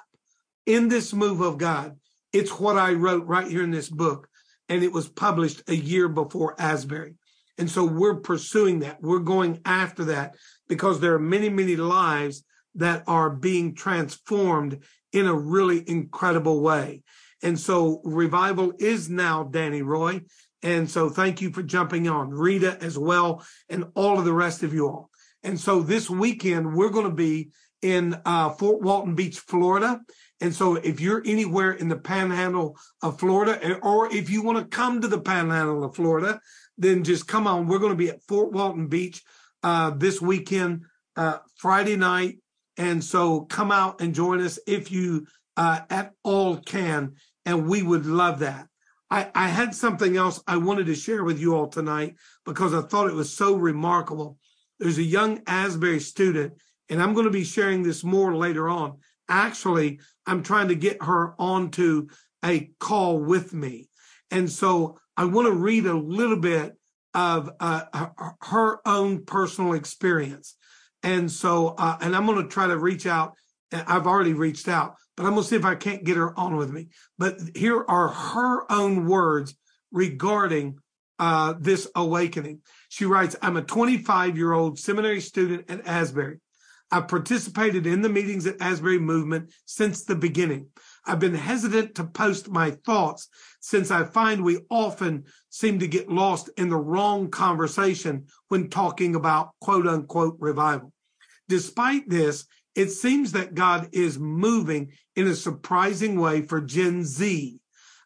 in 0.65 0.89
this 0.89 1.13
move 1.13 1.41
of 1.41 1.59
God, 1.59 1.97
it's 2.33 2.61
what 2.61 2.79
I 2.79 2.93
wrote 2.93 3.27
right 3.27 3.49
here 3.49 3.65
in 3.65 3.73
this 3.73 3.89
book. 3.89 4.29
And 4.69 4.85
it 4.85 4.93
was 4.93 5.09
published 5.09 5.63
a 5.69 5.75
year 5.75 6.09
before 6.09 6.55
Asbury. 6.61 7.15
And 7.59 7.69
so 7.69 7.85
we're 7.85 8.21
pursuing 8.21 8.81
that. 8.81 9.03
We're 9.03 9.19
going 9.19 9.61
after 9.65 10.05
that 10.05 10.37
because 10.69 11.01
there 11.01 11.15
are 11.15 11.19
many, 11.19 11.49
many 11.49 11.75
lives 11.75 12.45
that 12.77 13.03
are 13.09 13.31
being 13.31 13.75
transformed 13.75 14.85
in 15.13 15.27
a 15.27 15.35
really 15.35 15.89
incredible 15.89 16.61
way. 16.61 17.03
And 17.43 17.59
so 17.59 18.01
revival 18.05 18.73
is 18.79 19.09
now 19.09 19.45
Danny 19.45 19.83
Roy. 19.83 20.23
And 20.67 20.91
so 20.91 21.09
thank 21.09 21.41
you 21.41 21.53
for 21.53 21.63
jumping 21.63 22.09
on, 22.09 22.31
Rita 22.31 22.77
as 22.81 22.99
well, 22.99 23.47
and 23.69 23.85
all 23.95 24.19
of 24.19 24.25
the 24.25 24.33
rest 24.33 24.65
of 24.65 24.75
you 24.75 24.89
all. 24.89 25.11
And 25.45 25.61
so 25.61 25.81
this 25.81 26.11
weekend, 26.11 26.75
we're 26.75 26.91
going 26.91 27.09
to 27.09 27.15
be 27.15 27.51
in 27.83 28.21
uh, 28.25 28.51
Fort 28.51 28.83
Walton 28.83 29.15
Beach, 29.15 29.39
Florida. 29.39 30.01
And 30.41 30.53
so 30.53 30.75
if 30.75 31.01
you're 31.01 31.23
anywhere 31.25 31.71
in 31.71 31.87
the 31.87 31.97
panhandle 31.97 32.77
of 33.01 33.21
Florida, 33.21 33.79
or 33.81 34.13
if 34.13 34.29
you 34.29 34.43
want 34.43 34.59
to 34.59 34.77
come 34.77 35.01
to 35.01 35.07
the 35.07 35.21
panhandle 35.21 35.85
of 35.85 35.95
Florida, 35.95 36.41
then 36.77 37.05
just 37.05 37.29
come 37.29 37.47
on. 37.47 37.69
We're 37.69 37.79
going 37.79 37.93
to 37.93 37.97
be 37.97 38.11
at 38.11 38.25
Fort 38.25 38.51
Walton 38.51 38.89
Beach 38.89 39.23
uh, 39.63 39.91
this 39.91 40.21
weekend, 40.21 40.83
uh, 41.15 41.39
Friday 41.59 41.95
night. 41.95 42.39
And 42.77 43.05
so 43.05 43.43
come 43.43 43.71
out 43.71 44.01
and 44.01 44.17
join 44.17 44.41
us 44.41 44.59
if 44.67 44.91
you 44.91 45.29
uh, 45.57 45.83
at 45.91 46.11
all 46.25 46.57
can. 46.57 47.15
And 47.45 47.69
we 47.69 47.85
would 47.85 48.05
love 48.05 48.41
that. 48.41 48.67
I, 49.11 49.31
I 49.35 49.49
had 49.49 49.75
something 49.75 50.17
else 50.17 50.43
I 50.47 50.57
wanted 50.57 50.87
to 50.87 50.95
share 50.95 51.23
with 51.25 51.39
you 51.39 51.55
all 51.55 51.69
tonight 51.69 52.17
because 52.45 52.75
I 52.75 52.83
thought 52.83 53.09
it 53.09 53.15
was 53.15 53.33
so 53.33 53.55
remarkable. 53.55 54.39
There's 54.79 54.99
a 54.99 55.03
young 55.03 55.43
Asbury 55.47 56.01
student, 56.01 56.55
and 56.89 57.03
I'm 57.03 57.15
going 57.15 57.27
to 57.27 57.31
be 57.31 57.45
sharing 57.45 57.83
this 57.83 58.03
more 58.03 58.35
later 58.37 58.69
on. 58.69 58.99
Actually, 59.29 60.01
I'm 60.27 60.43
trying 60.43 60.69
to 60.69 60.75
get 60.75 61.03
her 61.03 61.35
onto 61.39 62.09
a 62.45 62.71
call 62.79 63.19
with 63.19 63.53
me. 63.53 63.89
And 64.31 64.51
so 64.51 64.99
I 65.17 65.25
want 65.25 65.47
to 65.47 65.53
read 65.53 65.87
a 65.87 65.95
little 65.95 66.39
bit 66.39 66.75
of 67.15 67.51
uh, 67.61 68.09
her 68.43 68.87
own 68.87 69.25
personal 69.25 69.73
experience. 69.73 70.57
And 71.03 71.31
so, 71.31 71.69
uh, 71.79 71.97
and 72.01 72.15
I'm 72.15 72.27
going 72.27 72.43
to 72.43 72.49
try 72.49 72.67
to 72.67 72.77
reach 72.77 73.07
out. 73.07 73.35
I've 73.73 74.07
already 74.07 74.35
reached 74.35 74.69
out, 74.69 74.97
but 75.17 75.25
I'm 75.25 75.33
going 75.33 75.43
to 75.43 75.49
see 75.49 75.57
if 75.57 75.65
I 75.65 75.75
can't 75.75 76.05
get 76.05 76.17
her 76.17 76.39
on 76.39 76.57
with 76.57 76.71
me. 76.71 76.89
But 77.19 77.39
here 77.55 77.85
are 77.89 78.09
her 78.09 78.71
own 78.71 79.07
words 79.07 79.55
regarding 79.91 80.79
uh, 81.19 81.55
this 81.59 81.89
awakening. 81.95 82.61
She 82.89 83.07
writes, 83.07 83.37
I'm 83.41 83.57
a 83.57 83.63
25 83.63 84.37
year 84.37 84.53
old 84.53 84.79
seminary 84.79 85.21
student 85.21 85.71
at 85.71 85.87
Asbury. 85.87 86.41
I've 86.91 87.09
participated 87.09 87.87
in 87.87 88.03
the 88.03 88.09
meetings 88.09 88.47
at 88.47 88.61
Asbury 88.61 88.99
Movement 88.99 89.53
since 89.65 90.05
the 90.05 90.15
beginning. 90.15 90.69
I've 91.05 91.19
been 91.19 91.35
hesitant 91.35 91.97
to 91.97 92.05
post 92.05 92.49
my 92.49 92.73
thoughts 92.85 93.29
since 93.61 93.91
I 93.91 94.05
find 94.05 94.45
we 94.45 94.61
often 94.71 95.25
seem 95.51 95.81
to 95.81 95.89
get 95.89 96.11
lost 96.11 96.51
in 96.57 96.69
the 96.69 96.77
wrong 96.77 97.31
conversation 97.31 98.27
when 98.49 98.71
talking 98.71 99.17
about 99.17 99.51
quote 99.61 99.87
unquote 99.87 100.37
revival. 100.39 100.93
Despite 101.49 102.09
this, 102.09 102.47
it 102.77 102.91
seems 102.91 103.33
that 103.33 103.55
God 103.55 103.89
is 103.93 104.19
moving 104.19 104.93
in 105.17 105.27
a 105.27 105.35
surprising 105.35 106.21
way 106.21 106.43
for 106.43 106.61
Gen 106.61 107.05
Z. 107.05 107.59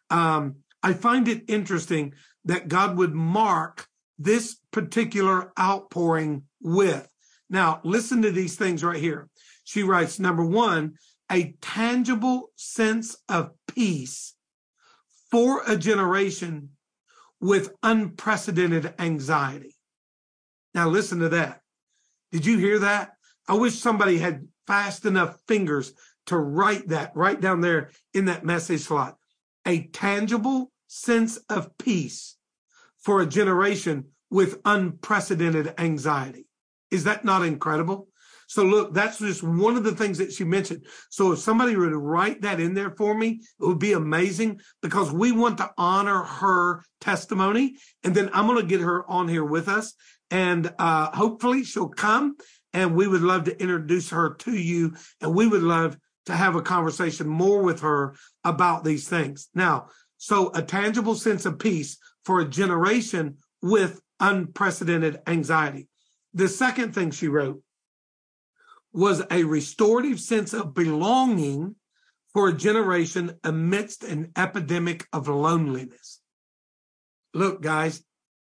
Um, 0.09 0.55
I 0.81 0.93
find 0.93 1.27
it 1.27 1.43
interesting 1.47 2.13
that 2.45 2.69
God 2.69 2.97
would 2.97 3.13
mark 3.13 3.87
this 4.17 4.57
particular 4.71 5.51
outpouring 5.59 6.43
with. 6.61 7.07
Now, 7.49 7.81
listen 7.83 8.21
to 8.21 8.31
these 8.31 8.55
things 8.55 8.83
right 8.83 8.99
here. 8.99 9.27
She 9.65 9.83
writes, 9.83 10.19
number 10.19 10.43
one, 10.43 10.93
a 11.29 11.53
tangible 11.61 12.51
sense 12.55 13.17
of 13.27 13.51
peace 13.67 14.35
for 15.29 15.63
a 15.67 15.77
generation 15.77 16.69
with 17.41 17.73
unprecedented 17.83 18.93
anxiety. 18.99 19.75
Now, 20.73 20.87
listen 20.87 21.19
to 21.19 21.29
that. 21.29 21.61
Did 22.31 22.45
you 22.45 22.57
hear 22.57 22.79
that? 22.79 23.13
I 23.47 23.55
wish 23.55 23.77
somebody 23.77 24.17
had 24.17 24.47
fast 24.71 25.05
enough 25.05 25.37
fingers 25.49 25.91
to 26.27 26.37
write 26.37 26.87
that 26.87 27.11
right 27.13 27.41
down 27.41 27.59
there 27.59 27.89
in 28.13 28.23
that 28.23 28.45
message 28.45 28.79
slot. 28.79 29.17
A 29.67 29.83
tangible 29.87 30.71
sense 30.87 31.35
of 31.49 31.77
peace 31.77 32.37
for 32.97 33.19
a 33.19 33.25
generation 33.25 34.05
with 34.29 34.61
unprecedented 34.63 35.73
anxiety. 35.77 36.47
Is 36.89 37.03
that 37.03 37.25
not 37.25 37.43
incredible? 37.43 38.07
So 38.47 38.63
look, 38.63 38.93
that's 38.93 39.19
just 39.19 39.43
one 39.43 39.75
of 39.75 39.83
the 39.83 39.93
things 39.93 40.19
that 40.19 40.31
she 40.31 40.45
mentioned. 40.45 40.85
So 41.09 41.33
if 41.33 41.39
somebody 41.39 41.75
were 41.75 41.89
to 41.89 41.97
write 41.97 42.41
that 42.43 42.61
in 42.61 42.73
there 42.73 42.91
for 42.91 43.13
me, 43.13 43.41
it 43.59 43.65
would 43.65 43.79
be 43.79 43.91
amazing 43.91 44.61
because 44.81 45.11
we 45.11 45.33
want 45.33 45.57
to 45.57 45.69
honor 45.77 46.23
her 46.23 46.81
testimony. 47.01 47.75
And 48.05 48.15
then 48.15 48.29
I'm 48.31 48.47
going 48.47 48.61
to 48.61 48.65
get 48.65 48.79
her 48.79 49.05
on 49.11 49.27
here 49.27 49.43
with 49.43 49.67
us 49.67 49.95
and 50.31 50.73
uh, 50.79 51.11
hopefully 51.11 51.65
she'll 51.65 51.89
come 51.89 52.37
and 52.73 52.95
we 52.95 53.07
would 53.07 53.21
love 53.21 53.45
to 53.45 53.61
introduce 53.61 54.09
her 54.11 54.33
to 54.35 54.51
you. 54.51 54.95
And 55.21 55.35
we 55.35 55.47
would 55.47 55.63
love 55.63 55.97
to 56.25 56.33
have 56.33 56.55
a 56.55 56.61
conversation 56.61 57.27
more 57.27 57.61
with 57.61 57.81
her 57.81 58.15
about 58.43 58.83
these 58.83 59.07
things. 59.07 59.49
Now, 59.53 59.87
so 60.17 60.51
a 60.53 60.61
tangible 60.61 61.15
sense 61.15 61.45
of 61.45 61.59
peace 61.59 61.97
for 62.25 62.39
a 62.39 62.47
generation 62.47 63.37
with 63.61 64.01
unprecedented 64.19 65.21
anxiety. 65.27 65.87
The 66.33 66.47
second 66.47 66.93
thing 66.93 67.11
she 67.11 67.27
wrote 67.27 67.61
was 68.93 69.23
a 69.31 69.43
restorative 69.43 70.19
sense 70.19 70.53
of 70.53 70.73
belonging 70.73 71.75
for 72.33 72.49
a 72.49 72.53
generation 72.53 73.37
amidst 73.43 74.03
an 74.03 74.31
epidemic 74.37 75.07
of 75.11 75.27
loneliness. 75.27 76.21
Look, 77.33 77.61
guys, 77.61 78.03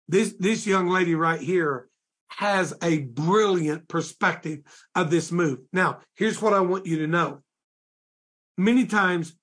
this, 0.08 0.34
this 0.38 0.66
young 0.66 0.88
lady 0.88 1.14
right 1.14 1.40
here 1.40 1.89
has 2.30 2.74
a 2.82 3.00
brilliant 3.00 3.88
perspective 3.88 4.60
of 4.94 5.10
this 5.10 5.30
move. 5.30 5.58
Now, 5.72 6.00
here's 6.14 6.40
what 6.40 6.54
I 6.54 6.60
want 6.60 6.86
you 6.86 6.98
to 6.98 7.06
know. 7.06 7.42
Many 8.56 8.86
times 8.86 9.34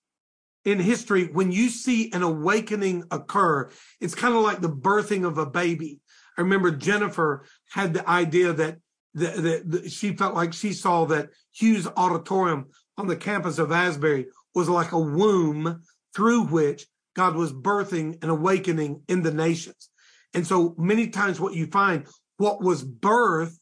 in 0.65 0.79
history, 0.79 1.25
when 1.25 1.51
you 1.51 1.69
see 1.69 2.11
an 2.11 2.23
awakening 2.23 3.03
occur, 3.11 3.69
it's 4.01 4.15
kind 4.15 4.35
of 4.35 4.41
like 4.41 4.61
the 4.61 4.69
birthing 4.69 5.25
of 5.25 5.37
a 5.37 5.45
baby. 5.45 5.99
I 6.37 6.41
remember 6.41 6.71
Jennifer 6.71 7.45
had 7.71 7.93
the 7.93 8.07
idea 8.07 8.53
that 8.53 8.77
the, 9.13 9.27
the, 9.27 9.79
the, 9.79 9.89
she 9.89 10.15
felt 10.15 10.35
like 10.35 10.53
she 10.53 10.73
saw 10.73 11.05
that 11.05 11.29
Hughes 11.51 11.87
Auditorium 11.97 12.67
on 12.97 13.07
the 13.07 13.15
campus 13.15 13.59
of 13.59 13.71
Asbury 13.71 14.27
was 14.53 14.69
like 14.69 14.91
a 14.91 14.99
womb 14.99 15.81
through 16.15 16.43
which 16.45 16.85
God 17.15 17.35
was 17.35 17.53
birthing 17.53 18.17
and 18.21 18.29
awakening 18.29 19.01
in 19.07 19.23
the 19.23 19.33
nations. 19.33 19.89
And 20.33 20.45
so 20.45 20.75
many 20.77 21.09
times 21.09 21.39
what 21.39 21.55
you 21.55 21.67
find, 21.67 22.05
what 22.37 22.61
was 22.61 22.83
birthed 22.83 23.59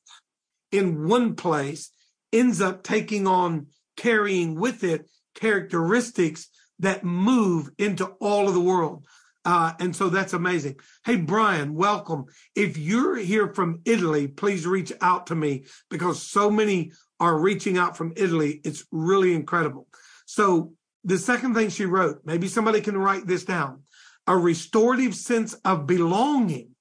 in 0.72 1.08
one 1.08 1.36
place 1.36 1.92
ends 2.32 2.62
up 2.62 2.84
taking 2.84 3.28
on, 3.28 3.68
carrying 3.96 4.56
with 4.60 4.84
it 4.84 5.10
characteristics 5.36 6.48
that 6.80 7.04
move 7.04 7.70
into 7.78 8.06
all 8.20 8.48
of 8.48 8.54
the 8.54 8.60
world. 8.60 9.06
Uh, 9.46 9.74
and 9.80 9.96
so 9.96 10.10
that's 10.10 10.34
amazing. 10.34 10.76
Hey, 11.06 11.18
Brian, 11.18 11.76
welcome. 11.76 12.26
If 12.56 12.78
you're 12.78 13.16
here 13.16 13.54
from 13.54 13.82
Italy, 13.86 14.28
please 14.28 14.66
reach 14.66 14.92
out 15.02 15.28
to 15.28 15.36
me 15.36 15.66
because 15.90 16.22
so 16.22 16.50
many 16.50 16.92
are 17.20 17.38
reaching 17.38 17.78
out 17.78 17.96
from 17.96 18.14
Italy. 18.18 18.60
It's 18.64 18.86
really 18.92 19.36
incredible. 19.36 19.88
So 20.26 20.74
the 21.04 21.20
second 21.20 21.54
thing 21.54 21.70
she 21.70 21.86
wrote, 21.86 22.22
maybe 22.26 22.48
somebody 22.48 22.82
can 22.82 22.98
write 22.98 23.28
this 23.28 23.46
down, 23.46 23.84
a 24.26 24.36
restorative 24.36 25.14
sense 25.14 25.54
of 25.64 25.86
belonging 25.86 26.72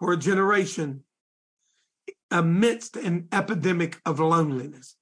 for 0.00 0.12
a 0.12 0.16
generation 0.16 1.04
amidst 2.30 2.96
an 2.96 3.28
epidemic 3.32 4.00
of 4.04 4.20
loneliness. 4.20 4.96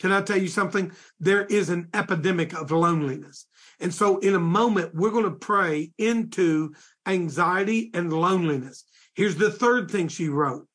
Can 0.00 0.12
I 0.12 0.22
tell 0.22 0.36
you 0.36 0.48
something? 0.48 0.92
There 1.20 1.44
is 1.46 1.70
an 1.70 1.88
epidemic 1.94 2.52
of 2.52 2.70
loneliness. 2.70 3.46
And 3.80 3.92
so, 3.92 4.18
in 4.18 4.34
a 4.34 4.40
moment, 4.40 4.94
we're 4.94 5.10
going 5.10 5.24
to 5.24 5.30
pray 5.30 5.92
into 5.98 6.74
anxiety 7.06 7.90
and 7.94 8.12
loneliness. 8.12 8.84
Here's 9.14 9.36
the 9.36 9.50
third 9.50 9.90
thing 9.90 10.08
she 10.08 10.28
wrote 10.28 10.66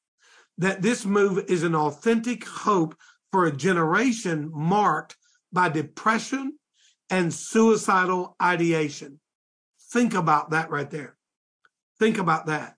that 0.57 0.81
this 0.81 1.05
move 1.05 1.45
is 1.47 1.63
an 1.63 1.75
authentic 1.75 2.45
hope 2.45 2.95
for 3.31 3.45
a 3.45 3.55
generation 3.55 4.51
marked 4.53 5.15
by 5.51 5.69
depression 5.69 6.57
and 7.09 7.33
suicidal 7.33 8.35
ideation. 8.41 9.19
Think 9.91 10.13
about 10.13 10.51
that 10.51 10.69
right 10.69 10.89
there. 10.89 11.15
Think 11.97 12.17
about 12.17 12.45
that. 12.47 12.75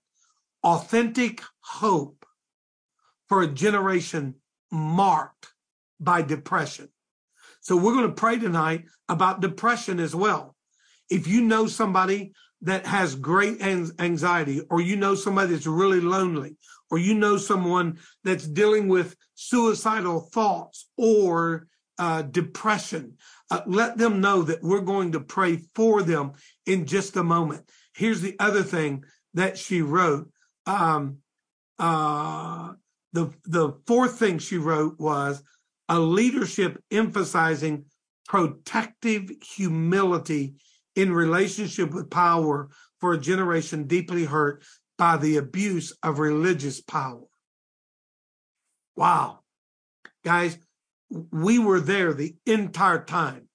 Authentic 0.62 1.42
hope 1.60 2.21
for 3.32 3.40
a 3.40 3.48
generation 3.48 4.34
marked 4.70 5.46
by 5.98 6.20
depression. 6.20 6.90
So 7.62 7.78
we're 7.78 7.94
going 7.94 8.08
to 8.08 8.12
pray 8.12 8.38
tonight 8.38 8.84
about 9.08 9.40
depression 9.40 10.00
as 10.00 10.14
well. 10.14 10.54
If 11.08 11.26
you 11.26 11.40
know 11.40 11.66
somebody 11.66 12.34
that 12.60 12.84
has 12.84 13.14
great 13.14 13.62
anxiety, 13.62 14.60
or 14.68 14.82
you 14.82 14.96
know 14.96 15.14
somebody 15.14 15.54
that's 15.54 15.66
really 15.66 16.02
lonely, 16.02 16.58
or 16.90 16.98
you 16.98 17.14
know 17.14 17.38
someone 17.38 18.00
that's 18.22 18.46
dealing 18.46 18.86
with 18.88 19.16
suicidal 19.34 20.20
thoughts 20.20 20.90
or 20.98 21.68
uh, 21.98 22.20
depression, 22.20 23.16
uh, 23.50 23.62
let 23.64 23.96
them 23.96 24.20
know 24.20 24.42
that 24.42 24.62
we're 24.62 24.82
going 24.82 25.12
to 25.12 25.20
pray 25.20 25.56
for 25.74 26.02
them 26.02 26.32
in 26.66 26.84
just 26.84 27.16
a 27.16 27.24
moment. 27.24 27.66
Here's 27.94 28.20
the 28.20 28.36
other 28.38 28.62
thing 28.62 29.04
that 29.32 29.56
she 29.56 29.80
wrote. 29.80 30.30
Um, 30.66 31.22
uh, 31.78 32.74
the 33.12 33.32
the 33.44 33.72
fourth 33.86 34.18
thing 34.18 34.38
she 34.38 34.58
wrote 34.58 34.98
was 34.98 35.42
a 35.88 35.98
leadership 35.98 36.82
emphasizing 36.90 37.84
protective 38.26 39.30
humility 39.42 40.54
in 40.96 41.12
relationship 41.12 41.92
with 41.92 42.10
power 42.10 42.70
for 43.00 43.12
a 43.12 43.20
generation 43.20 43.86
deeply 43.86 44.24
hurt 44.24 44.64
by 44.96 45.16
the 45.16 45.36
abuse 45.36 45.92
of 46.02 46.18
religious 46.18 46.80
power. 46.80 47.24
Wow. 48.96 49.40
Guys, 50.24 50.56
we 51.10 51.58
were 51.58 51.80
there 51.80 52.12
the 52.12 52.36
entire 52.46 53.04
time. 53.04 53.48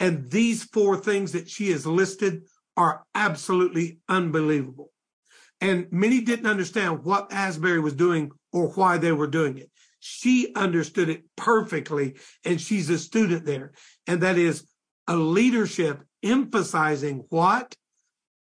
And 0.00 0.30
these 0.30 0.64
four 0.64 0.96
things 0.96 1.32
that 1.32 1.48
she 1.48 1.70
has 1.70 1.86
listed 1.86 2.46
are 2.76 3.04
absolutely 3.14 4.00
unbelievable. 4.08 4.90
And 5.60 5.86
many 5.90 6.22
didn't 6.22 6.46
understand 6.46 7.04
what 7.04 7.32
Asbury 7.32 7.80
was 7.80 7.94
doing 7.94 8.32
or 8.52 8.68
why 8.70 8.98
they 8.98 9.12
were 9.12 9.26
doing 9.26 9.58
it. 9.58 9.70
She 10.00 10.52
understood 10.54 11.08
it 11.08 11.24
perfectly, 11.36 12.16
and 12.44 12.60
she's 12.60 12.88
a 12.88 12.98
student 12.98 13.44
there. 13.44 13.72
And 14.06 14.22
that 14.22 14.38
is 14.38 14.66
a 15.06 15.16
leadership 15.16 16.02
emphasizing 16.22 17.24
what? 17.28 17.76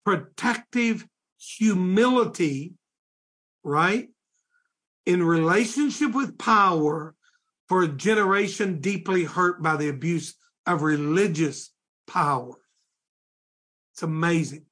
Protective 0.04 1.08
humility, 1.38 2.74
right? 3.64 4.10
In 5.06 5.24
relationship 5.24 6.14
with 6.14 6.38
power 6.38 7.14
for 7.68 7.84
a 7.84 7.88
generation 7.88 8.80
deeply 8.80 9.24
hurt 9.24 9.62
by 9.62 9.76
the 9.76 9.90
abuse 9.90 10.36
of 10.66 10.82
religious 10.82 11.72
power. 12.08 12.56
It's 13.94 14.04
amazing. 14.04 14.66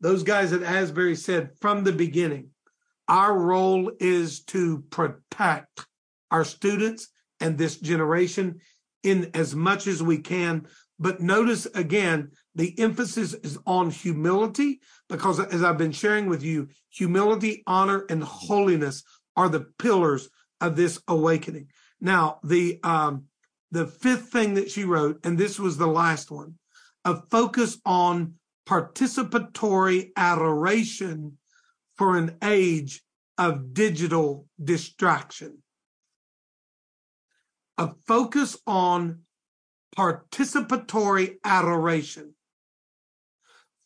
Those 0.00 0.22
guys 0.22 0.52
at 0.52 0.62
Asbury 0.62 1.16
said 1.16 1.50
from 1.60 1.84
the 1.84 1.92
beginning, 1.92 2.50
our 3.08 3.36
role 3.36 3.92
is 4.00 4.42
to 4.44 4.84
protect 4.90 5.86
our 6.30 6.44
students 6.44 7.08
and 7.40 7.58
this 7.58 7.76
generation 7.76 8.60
in 9.02 9.30
as 9.34 9.54
much 9.54 9.86
as 9.86 10.02
we 10.02 10.18
can. 10.18 10.66
But 10.98 11.20
notice 11.20 11.66
again, 11.66 12.30
the 12.54 12.78
emphasis 12.78 13.34
is 13.34 13.58
on 13.66 13.90
humility 13.90 14.80
because 15.08 15.40
as 15.40 15.62
I've 15.62 15.78
been 15.78 15.92
sharing 15.92 16.28
with 16.28 16.42
you, 16.42 16.68
humility, 16.90 17.62
honor, 17.66 18.06
and 18.08 18.22
holiness 18.22 19.02
are 19.36 19.48
the 19.48 19.66
pillars 19.78 20.28
of 20.60 20.76
this 20.76 21.00
awakening. 21.08 21.68
Now, 22.00 22.38
the 22.42 22.78
um, 22.82 23.24
the 23.70 23.86
fifth 23.86 24.28
thing 24.28 24.54
that 24.54 24.70
she 24.70 24.84
wrote, 24.84 25.18
and 25.24 25.36
this 25.36 25.58
was 25.58 25.76
the 25.76 25.86
last 25.86 26.30
one, 26.30 26.54
a 27.04 27.20
focus 27.30 27.78
on 27.84 28.34
participatory 28.66 30.10
adoration 30.16 31.36
for 31.96 32.16
an 32.16 32.36
age 32.42 33.02
of 33.38 33.74
digital 33.74 34.46
distraction 34.62 35.58
a 37.78 37.92
focus 38.06 38.56
on 38.66 39.20
participatory 39.96 41.36
adoration 41.44 42.34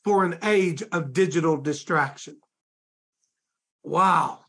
for 0.04 0.24
an 0.24 0.38
age 0.42 0.82
of 0.92 1.12
digital 1.12 1.56
distraction. 1.56 2.38
Wow. 3.82 4.40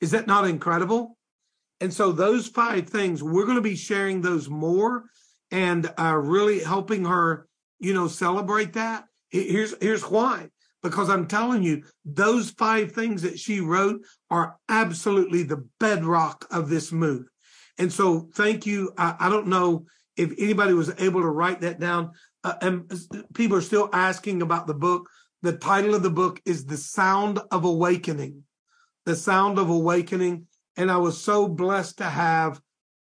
Is 0.00 0.10
that 0.12 0.26
not 0.26 0.46
incredible? 0.46 1.16
And 1.80 1.92
so, 1.92 2.12
those 2.12 2.46
five 2.46 2.88
things, 2.88 3.22
we're 3.22 3.44
going 3.44 3.56
to 3.56 3.62
be 3.62 3.76
sharing 3.76 4.20
those 4.20 4.48
more 4.48 5.04
and 5.50 5.92
uh, 5.98 6.16
really 6.16 6.60
helping 6.60 7.04
her, 7.04 7.46
you 7.78 7.92
know, 7.92 8.08
celebrate 8.08 8.74
that. 8.74 9.06
Here's 9.28 9.74
here's 9.82 10.04
why. 10.04 10.50
Because 10.84 11.08
I'm 11.08 11.26
telling 11.26 11.62
you, 11.62 11.82
those 12.04 12.50
five 12.50 12.92
things 12.92 13.22
that 13.22 13.38
she 13.38 13.60
wrote 13.60 14.02
are 14.30 14.58
absolutely 14.68 15.42
the 15.42 15.66
bedrock 15.80 16.46
of 16.50 16.68
this 16.68 16.92
move. 16.92 17.26
And 17.78 17.92
so, 17.92 18.28
thank 18.34 18.66
you. 18.66 18.92
I, 18.96 19.16
I 19.18 19.28
don't 19.30 19.48
know 19.48 19.86
if 20.16 20.32
anybody 20.38 20.74
was 20.74 20.94
able 21.00 21.22
to 21.22 21.28
write 21.28 21.62
that 21.62 21.80
down. 21.80 22.12
Uh, 22.44 22.54
and 22.60 22.92
people 23.32 23.56
are 23.56 23.62
still 23.62 23.88
asking 23.92 24.42
about 24.42 24.66
the 24.66 24.74
book. 24.74 25.08
The 25.42 25.56
title 25.56 25.94
of 25.94 26.02
the 26.02 26.10
book 26.10 26.40
is 26.44 26.66
The 26.66 26.76
Sound 26.76 27.40
of 27.50 27.64
Awakening. 27.64 28.44
The 29.06 29.16
Sound 29.16 29.58
of 29.58 29.70
Awakening. 29.70 30.46
And 30.76 30.90
I 30.90 30.98
was 30.98 31.20
so 31.20 31.48
blessed 31.48 31.98
to 31.98 32.04
have 32.04 32.60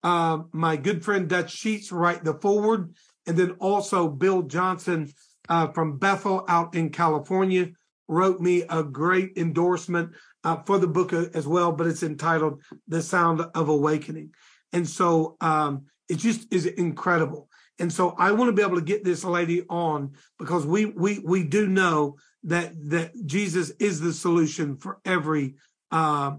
uh, 0.01 0.43
my 0.53 0.77
good 0.77 1.03
friend 1.03 1.27
Dutch 1.27 1.51
Sheets 1.51 1.91
write 1.91 2.23
the 2.23 2.35
foreword, 2.35 2.93
and 3.25 3.35
then 3.35 3.51
also 3.59 4.07
Bill 4.07 4.43
Johnson 4.43 5.11
uh, 5.49 5.67
from 5.67 5.97
Bethel 5.97 6.45
out 6.47 6.75
in 6.75 6.89
California 6.89 7.69
wrote 8.07 8.39
me 8.39 8.63
a 8.69 8.83
great 8.83 9.33
endorsement 9.37 10.11
uh, 10.43 10.57
for 10.57 10.77
the 10.77 10.87
book 10.87 11.11
as 11.13 11.47
well, 11.47 11.71
but 11.71 11.87
it's 11.87 12.03
entitled 12.03 12.61
The 12.87 13.01
Sound 13.01 13.41
of 13.41 13.69
Awakening. 13.69 14.31
And 14.73 14.87
so 14.87 15.37
um, 15.41 15.85
it 16.07 16.17
just 16.17 16.53
is 16.53 16.65
incredible. 16.65 17.49
And 17.79 17.91
so 17.91 18.15
I 18.17 18.31
want 18.31 18.49
to 18.49 18.53
be 18.53 18.61
able 18.61 18.75
to 18.75 18.85
get 18.85 19.03
this 19.03 19.23
lady 19.23 19.63
on 19.69 20.13
because 20.39 20.65
we 20.65 20.85
we 20.85 21.19
we 21.19 21.43
do 21.43 21.67
know 21.67 22.15
that 22.43 22.73
that 22.89 23.11
Jesus 23.25 23.71
is 23.79 23.99
the 23.99 24.13
solution 24.13 24.77
for 24.77 24.99
every 25.03 25.55
uh, 25.91 26.35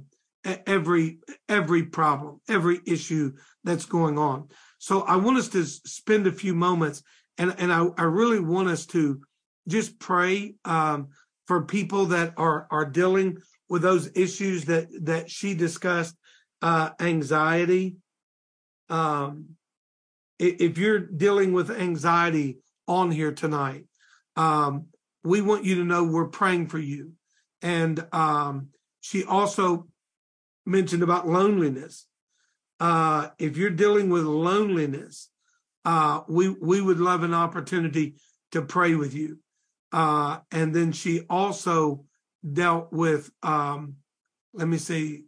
every 0.67 1.19
every 1.49 1.83
problem, 1.83 2.41
every 2.49 2.81
issue 2.87 3.35
that's 3.65 3.85
going 3.85 4.19
on. 4.19 4.49
So 4.79 5.03
I 5.03 5.17
want 5.17 5.39
us 5.39 5.49
to 5.49 5.65
spend 5.65 6.27
a 6.27 6.33
few 6.33 6.55
moments, 6.55 7.03
and 7.39 7.55
and 7.59 7.73
I, 7.73 7.87
I 7.99 8.05
really 8.05 8.41
want 8.41 8.69
us 8.69 8.87
to 8.87 9.21
just 9.69 9.99
pray 9.99 10.55
um, 10.65 11.09
for 11.47 11.65
people 11.65 12.07
that 12.07 12.35
are 12.37 12.67
are 12.71 12.85
dealing 12.85 13.39
with 13.69 13.83
those 13.83 14.11
issues 14.15 14.65
that 14.67 14.89
that 15.03 15.31
she 15.31 15.55
discussed, 15.55 16.17
uh, 16.63 16.91
anxiety. 17.01 17.97
Um, 18.89 19.57
if 20.39 20.79
you're 20.79 21.01
dealing 21.01 21.53
with 21.53 21.71
anxiety 21.71 22.59
on 22.87 23.11
here 23.11 23.33
tonight, 23.33 23.87
um, 24.37 24.87
we 25.25 25.41
want 25.41 25.65
you 25.65 25.77
to 25.77 25.85
know 25.85 26.05
we're 26.05 26.29
praying 26.29 26.69
for 26.69 26.79
you. 26.79 27.13
And 27.63 28.07
um, 28.13 28.69
she 29.01 29.25
also 29.25 29.89
mentioned 30.67 31.03
about 31.03 31.27
loneliness. 31.27 32.07
Uh, 32.79 33.29
if 33.39 33.57
you're 33.57 33.71
dealing 33.71 34.11
with 34.11 34.25
loneliness, 34.25 35.31
uh, 35.87 36.23
we 36.29 36.49
we 36.49 36.81
would 36.81 36.99
love 36.99 37.23
an 37.23 37.33
opportunity 37.33 38.17
to 38.51 38.61
pray 38.61 38.95
with 38.97 39.15
you. 39.15 39.39
Uh, 39.93 40.41
and 40.51 40.75
then 40.75 40.93
she 40.93 41.23
also 41.31 42.05
dealt 42.53 42.93
with. 42.93 43.31
Um, 43.43 43.95
let 44.53 44.67
me 44.67 44.79
see, 44.79 45.25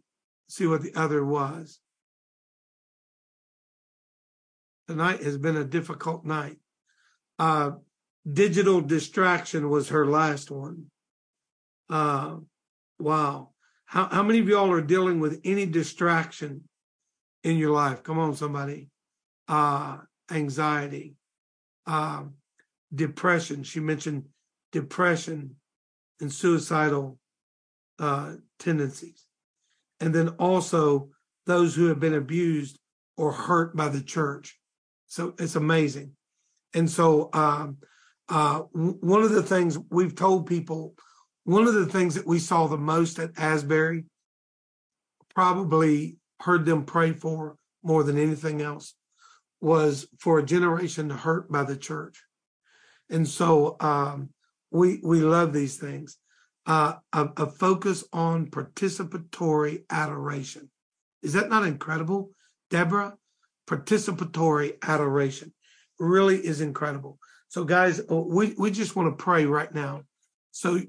see 0.49 0.67
what 0.67 0.81
the 0.81 0.93
other 0.95 1.23
was. 1.23 1.79
Tonight 4.87 5.23
has 5.23 5.37
been 5.37 5.55
a 5.55 5.63
difficult 5.63 6.25
night. 6.25 6.57
Uh, 7.37 7.71
digital 8.31 8.81
distraction 8.81 9.69
was 9.69 9.89
her 9.89 10.05
last 10.05 10.51
one. 10.51 10.85
Uh, 11.89 12.37
wow. 12.99 13.51
How, 13.85 14.09
how 14.09 14.23
many 14.23 14.39
of 14.39 14.47
y'all 14.47 14.71
are 14.71 14.81
dealing 14.81 15.19
with 15.19 15.39
any 15.45 15.65
distraction 15.67 16.63
in 17.43 17.57
your 17.57 17.71
life? 17.71 18.03
Come 18.03 18.19
on, 18.19 18.35
somebody. 18.35 18.89
Uh, 19.47 19.99
anxiety, 20.31 21.15
uh, 21.85 22.23
depression. 22.93 23.63
She 23.63 23.79
mentioned 23.79 24.25
depression 24.71 25.55
and 26.21 26.31
suicidal 26.31 27.17
uh, 27.99 28.35
tendencies. 28.59 29.25
And 29.99 30.13
then 30.13 30.29
also 30.39 31.09
those 31.45 31.75
who 31.75 31.87
have 31.87 31.99
been 31.99 32.13
abused 32.13 32.79
or 33.17 33.31
hurt 33.31 33.75
by 33.75 33.89
the 33.89 34.01
church. 34.01 34.59
So 35.07 35.33
it's 35.39 35.55
amazing. 35.55 36.13
And 36.73 36.89
so 36.89 37.29
um, 37.33 37.77
uh, 38.29 38.59
one 38.59 39.23
of 39.23 39.31
the 39.31 39.43
things 39.43 39.77
we've 39.89 40.15
told 40.15 40.45
people 40.45 40.95
one 41.49 41.67
of 41.67 41.73
the 41.73 41.87
things 41.87 42.13
that 42.13 42.27
we 42.27 42.37
saw 42.37 42.67
the 42.67 42.77
most 42.77 43.17
at 43.17 43.31
Asbury, 43.35 44.05
probably 45.33 46.17
heard 46.41 46.63
them 46.63 46.85
pray 46.85 47.11
for 47.11 47.55
more 47.81 48.03
than 48.03 48.19
anything 48.19 48.61
else, 48.61 48.93
was 49.61 50.07
for 50.19 50.39
a 50.39 50.45
generation 50.45 51.09
hurt 51.09 51.51
by 51.51 51.63
the 51.63 51.77
church. 51.77 52.23
And 53.09 53.27
so 53.27 53.75
um, 53.79 54.29
we 54.71 54.99
we 55.03 55.21
love 55.21 55.53
these 55.53 55.77
things. 55.77 56.17
Uh, 56.65 56.95
a, 57.13 57.29
a 57.37 57.47
focus 57.47 58.03
on 58.13 58.47
participatory 58.47 59.83
adoration. 59.89 60.69
Is 61.23 61.33
that 61.33 61.49
not 61.49 61.65
incredible, 61.65 62.31
Deborah? 62.69 63.17
Participatory 63.67 64.75
adoration 64.83 65.53
really 65.99 66.37
is 66.37 66.61
incredible. 66.61 67.17
So, 67.47 67.63
guys, 67.63 68.01
we, 68.09 68.53
we 68.57 68.69
just 68.69 68.95
want 68.95 69.17
to 69.17 69.23
pray 69.23 69.45
right 69.45 69.73
now. 69.73 70.03
So, 70.51 70.79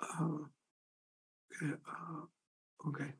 uh, 0.00 0.24
okay. 1.62 1.72
Uh, 1.88 2.88
okay. 2.88 3.12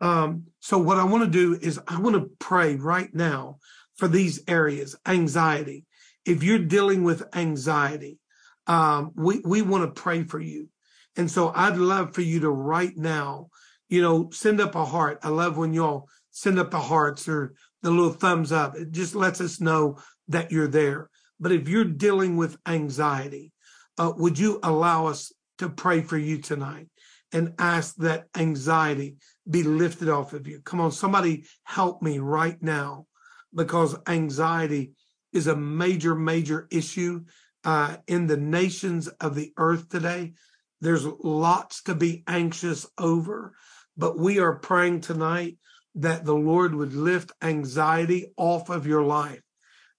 Um, 0.00 0.44
so 0.60 0.78
what 0.78 0.98
I 0.98 1.04
want 1.04 1.24
to 1.24 1.30
do 1.30 1.58
is 1.60 1.80
I 1.86 2.00
want 2.00 2.16
to 2.16 2.30
pray 2.38 2.76
right 2.76 3.12
now 3.14 3.58
for 3.96 4.08
these 4.08 4.42
areas, 4.46 4.96
anxiety. 5.06 5.84
If 6.24 6.42
you're 6.42 6.58
dealing 6.58 7.02
with 7.04 7.34
anxiety, 7.34 8.18
um, 8.66 9.12
we, 9.14 9.40
we 9.44 9.62
want 9.62 9.84
to 9.84 10.00
pray 10.00 10.24
for 10.24 10.40
you. 10.40 10.68
And 11.16 11.30
so 11.30 11.52
I'd 11.54 11.76
love 11.76 12.14
for 12.14 12.20
you 12.20 12.40
to 12.40 12.50
right 12.50 12.94
now, 12.96 13.48
you 13.88 14.02
know, 14.02 14.28
send 14.32 14.60
up 14.60 14.74
a 14.74 14.84
heart. 14.84 15.20
I 15.22 15.28
love 15.28 15.56
when 15.56 15.72
y'all 15.72 16.08
send 16.30 16.58
up 16.58 16.70
the 16.70 16.80
hearts 16.80 17.28
or 17.28 17.54
the 17.82 17.90
little 17.90 18.12
thumbs 18.12 18.52
up. 18.52 18.76
It 18.76 18.90
just 18.90 19.14
lets 19.14 19.40
us 19.40 19.60
know 19.60 19.98
that 20.28 20.52
you're 20.52 20.68
there. 20.68 21.08
But 21.40 21.52
if 21.52 21.68
you're 21.68 21.84
dealing 21.84 22.36
with 22.36 22.58
anxiety, 22.66 23.52
uh, 23.96 24.12
would 24.16 24.38
you 24.38 24.58
allow 24.62 25.06
us 25.06 25.32
to 25.58 25.70
pray 25.70 26.02
for 26.02 26.18
you 26.18 26.38
tonight 26.38 26.88
and 27.32 27.54
ask 27.58 27.96
that 27.96 28.26
anxiety 28.36 29.16
be 29.48 29.62
lifted 29.62 30.08
off 30.08 30.32
of 30.32 30.46
you. 30.46 30.60
Come 30.60 30.80
on, 30.80 30.92
somebody 30.92 31.44
help 31.64 32.02
me 32.02 32.18
right 32.18 32.60
now 32.62 33.06
because 33.54 33.96
anxiety 34.06 34.92
is 35.32 35.46
a 35.46 35.56
major, 35.56 36.14
major 36.14 36.68
issue 36.70 37.24
uh, 37.64 37.96
in 38.06 38.26
the 38.26 38.36
nations 38.36 39.08
of 39.08 39.34
the 39.34 39.52
earth 39.56 39.88
today. 39.88 40.34
There's 40.80 41.04
lots 41.04 41.82
to 41.84 41.94
be 41.94 42.22
anxious 42.26 42.86
over, 42.98 43.54
but 43.96 44.18
we 44.18 44.38
are 44.38 44.58
praying 44.58 45.00
tonight 45.00 45.58
that 45.96 46.24
the 46.24 46.34
Lord 46.34 46.74
would 46.74 46.92
lift 46.92 47.32
anxiety 47.42 48.32
off 48.36 48.68
of 48.68 48.86
your 48.86 49.02
life, 49.02 49.42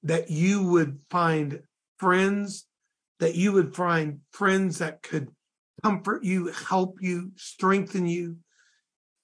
that 0.04 0.30
you 0.30 0.64
would 0.64 1.00
find 1.10 1.62
friends, 1.98 2.68
that 3.20 3.36
you 3.36 3.52
would 3.54 3.76
find 3.76 4.20
friends 4.32 4.78
that 4.78 5.02
could 5.02 5.30
comfort 5.84 6.24
you, 6.24 6.48
help 6.48 6.98
you, 7.02 7.32
strengthen 7.36 8.08
you, 8.08 8.38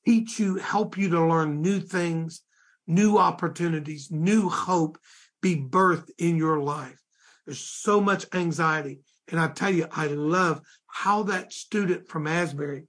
teach 0.06 0.40
you, 0.40 0.56
help 0.56 0.98
you 0.98 1.10
to 1.10 1.26
learn 1.26 1.62
new 1.62 1.80
things, 1.80 2.42
new 2.88 3.18
opportunities, 3.18 4.10
new 4.12 4.50
hope 4.50 4.98
be 5.42 5.56
birthed 5.58 6.10
in 6.18 6.38
your 6.38 6.60
life. 6.60 7.00
There's 7.46 7.60
so 7.60 8.00
much 8.00 8.26
anxiety. 8.34 9.02
And 9.30 9.40
I 9.40 9.50
tell 9.50 9.70
you, 9.70 9.88
I 9.92 10.08
love 10.08 10.62
how 10.88 11.24
that 11.24 11.54
student 11.54 12.08
from 12.08 12.28
Asbury 12.28 12.88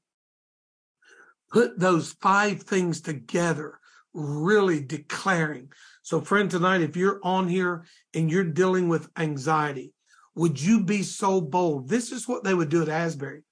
put 1.52 1.78
those 1.78 2.12
five 2.20 2.62
things 2.62 3.00
together, 3.00 3.78
really 4.12 4.80
declaring. 4.80 5.72
So, 6.02 6.20
friend, 6.20 6.50
tonight, 6.50 6.80
if 6.80 6.96
you're 6.96 7.20
on 7.22 7.48
here 7.48 7.84
and 8.12 8.30
you're 8.30 8.44
dealing 8.44 8.88
with 8.88 9.08
anxiety, 9.16 9.92
would 10.34 10.60
you 10.60 10.84
be 10.84 11.02
so 11.02 11.40
bold? 11.40 11.88
This 11.88 12.10
is 12.12 12.28
what 12.28 12.44
they 12.44 12.54
would 12.54 12.68
do 12.68 12.82
at 12.82 12.88
Asbury 12.88 13.42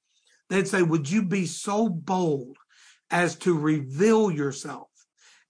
they'd 0.53 0.69
say, 0.69 0.83
Would 0.83 1.11
you 1.11 1.23
be 1.23 1.47
so 1.47 1.89
bold 1.89 2.57
as 3.11 3.37
to 3.37 3.59
reveal 3.59 4.31
yourself? 4.31 4.89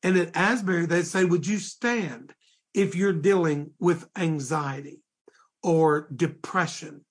And 0.02 0.16
at 0.16 0.36
Asbury, 0.36 0.86
they'd 0.86 1.06
say, 1.06 1.24
Would 1.24 1.46
you 1.46 1.58
stand 1.58 2.32
if 2.72 2.94
you're 2.94 3.12
dealing 3.12 3.72
with 3.80 4.08
anxiety 4.16 5.00
or 5.62 6.08
depression? 6.14 7.04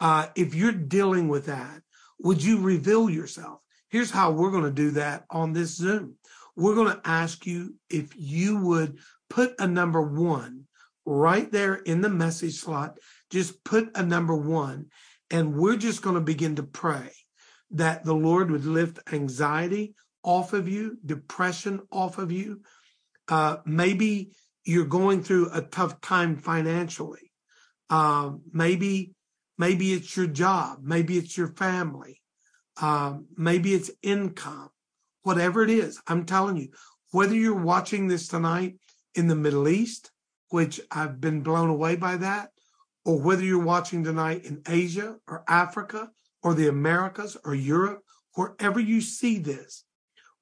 Uh, 0.00 0.28
if 0.36 0.54
you're 0.54 0.72
dealing 0.72 1.28
with 1.28 1.46
that, 1.46 1.82
would 2.20 2.42
you 2.42 2.60
reveal 2.60 3.10
yourself? 3.10 3.60
Here's 3.88 4.10
how 4.10 4.30
we're 4.30 4.50
going 4.50 4.64
to 4.64 4.70
do 4.70 4.92
that 4.92 5.24
on 5.30 5.52
this 5.52 5.76
Zoom. 5.76 6.14
We're 6.56 6.74
going 6.74 6.94
to 6.94 7.00
ask 7.04 7.46
you 7.46 7.74
if 7.90 8.12
you 8.16 8.58
would 8.58 8.98
put 9.28 9.54
a 9.58 9.66
number 9.66 10.02
one 10.02 10.64
right 11.04 11.50
there 11.50 11.74
in 11.74 12.00
the 12.00 12.08
message 12.08 12.54
slot. 12.54 12.98
Just 13.30 13.64
put 13.64 13.96
a 13.96 14.02
number 14.02 14.36
one, 14.36 14.86
and 15.30 15.56
we're 15.56 15.76
just 15.76 16.02
going 16.02 16.14
to 16.14 16.20
begin 16.20 16.56
to 16.56 16.62
pray 16.62 17.10
that 17.72 18.04
the 18.04 18.14
Lord 18.14 18.50
would 18.50 18.64
lift 18.64 19.12
anxiety 19.12 19.94
off 20.22 20.52
of 20.52 20.68
you, 20.68 20.98
depression 21.04 21.80
off 21.90 22.18
of 22.18 22.30
you. 22.30 22.62
Uh, 23.28 23.56
maybe 23.64 24.32
you're 24.64 24.84
going 24.84 25.22
through 25.22 25.50
a 25.52 25.62
tough 25.62 26.00
time 26.00 26.36
financially. 26.36 27.32
Um, 27.90 28.42
maybe, 28.52 29.14
maybe 29.58 29.92
it's 29.92 30.16
your 30.16 30.26
job. 30.26 30.78
Maybe 30.82 31.18
it's 31.18 31.36
your 31.36 31.48
family. 31.48 32.20
Um, 32.80 33.26
maybe 33.36 33.74
it's 33.74 33.90
income. 34.02 34.70
Whatever 35.22 35.62
it 35.62 35.70
is, 35.70 36.00
I'm 36.06 36.24
telling 36.24 36.56
you, 36.56 36.68
whether 37.10 37.34
you're 37.34 37.54
watching 37.54 38.08
this 38.08 38.28
tonight 38.28 38.76
in 39.14 39.28
the 39.28 39.36
Middle 39.36 39.68
East, 39.68 40.10
which 40.48 40.80
I've 40.90 41.20
been 41.20 41.42
blown 41.42 41.68
away 41.68 41.96
by 41.96 42.16
that, 42.16 42.50
or 43.04 43.20
whether 43.20 43.44
you're 43.44 43.62
watching 43.62 44.04
tonight 44.04 44.44
in 44.44 44.62
Asia 44.66 45.16
or 45.28 45.44
Africa 45.48 46.10
or 46.42 46.54
the 46.54 46.68
Americas 46.68 47.36
or 47.44 47.54
Europe, 47.54 48.02
wherever 48.34 48.80
you 48.80 49.00
see 49.00 49.38
this, 49.38 49.84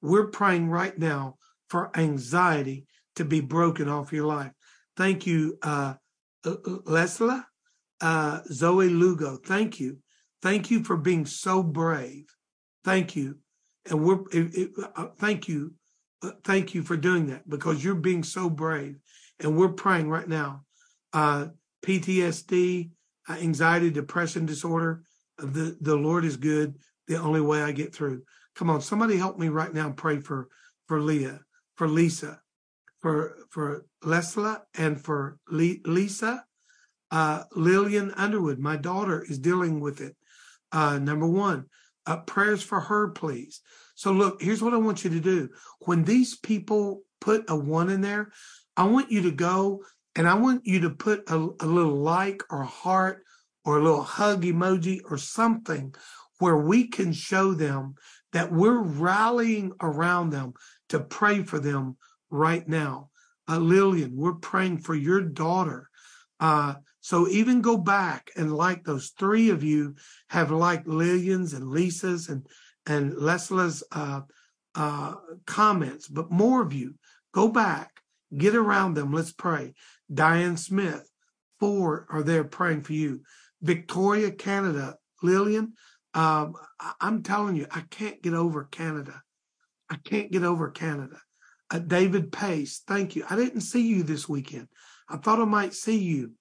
we're 0.01 0.27
praying 0.27 0.69
right 0.69 0.97
now 0.97 1.37
for 1.69 1.95
anxiety 1.97 2.85
to 3.15 3.25
be 3.25 3.39
broken 3.39 3.87
off 3.87 4.13
your 4.13 4.25
life. 4.25 4.51
Thank 4.97 5.25
you, 5.25 5.57
uh, 5.61 5.95
Lesla, 6.45 7.45
uh, 8.01 8.41
Zoe 8.51 8.89
Lugo. 8.89 9.37
Thank 9.37 9.79
you. 9.79 9.99
Thank 10.41 10.71
you 10.71 10.83
for 10.83 10.97
being 10.97 11.25
so 11.25 11.61
brave. 11.61 12.25
Thank 12.83 13.15
you. 13.15 13.37
And 13.89 14.03
we're, 14.03 14.21
it, 14.31 14.55
it, 14.55 14.71
uh, 14.95 15.07
thank 15.19 15.47
you. 15.47 15.73
Uh, 16.23 16.31
thank 16.43 16.73
you 16.73 16.83
for 16.83 16.97
doing 16.97 17.27
that 17.27 17.47
because 17.47 17.83
you're 17.83 17.95
being 17.95 18.23
so 18.23 18.49
brave. 18.49 18.97
And 19.39 19.57
we're 19.57 19.69
praying 19.69 20.09
right 20.09 20.27
now. 20.27 20.63
Uh, 21.13 21.47
PTSD, 21.85 22.91
uh, 23.27 23.33
anxiety, 23.33 23.89
depression 23.89 24.45
disorder. 24.45 25.03
The, 25.41 25.77
the 25.81 25.95
Lord 25.95 26.25
is 26.25 26.37
good. 26.37 26.75
The 27.07 27.17
only 27.17 27.41
way 27.41 27.61
I 27.61 27.71
get 27.71 27.93
through. 27.93 28.23
Come 28.55 28.69
on, 28.69 28.81
somebody 28.81 29.17
help 29.17 29.37
me 29.37 29.49
right 29.49 29.73
now. 29.73 29.91
Pray 29.91 30.19
for, 30.19 30.47
for 30.87 31.01
Leah, 31.01 31.41
for 31.75 31.87
Lisa, 31.87 32.41
for, 33.01 33.35
for 33.49 33.85
Lesla 34.03 34.61
and 34.77 35.01
for 35.01 35.37
Le- 35.49 35.81
Lisa. 35.85 36.45
Uh, 37.09 37.43
Lillian 37.53 38.11
Underwood, 38.11 38.59
my 38.59 38.77
daughter 38.77 39.25
is 39.27 39.37
dealing 39.37 39.81
with 39.81 39.99
it. 39.99 40.15
Uh, 40.71 40.97
number 40.97 41.27
one, 41.27 41.65
uh, 42.05 42.17
prayers 42.17 42.63
for 42.63 42.79
her, 42.79 43.09
please. 43.09 43.61
So 43.95 44.11
look, 44.11 44.41
here's 44.41 44.61
what 44.61 44.73
I 44.73 44.77
want 44.77 45.03
you 45.03 45.09
to 45.09 45.19
do. 45.19 45.49
When 45.81 46.05
these 46.05 46.37
people 46.37 47.01
put 47.19 47.43
a 47.49 47.55
one 47.55 47.89
in 47.89 48.01
there, 48.01 48.31
I 48.77 48.85
want 48.85 49.11
you 49.11 49.21
to 49.23 49.31
go 49.31 49.83
and 50.15 50.27
I 50.27 50.35
want 50.35 50.65
you 50.65 50.81
to 50.81 50.89
put 50.89 51.29
a, 51.29 51.35
a 51.35 51.65
little 51.65 51.97
like 51.97 52.43
or 52.49 52.63
heart 52.63 53.23
or 53.65 53.77
a 53.77 53.83
little 53.83 54.03
hug 54.03 54.43
emoji 54.43 54.99
or 55.09 55.17
something 55.17 55.93
where 56.39 56.57
we 56.57 56.87
can 56.87 57.13
show 57.13 57.53
them 57.53 57.95
that 58.33 58.51
we're 58.51 58.81
rallying 58.81 59.71
around 59.81 60.29
them 60.29 60.53
to 60.89 60.99
pray 60.99 61.43
for 61.43 61.59
them 61.59 61.97
right 62.29 62.67
now. 62.67 63.09
Uh, 63.47 63.57
Lillian, 63.57 64.15
we're 64.15 64.33
praying 64.33 64.79
for 64.79 64.95
your 64.95 65.21
daughter. 65.21 65.89
Uh, 66.39 66.75
so 67.01 67.27
even 67.27 67.61
go 67.61 67.77
back 67.77 68.31
and 68.35 68.55
like 68.55 68.83
those 68.83 69.09
three 69.17 69.49
of 69.49 69.63
you 69.63 69.95
have 70.29 70.51
liked 70.51 70.87
Lillian's 70.87 71.53
and 71.53 71.69
Lisa's 71.69 72.29
and 72.29 72.45
and 72.87 73.15
Lesla's 73.15 73.83
uh, 73.91 74.21
uh, 74.73 75.15
comments, 75.45 76.07
but 76.07 76.31
more 76.31 76.61
of 76.61 76.73
you 76.73 76.95
go 77.31 77.47
back, 77.47 78.01
get 78.35 78.55
around 78.55 78.95
them. 78.95 79.13
Let's 79.13 79.31
pray. 79.31 79.73
Diane 80.11 80.57
Smith, 80.57 81.07
four 81.59 82.07
are 82.09 82.23
there 82.23 82.43
praying 82.43 82.81
for 82.83 82.93
you. 82.93 83.21
Victoria, 83.61 84.31
Canada, 84.31 84.97
Lillian, 85.21 85.73
um, 86.13 86.55
I'm 86.99 87.23
telling 87.23 87.55
you, 87.55 87.67
I 87.71 87.81
can't 87.89 88.21
get 88.21 88.33
over 88.33 88.65
Canada. 88.65 89.21
I 89.89 89.95
can't 89.95 90.31
get 90.31 90.43
over 90.43 90.69
Canada. 90.69 91.17
Uh, 91.69 91.79
David 91.79 92.31
Pace, 92.31 92.81
thank 92.85 93.15
you. 93.15 93.23
I 93.29 93.35
didn't 93.35 93.61
see 93.61 93.87
you 93.87 94.03
this 94.03 94.27
weekend. 94.27 94.67
I 95.07 95.17
thought 95.17 95.39
I 95.39 95.45
might 95.45 95.73
see 95.73 95.97
you 95.97 96.33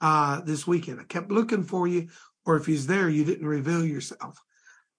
uh, 0.00 0.40
this 0.40 0.66
weekend. 0.66 1.00
I 1.00 1.04
kept 1.04 1.30
looking 1.30 1.62
for 1.62 1.86
you, 1.86 2.08
or 2.44 2.56
if 2.56 2.66
he's 2.66 2.86
there, 2.86 3.08
you 3.08 3.24
didn't 3.24 3.46
reveal 3.46 3.84
yourself. 3.84 4.38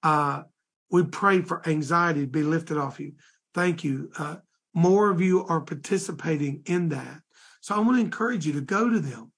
Uh, 0.03 0.43
we 0.89 1.03
pray 1.03 1.41
for 1.41 1.67
anxiety 1.67 2.21
to 2.21 2.27
be 2.27 2.43
lifted 2.43 2.77
off 2.77 2.99
you. 2.99 3.13
Thank 3.53 3.83
you. 3.83 4.11
Uh, 4.17 4.37
more 4.73 5.09
of 5.09 5.19
you 5.19 5.45
are 5.45 5.61
participating 5.61 6.63
in 6.65 6.89
that. 6.89 7.19
So 7.61 7.75
I 7.75 7.79
want 7.79 7.97
to 7.97 8.01
encourage 8.01 8.45
you 8.45 8.53
to 8.53 8.61
go 8.61 8.89
to 8.89 8.99
them. 8.99 9.32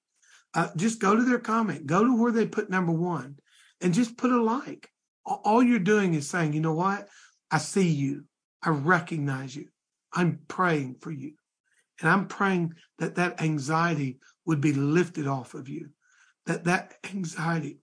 Uh, 0.55 0.69
just 0.77 0.99
go 0.99 1.15
to 1.15 1.23
their 1.23 1.39
comment, 1.39 1.85
go 1.85 2.03
to 2.03 2.15
where 2.17 2.31
they 2.31 2.47
put 2.47 2.69
number 2.69 2.93
one, 2.93 3.35
and 3.81 3.93
just 3.93 4.17
put 4.17 4.31
a 4.31 4.41
like. 4.41 4.89
All 5.25 5.61
you're 5.61 5.79
doing 5.79 6.13
is 6.13 6.29
saying, 6.29 6.53
you 6.53 6.61
know 6.61 6.73
what? 6.73 7.09
I 7.51 7.57
see 7.57 7.87
you. 7.87 8.23
I 8.63 8.69
recognize 8.69 9.55
you. 9.55 9.67
I'm 10.13 10.39
praying 10.47 10.95
for 11.01 11.11
you. 11.11 11.33
And 11.99 12.09
I'm 12.09 12.27
praying 12.27 12.73
that 12.99 13.15
that 13.15 13.41
anxiety 13.41 14.19
would 14.45 14.61
be 14.61 14.73
lifted 14.73 15.27
off 15.27 15.53
of 15.53 15.67
you, 15.67 15.89
that 16.45 16.63
that 16.65 16.93
anxiety 17.13 17.79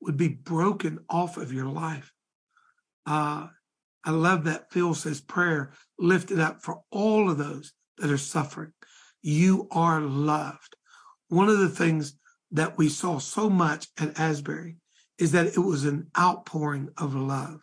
would 0.00 0.16
be 0.16 0.28
broken 0.28 1.00
off 1.10 1.36
of 1.36 1.52
your 1.52 1.66
life. 1.66 2.12
Uh, 3.06 3.48
I 4.04 4.10
love 4.12 4.44
that 4.44 4.72
Phil 4.72 4.94
says 4.94 5.20
prayer 5.20 5.72
lifted 5.98 6.40
up 6.40 6.62
for 6.62 6.80
all 6.90 7.30
of 7.30 7.36
those 7.36 7.72
that 7.98 8.10
are 8.10 8.18
suffering. 8.18 8.72
You 9.22 9.68
are 9.70 10.00
loved. 10.00 10.76
One 11.28 11.48
of 11.48 11.58
the 11.58 11.68
things 11.68 12.14
that 12.52 12.76
we 12.76 12.88
saw 12.88 13.18
so 13.18 13.48
much 13.48 13.88
at 13.98 14.18
Asbury 14.18 14.76
is 15.18 15.32
that 15.32 15.46
it 15.46 15.58
was 15.58 15.84
an 15.84 16.10
outpouring 16.18 16.88
of 16.96 17.14
love. 17.14 17.60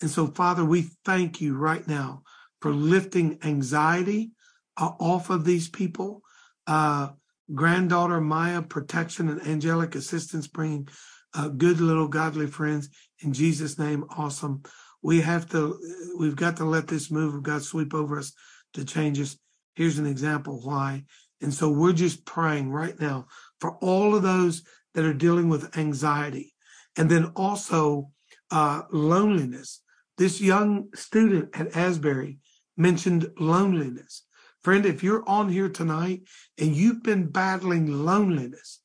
And 0.00 0.10
so, 0.10 0.26
Father, 0.26 0.64
we 0.64 0.88
thank 1.04 1.40
you 1.40 1.56
right 1.56 1.86
now 1.86 2.22
for 2.60 2.72
lifting 2.72 3.38
anxiety 3.44 4.32
uh, 4.76 4.92
off 4.98 5.30
of 5.30 5.44
these 5.44 5.68
people. 5.68 6.22
Uh, 6.66 7.10
granddaughter 7.54 8.20
Maya, 8.20 8.62
protection 8.62 9.28
and 9.28 9.40
angelic 9.46 9.94
assistance, 9.94 10.48
bringing 10.48 10.88
uh, 11.34 11.48
good 11.48 11.80
little 11.80 12.08
godly 12.08 12.46
friends 12.46 12.88
in 13.20 13.32
Jesus' 13.32 13.78
name. 13.78 14.04
Awesome. 14.16 14.62
We 15.02 15.20
have 15.20 15.48
to, 15.50 15.78
we've 16.18 16.36
got 16.36 16.56
to 16.56 16.64
let 16.64 16.88
this 16.88 17.10
move 17.10 17.34
of 17.34 17.42
God 17.42 17.62
sweep 17.62 17.94
over 17.94 18.18
us 18.18 18.32
to 18.74 18.84
change 18.84 19.20
us. 19.20 19.36
Here's 19.76 19.98
an 19.98 20.06
example 20.06 20.60
why. 20.64 21.04
And 21.40 21.52
so 21.52 21.70
we're 21.70 21.92
just 21.92 22.24
praying 22.24 22.70
right 22.70 22.98
now 22.98 23.26
for 23.60 23.76
all 23.76 24.16
of 24.16 24.22
those 24.22 24.62
that 24.94 25.04
are 25.04 25.14
dealing 25.14 25.50
with 25.50 25.76
anxiety 25.76 26.54
and 26.96 27.10
then 27.10 27.26
also 27.36 28.10
uh, 28.50 28.82
loneliness. 28.90 29.82
This 30.16 30.40
young 30.40 30.88
student 30.94 31.50
at 31.54 31.76
Asbury 31.76 32.38
mentioned 32.76 33.30
loneliness. 33.38 34.22
Friend, 34.62 34.84
if 34.86 35.02
you're 35.02 35.28
on 35.28 35.50
here 35.50 35.68
tonight 35.68 36.22
and 36.58 36.74
you've 36.74 37.02
been 37.02 37.28
battling 37.28 38.04
loneliness, 38.04 38.80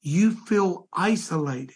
you 0.00 0.30
feel 0.30 0.88
isolated, 0.92 1.74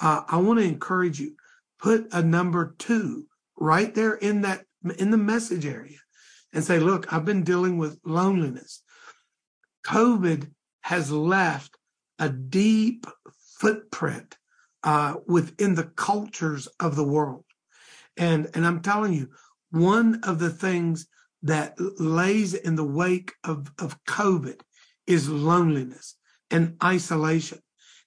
uh, 0.00 0.22
I 0.28 0.36
want 0.36 0.58
to 0.58 0.66
encourage 0.66 1.18
you, 1.18 1.34
put 1.80 2.08
a 2.12 2.22
number 2.22 2.74
two 2.78 3.26
right 3.58 3.94
there 3.94 4.14
in 4.14 4.42
that 4.42 4.64
in 4.98 5.10
the 5.10 5.16
message 5.16 5.64
area 5.66 5.98
and 6.56 6.64
say, 6.64 6.78
look, 6.78 7.12
I've 7.12 7.26
been 7.26 7.44
dealing 7.44 7.76
with 7.76 8.00
loneliness. 8.02 8.82
COVID 9.86 10.50
has 10.80 11.12
left 11.12 11.76
a 12.18 12.30
deep 12.30 13.06
footprint 13.58 14.38
uh, 14.82 15.16
within 15.26 15.74
the 15.74 15.84
cultures 15.84 16.66
of 16.80 16.96
the 16.96 17.04
world. 17.04 17.44
And, 18.16 18.48
and 18.54 18.66
I'm 18.66 18.80
telling 18.80 19.12
you, 19.12 19.28
one 19.70 20.20
of 20.22 20.38
the 20.38 20.48
things 20.48 21.06
that 21.42 21.74
lays 21.78 22.54
in 22.54 22.74
the 22.74 22.84
wake 22.84 23.34
of, 23.44 23.70
of 23.78 24.02
COVID 24.04 24.58
is 25.06 25.28
loneliness 25.28 26.16
and 26.50 26.78
isolation 26.82 27.58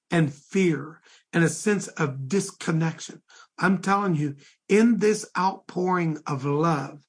and 0.10 0.34
fear 0.34 1.02
and 1.34 1.44
a 1.44 1.50
sense 1.50 1.88
of 1.90 2.28
disconnection. 2.28 3.22
I'm 3.60 3.78
telling 3.78 4.16
you, 4.16 4.38
in 4.68 4.98
this 4.98 5.30
outpouring 5.38 6.18
of 6.26 6.46
love, 6.46 7.04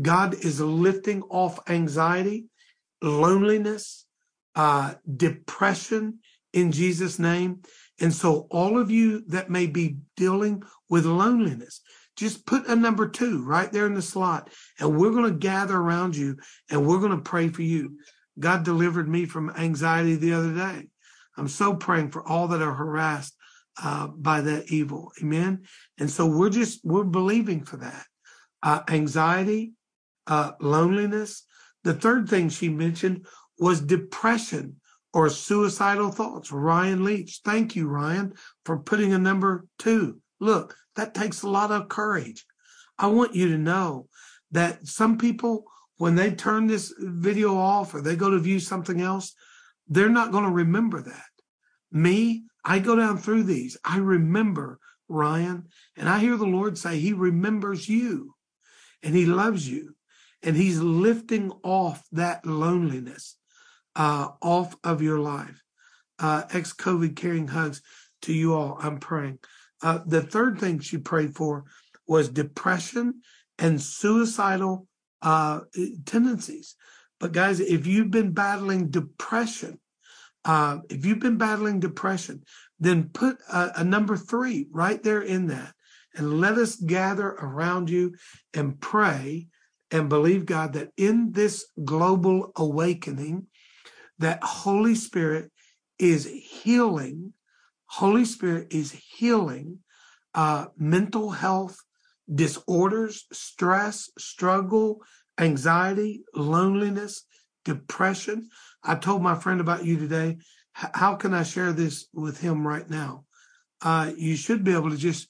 God 0.00 0.34
is 0.44 0.60
lifting 0.60 1.22
off 1.22 1.58
anxiety, 1.68 2.46
loneliness, 3.02 4.06
uh, 4.54 4.94
depression 5.16 6.18
in 6.52 6.72
Jesus' 6.72 7.18
name. 7.18 7.62
And 8.00 8.12
so, 8.12 8.46
all 8.50 8.78
of 8.78 8.90
you 8.90 9.24
that 9.28 9.50
may 9.50 9.66
be 9.66 9.96
dealing 10.16 10.62
with 10.88 11.04
loneliness, 11.04 11.80
just 12.16 12.46
put 12.46 12.66
a 12.66 12.76
number 12.76 13.08
two 13.08 13.44
right 13.44 13.70
there 13.70 13.86
in 13.86 13.94
the 13.94 14.02
slot, 14.02 14.50
and 14.78 14.96
we're 14.96 15.12
going 15.12 15.32
to 15.32 15.38
gather 15.38 15.76
around 15.76 16.16
you 16.16 16.36
and 16.70 16.86
we're 16.86 16.98
going 16.98 17.16
to 17.16 17.22
pray 17.22 17.48
for 17.48 17.62
you. 17.62 17.98
God 18.38 18.64
delivered 18.64 19.08
me 19.08 19.24
from 19.24 19.50
anxiety 19.50 20.16
the 20.16 20.32
other 20.32 20.54
day. 20.54 20.88
I'm 21.36 21.48
so 21.48 21.74
praying 21.74 22.10
for 22.10 22.26
all 22.26 22.48
that 22.48 22.62
are 22.62 22.74
harassed 22.74 23.36
uh, 23.82 24.08
by 24.08 24.40
that 24.40 24.70
evil. 24.70 25.12
Amen. 25.22 25.62
And 25.98 26.10
so 26.10 26.26
we're 26.26 26.50
just, 26.50 26.84
we're 26.84 27.04
believing 27.04 27.64
for 27.64 27.76
that. 27.78 28.04
Uh, 28.62 28.80
anxiety, 28.88 29.72
uh, 30.28 30.52
loneliness. 30.60 31.44
The 31.84 31.94
third 31.94 32.28
thing 32.28 32.48
she 32.48 32.68
mentioned 32.68 33.26
was 33.58 33.80
depression 33.80 34.76
or 35.12 35.28
suicidal 35.28 36.10
thoughts. 36.10 36.52
Ryan 36.52 37.02
Leach. 37.02 37.40
Thank 37.44 37.74
you, 37.74 37.88
Ryan, 37.88 38.34
for 38.64 38.78
putting 38.78 39.12
a 39.12 39.18
number 39.18 39.66
two. 39.78 40.20
Look, 40.38 40.76
that 40.96 41.14
takes 41.14 41.42
a 41.42 41.48
lot 41.48 41.72
of 41.72 41.88
courage. 41.88 42.44
I 42.98 43.06
want 43.08 43.34
you 43.34 43.48
to 43.48 43.58
know 43.58 44.08
that 44.50 44.86
some 44.86 45.18
people, 45.18 45.64
when 45.96 46.14
they 46.14 46.30
turn 46.30 46.66
this 46.66 46.92
video 46.98 47.56
off 47.56 47.94
or 47.94 48.00
they 48.00 48.16
go 48.16 48.30
to 48.30 48.38
view 48.38 48.60
something 48.60 49.00
else, 49.00 49.34
they're 49.88 50.08
not 50.08 50.32
going 50.32 50.44
to 50.44 50.50
remember 50.50 51.00
that. 51.02 51.24
Me, 51.90 52.44
I 52.64 52.78
go 52.78 52.94
down 52.96 53.18
through 53.18 53.44
these. 53.44 53.78
I 53.84 53.98
remember 53.98 54.78
Ryan, 55.08 55.68
and 55.96 56.08
I 56.08 56.18
hear 56.18 56.36
the 56.36 56.44
Lord 56.44 56.76
say 56.76 56.98
he 56.98 57.14
remembers 57.14 57.88
you 57.88 58.34
and 59.02 59.14
he 59.14 59.24
loves 59.24 59.68
you 59.68 59.94
and 60.42 60.56
he's 60.56 60.80
lifting 60.80 61.52
off 61.62 62.04
that 62.12 62.44
loneliness 62.46 63.36
uh, 63.96 64.28
off 64.40 64.76
of 64.84 65.02
your 65.02 65.18
life. 65.18 65.62
Uh, 66.18 66.44
Ex 66.52 66.72
COVID 66.72 67.16
carrying 67.16 67.48
hugs 67.48 67.82
to 68.22 68.32
you 68.32 68.54
all. 68.54 68.78
I'm 68.80 68.98
praying. 68.98 69.38
Uh, 69.82 70.00
the 70.06 70.22
third 70.22 70.58
thing 70.58 70.80
she 70.80 70.98
prayed 70.98 71.34
for 71.34 71.64
was 72.06 72.28
depression 72.28 73.20
and 73.58 73.80
suicidal 73.80 74.86
uh, 75.22 75.60
tendencies. 76.04 76.74
But 77.20 77.32
guys, 77.32 77.60
if 77.60 77.86
you've 77.86 78.10
been 78.10 78.32
battling 78.32 78.90
depression, 78.90 79.80
uh, 80.44 80.78
if 80.88 81.04
you've 81.04 81.18
been 81.20 81.38
battling 81.38 81.80
depression, 81.80 82.44
then 82.78 83.10
put 83.12 83.38
a, 83.52 83.72
a 83.76 83.84
number 83.84 84.16
three 84.16 84.66
right 84.70 85.02
there 85.02 85.20
in 85.20 85.48
that, 85.48 85.74
and 86.14 86.40
let 86.40 86.54
us 86.54 86.76
gather 86.76 87.28
around 87.28 87.90
you 87.90 88.14
and 88.54 88.80
pray 88.80 89.48
and 89.90 90.08
believe 90.08 90.46
God 90.46 90.74
that 90.74 90.90
in 90.96 91.32
this 91.32 91.66
global 91.84 92.52
awakening, 92.56 93.46
that 94.18 94.42
Holy 94.42 94.94
Spirit 94.94 95.50
is 95.98 96.26
healing. 96.26 97.32
Holy 97.86 98.24
Spirit 98.24 98.68
is 98.70 98.92
healing 98.92 99.78
uh, 100.34 100.66
mental 100.76 101.30
health 101.30 101.78
disorders, 102.32 103.24
stress, 103.32 104.10
struggle, 104.18 105.02
anxiety, 105.38 106.22
loneliness, 106.34 107.24
depression. 107.64 108.48
I 108.84 108.96
told 108.96 109.22
my 109.22 109.34
friend 109.34 109.60
about 109.60 109.84
you 109.84 109.98
today. 109.98 110.38
How 110.72 111.16
can 111.16 111.34
I 111.34 111.42
share 111.42 111.72
this 111.72 112.06
with 112.12 112.40
him 112.40 112.66
right 112.66 112.88
now? 112.88 113.24
Uh, 113.82 114.12
you 114.16 114.36
should 114.36 114.62
be 114.62 114.74
able 114.74 114.90
to 114.90 114.96
just 114.96 115.28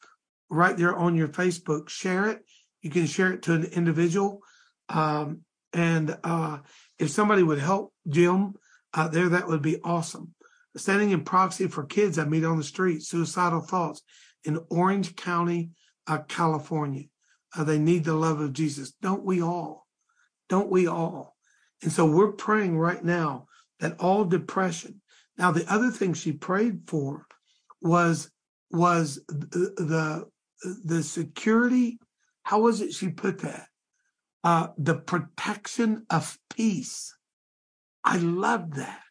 right 0.50 0.76
there 0.76 0.94
on 0.94 1.14
your 1.14 1.28
Facebook 1.28 1.88
share 1.88 2.28
it. 2.28 2.44
You 2.88 3.02
can 3.02 3.06
share 3.06 3.32
it 3.32 3.42
to 3.42 3.52
an 3.52 3.64
individual. 3.64 4.40
Um, 4.88 5.42
and 5.74 6.16
uh, 6.24 6.60
if 6.98 7.10
somebody 7.10 7.42
would 7.42 7.58
help 7.58 7.92
Jim 8.08 8.54
uh, 8.94 9.08
there, 9.08 9.28
that 9.28 9.46
would 9.46 9.60
be 9.60 9.78
awesome. 9.84 10.32
Standing 10.74 11.10
in 11.10 11.22
proxy 11.22 11.66
for 11.66 11.84
kids 11.84 12.18
I 12.18 12.24
meet 12.24 12.44
on 12.44 12.56
the 12.56 12.64
street, 12.64 13.02
suicidal 13.02 13.60
thoughts 13.60 14.00
in 14.44 14.58
Orange 14.70 15.16
County, 15.16 15.70
uh, 16.06 16.20
California. 16.28 17.04
Uh, 17.54 17.64
they 17.64 17.78
need 17.78 18.04
the 18.04 18.14
love 18.14 18.40
of 18.40 18.54
Jesus. 18.54 18.92
Don't 19.02 19.22
we 19.22 19.42
all? 19.42 19.86
Don't 20.48 20.70
we 20.70 20.86
all? 20.86 21.36
And 21.82 21.92
so 21.92 22.06
we're 22.06 22.32
praying 22.32 22.78
right 22.78 23.04
now 23.04 23.48
that 23.80 24.00
all 24.00 24.24
depression. 24.24 25.02
Now, 25.36 25.52
the 25.52 25.70
other 25.70 25.90
thing 25.90 26.14
she 26.14 26.32
prayed 26.32 26.80
for 26.86 27.26
was 27.82 28.30
was 28.70 29.20
the 29.28 29.74
the, 29.76 30.78
the 30.84 31.02
security. 31.02 31.98
How 32.48 32.60
was 32.60 32.80
it 32.80 32.94
she 32.94 33.10
put 33.10 33.40
that? 33.40 33.66
Uh, 34.42 34.68
the 34.78 34.94
protection 34.94 36.06
of 36.08 36.38
peace. 36.48 37.14
I 38.02 38.16
love 38.16 38.76
that. 38.76 39.02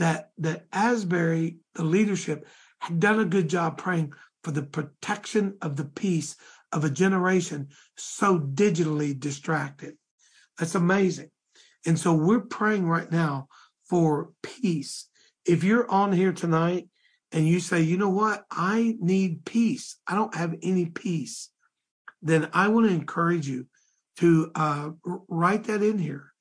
That 0.00 0.30
that 0.38 0.66
Asbury, 0.72 1.58
the 1.76 1.84
leadership, 1.84 2.48
had 2.80 2.98
done 2.98 3.20
a 3.20 3.24
good 3.24 3.48
job 3.48 3.78
praying 3.78 4.12
for 4.42 4.50
the 4.50 4.64
protection 4.64 5.56
of 5.62 5.76
the 5.76 5.84
peace 5.84 6.34
of 6.72 6.82
a 6.82 6.90
generation 6.90 7.68
so 7.96 8.40
digitally 8.40 9.16
distracted. 9.16 9.94
That's 10.58 10.74
amazing. 10.74 11.30
And 11.86 11.96
so 11.96 12.12
we're 12.12 12.40
praying 12.40 12.88
right 12.88 13.12
now 13.12 13.46
for 13.88 14.32
peace. 14.42 15.08
If 15.46 15.62
you're 15.62 15.88
on 15.88 16.10
here 16.10 16.32
tonight 16.32 16.88
and 17.30 17.46
you 17.46 17.60
say, 17.60 17.82
you 17.82 17.98
know 17.98 18.10
what, 18.10 18.46
I 18.50 18.96
need 18.98 19.44
peace, 19.44 19.94
I 20.08 20.16
don't 20.16 20.34
have 20.34 20.56
any 20.60 20.86
peace, 20.86 21.50
then 22.24 22.48
I 22.52 22.68
want 22.68 22.88
to 22.88 22.94
encourage 22.94 23.46
you 23.46 23.66
to 24.16 24.50
uh, 24.54 24.90
write 25.28 25.64
that 25.64 25.82
in 25.82 25.98
here. 25.98 26.32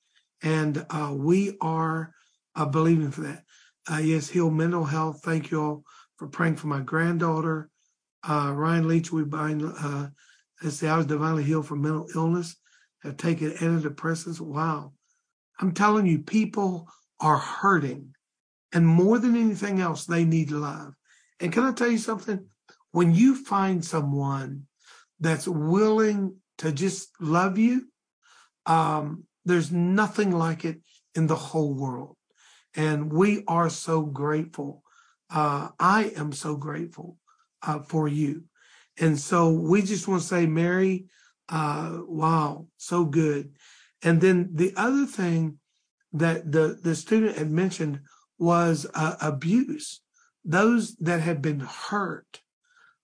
And 0.41 0.85
uh, 0.89 1.13
we 1.15 1.57
are 1.61 2.13
uh, 2.55 2.65
believing 2.65 3.11
for 3.11 3.21
that. 3.21 3.43
Uh, 3.91 3.97
yes, 3.97 4.29
heal 4.29 4.49
mental 4.49 4.85
health. 4.85 5.21
Thank 5.23 5.51
you 5.51 5.61
all 5.61 5.83
for 6.17 6.27
praying 6.27 6.55
for 6.55 6.67
my 6.67 6.79
granddaughter. 6.79 7.69
Uh, 8.27 8.53
Ryan 8.55 8.87
Leach, 8.87 9.11
we 9.11 9.23
bind, 9.25 9.61
uh, 9.63 10.07
let's 10.63 10.77
say 10.77 10.87
I 10.87 10.97
was 10.97 11.05
divinely 11.05 11.43
healed 11.43 11.67
from 11.67 11.81
mental 11.81 12.07
illness, 12.15 12.55
have 13.03 13.17
taken 13.17 13.51
antidepressants. 13.51 14.39
Wow. 14.39 14.93
I'm 15.59 15.73
telling 15.73 16.05
you, 16.05 16.19
people 16.19 16.87
are 17.19 17.37
hurting. 17.37 18.15
And 18.71 18.87
more 18.87 19.19
than 19.19 19.35
anything 19.35 19.81
else, 19.81 20.05
they 20.05 20.23
need 20.23 20.51
love. 20.51 20.93
And 21.39 21.51
can 21.51 21.63
I 21.63 21.73
tell 21.73 21.89
you 21.89 21.97
something? 21.97 22.47
When 22.91 23.13
you 23.13 23.35
find 23.35 23.83
someone 23.83 24.67
that's 25.23 25.47
willing 25.47 26.37
to 26.59 26.71
just 26.71 27.09
love 27.19 27.57
you, 27.57 27.87
um, 28.65 29.23
there's 29.45 29.71
nothing 29.71 30.31
like 30.31 30.63
it 30.65 30.79
in 31.15 31.27
the 31.27 31.35
whole 31.35 31.73
world. 31.73 32.15
And 32.75 33.11
we 33.11 33.43
are 33.47 33.69
so 33.69 34.01
grateful 34.01 34.83
uh, 35.33 35.69
I 35.79 36.13
am 36.15 36.31
so 36.31 36.55
grateful 36.55 37.17
uh, 37.63 37.79
for 37.79 38.07
you. 38.07 38.43
And 38.99 39.19
so 39.19 39.49
we 39.49 39.81
just 39.81 40.07
want 40.07 40.21
to 40.21 40.27
say, 40.27 40.45
Mary, 40.45 41.05
uh, 41.49 42.01
wow, 42.03 42.67
so 42.77 43.03
good. 43.03 43.55
And 44.03 44.21
then 44.21 44.51
the 44.53 44.73
other 44.77 45.05
thing 45.07 45.57
that 46.13 46.51
the, 46.51 46.77
the 46.81 46.95
student 46.95 47.37
had 47.37 47.49
mentioned 47.49 48.01
was 48.37 48.85
uh, 48.93 49.15
abuse. 49.21 50.01
Those 50.45 50.95
that 50.97 51.21
have 51.21 51.41
been 51.41 51.61
hurt 51.61 52.41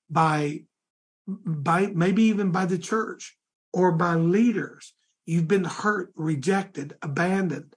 by, 0.09 0.65
by 1.45 1.87
maybe 1.87 2.23
even 2.23 2.51
by 2.51 2.65
the 2.65 2.77
church 2.77 3.37
or 3.73 3.91
by 3.91 4.15
leaders. 4.15 4.93
You've 5.25 5.47
been 5.47 5.65
hurt, 5.65 6.11
rejected, 6.15 6.95
abandoned, 7.01 7.75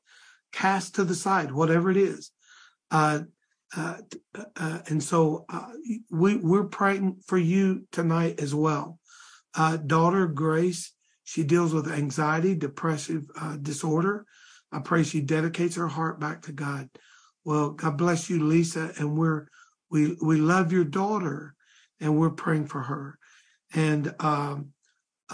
cast 0.52 0.94
to 0.94 1.04
the 1.04 1.14
side, 1.14 1.52
whatever 1.52 1.90
it 1.90 1.96
is. 1.96 2.30
Uh, 2.90 3.20
uh, 3.76 3.96
uh, 4.56 4.78
and 4.88 5.02
so 5.02 5.44
uh, 5.48 5.68
we, 6.10 6.36
we're 6.36 6.64
praying 6.64 7.16
for 7.26 7.38
you 7.38 7.86
tonight 7.90 8.40
as 8.40 8.54
well. 8.54 8.98
Uh, 9.54 9.76
daughter 9.76 10.26
Grace, 10.26 10.92
she 11.24 11.42
deals 11.42 11.72
with 11.72 11.90
anxiety, 11.90 12.54
depressive 12.54 13.24
uh, 13.38 13.56
disorder. 13.56 14.26
I 14.70 14.80
pray 14.80 15.02
she 15.02 15.20
dedicates 15.20 15.76
her 15.76 15.88
heart 15.88 16.20
back 16.20 16.42
to 16.42 16.52
God. 16.52 16.88
Well, 17.44 17.70
God 17.70 17.98
bless 17.98 18.30
you, 18.30 18.42
Lisa, 18.42 18.92
and 18.98 19.16
we're 19.16 19.48
we 19.90 20.16
we 20.22 20.36
love 20.36 20.72
your 20.72 20.84
daughter, 20.84 21.54
and 22.00 22.18
we're 22.18 22.30
praying 22.30 22.66
for 22.66 22.82
her. 22.82 23.18
And 23.74 24.14
um, 24.20 24.72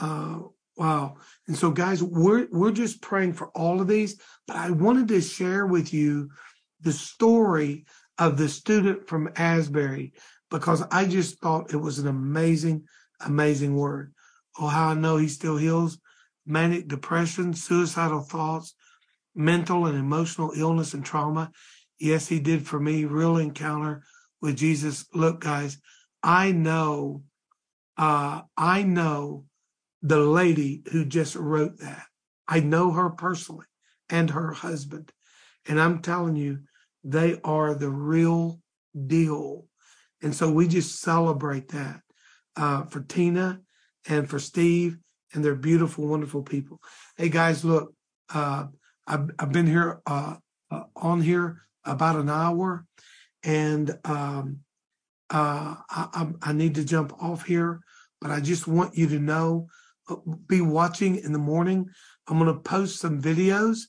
uh, 0.01 0.41
wow, 0.77 1.17
and 1.47 1.57
so 1.57 1.71
guys, 1.71 2.03
we're 2.03 2.47
we're 2.51 2.73
just 2.73 3.03
praying 3.03 3.35
for 3.35 3.49
all 3.49 3.81
of 3.81 3.89
these. 3.89 4.21
But 4.47 4.57
I 4.57 4.71
wanted 4.71 5.09
to 5.09 5.21
share 5.21 5.67
with 5.67 5.93
you 5.93 6.31
the 6.81 6.93
story 6.93 7.87
of 8.19 8.37
the 8.37 8.49
student 8.49 9.09
from 9.09 9.31
Asbury 9.37 10.13
because 10.51 10.83
I 10.91 11.07
just 11.07 11.41
thought 11.41 11.73
it 11.73 11.77
was 11.77 11.99
an 11.99 12.07
amazing, 12.09 12.85
amazing 13.21 13.75
word. 13.75 14.13
Oh, 14.59 14.67
how 14.67 14.89
I 14.89 14.95
know 14.95 15.17
he 15.17 15.29
still 15.29 15.57
heals 15.57 15.99
manic 16.49 16.89
depression, 16.89 17.53
suicidal 17.53 18.23
thoughts, 18.23 18.75
mental 19.35 19.87
and 19.87 19.97
emotional 19.97 20.53
illness 20.57 20.95
and 20.95 21.05
trauma. 21.05 21.53
Yes, 22.01 22.27
he 22.27 22.41
did 22.41 22.67
for 22.67 22.81
me. 22.81 23.05
Real 23.05 23.37
encounter 23.37 24.03
with 24.41 24.57
Jesus. 24.57 25.05
Look, 25.15 25.41
guys, 25.41 25.79
I 26.23 26.53
know, 26.53 27.23
uh, 27.99 28.43
I 28.57 28.83
know 28.83 29.45
the 30.03 30.21
lady 30.21 30.83
who 30.93 31.05
just 31.05 31.35
wrote 31.35 31.79
that. 31.81 32.05
I 32.47 32.61
know 32.61 32.93
her 32.93 33.11
personally 33.11 33.67
and 34.09 34.31
her 34.31 34.53
husband. 34.53 35.13
And 35.67 35.81
I'm 35.81 36.01
telling 36.01 36.37
you, 36.37 36.61
they 37.05 37.39
are 37.45 37.75
the 37.75 37.91
real 37.91 38.61
deal. 39.07 39.67
And 40.23 40.35
so 40.35 40.51
we 40.51 40.69
just 40.69 41.01
celebrate 41.01 41.69
that 41.69 42.01
uh, 42.57 42.85
for 42.85 43.01
Tina 43.01 43.61
and 44.09 44.29
for 44.29 44.39
Steve 44.39 44.99
and 45.35 45.45
they're 45.45 45.55
beautiful, 45.55 46.07
wonderful 46.07 46.43
people. 46.43 46.81
Hey 47.17 47.29
guys, 47.29 47.65
look, 47.65 47.93
uh, 48.33 48.67
I've, 49.07 49.31
I've, 49.39 49.53
been 49.53 49.67
here 49.67 50.01
uh, 50.07 50.37
uh 50.71 50.85
on 50.97 51.21
here 51.21 51.63
about 51.85 52.17
an 52.17 52.29
hour 52.29 52.85
and 53.43 53.99
um, 54.05 54.61
uh, 55.31 55.77
I, 55.91 56.29
I, 56.43 56.53
need 56.53 56.75
to 56.77 56.85
jump 56.85 57.13
off 57.23 57.45
here, 57.45 57.81
but 58.21 58.31
I 58.31 58.41
just 58.41 58.67
want 58.67 58.97
you 58.97 59.07
to 59.09 59.19
know, 59.19 59.67
uh, 60.09 60.17
be 60.47 60.63
watching 60.63 61.17
in 61.17 61.33
the 61.33 61.39
morning. 61.39 61.87
I'm 62.27 62.39
going 62.39 62.53
to 62.53 62.61
post 62.61 62.99
some 62.99 63.21
videos 63.21 63.81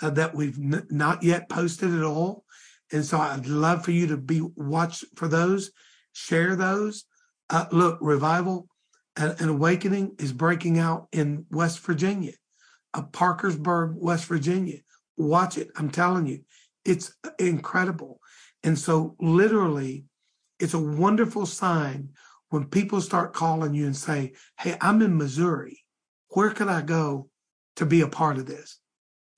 that 0.00 0.34
we've 0.34 0.58
not 0.58 1.22
yet 1.22 1.48
posted 1.48 1.92
at 1.94 2.04
all 2.04 2.44
and 2.92 3.04
so 3.04 3.18
I'd 3.18 3.46
love 3.46 3.84
for 3.84 3.90
you 3.90 4.06
to 4.08 4.16
be 4.16 4.40
watch 4.56 5.04
for 5.16 5.28
those, 5.28 5.72
share 6.12 6.54
those. 6.54 7.04
Uh, 7.50 7.66
look, 7.72 7.98
revival 8.00 8.68
and, 9.16 9.34
and, 9.40 9.50
awakening 9.50 10.14
is 10.18 10.32
breaking 10.32 10.78
out 10.78 11.08
in 11.12 11.44
West 11.50 11.80
Virginia, 11.80 12.32
uh, 12.94 13.02
Parkersburg, 13.02 13.96
West 13.96 14.26
Virginia. 14.26 14.78
Watch 15.16 15.58
it. 15.58 15.68
I'm 15.76 15.90
telling 15.90 16.26
you, 16.26 16.44
It's 16.84 17.14
incredible. 17.38 18.20
And 18.62 18.78
so, 18.78 19.16
literally, 19.20 20.04
it's 20.60 20.74
a 20.74 20.78
wonderful 20.78 21.46
sign 21.46 22.10
when 22.50 22.66
people 22.66 23.00
start 23.00 23.32
calling 23.32 23.74
you 23.74 23.86
and 23.86 23.96
say, 23.96 24.32
Hey, 24.58 24.76
I'm 24.80 25.02
in 25.02 25.16
Missouri. 25.16 25.80
Where 26.30 26.50
can 26.50 26.68
I 26.68 26.82
go 26.82 27.28
to 27.76 27.86
be 27.86 28.00
a 28.00 28.08
part 28.08 28.38
of 28.38 28.46
this? 28.46 28.78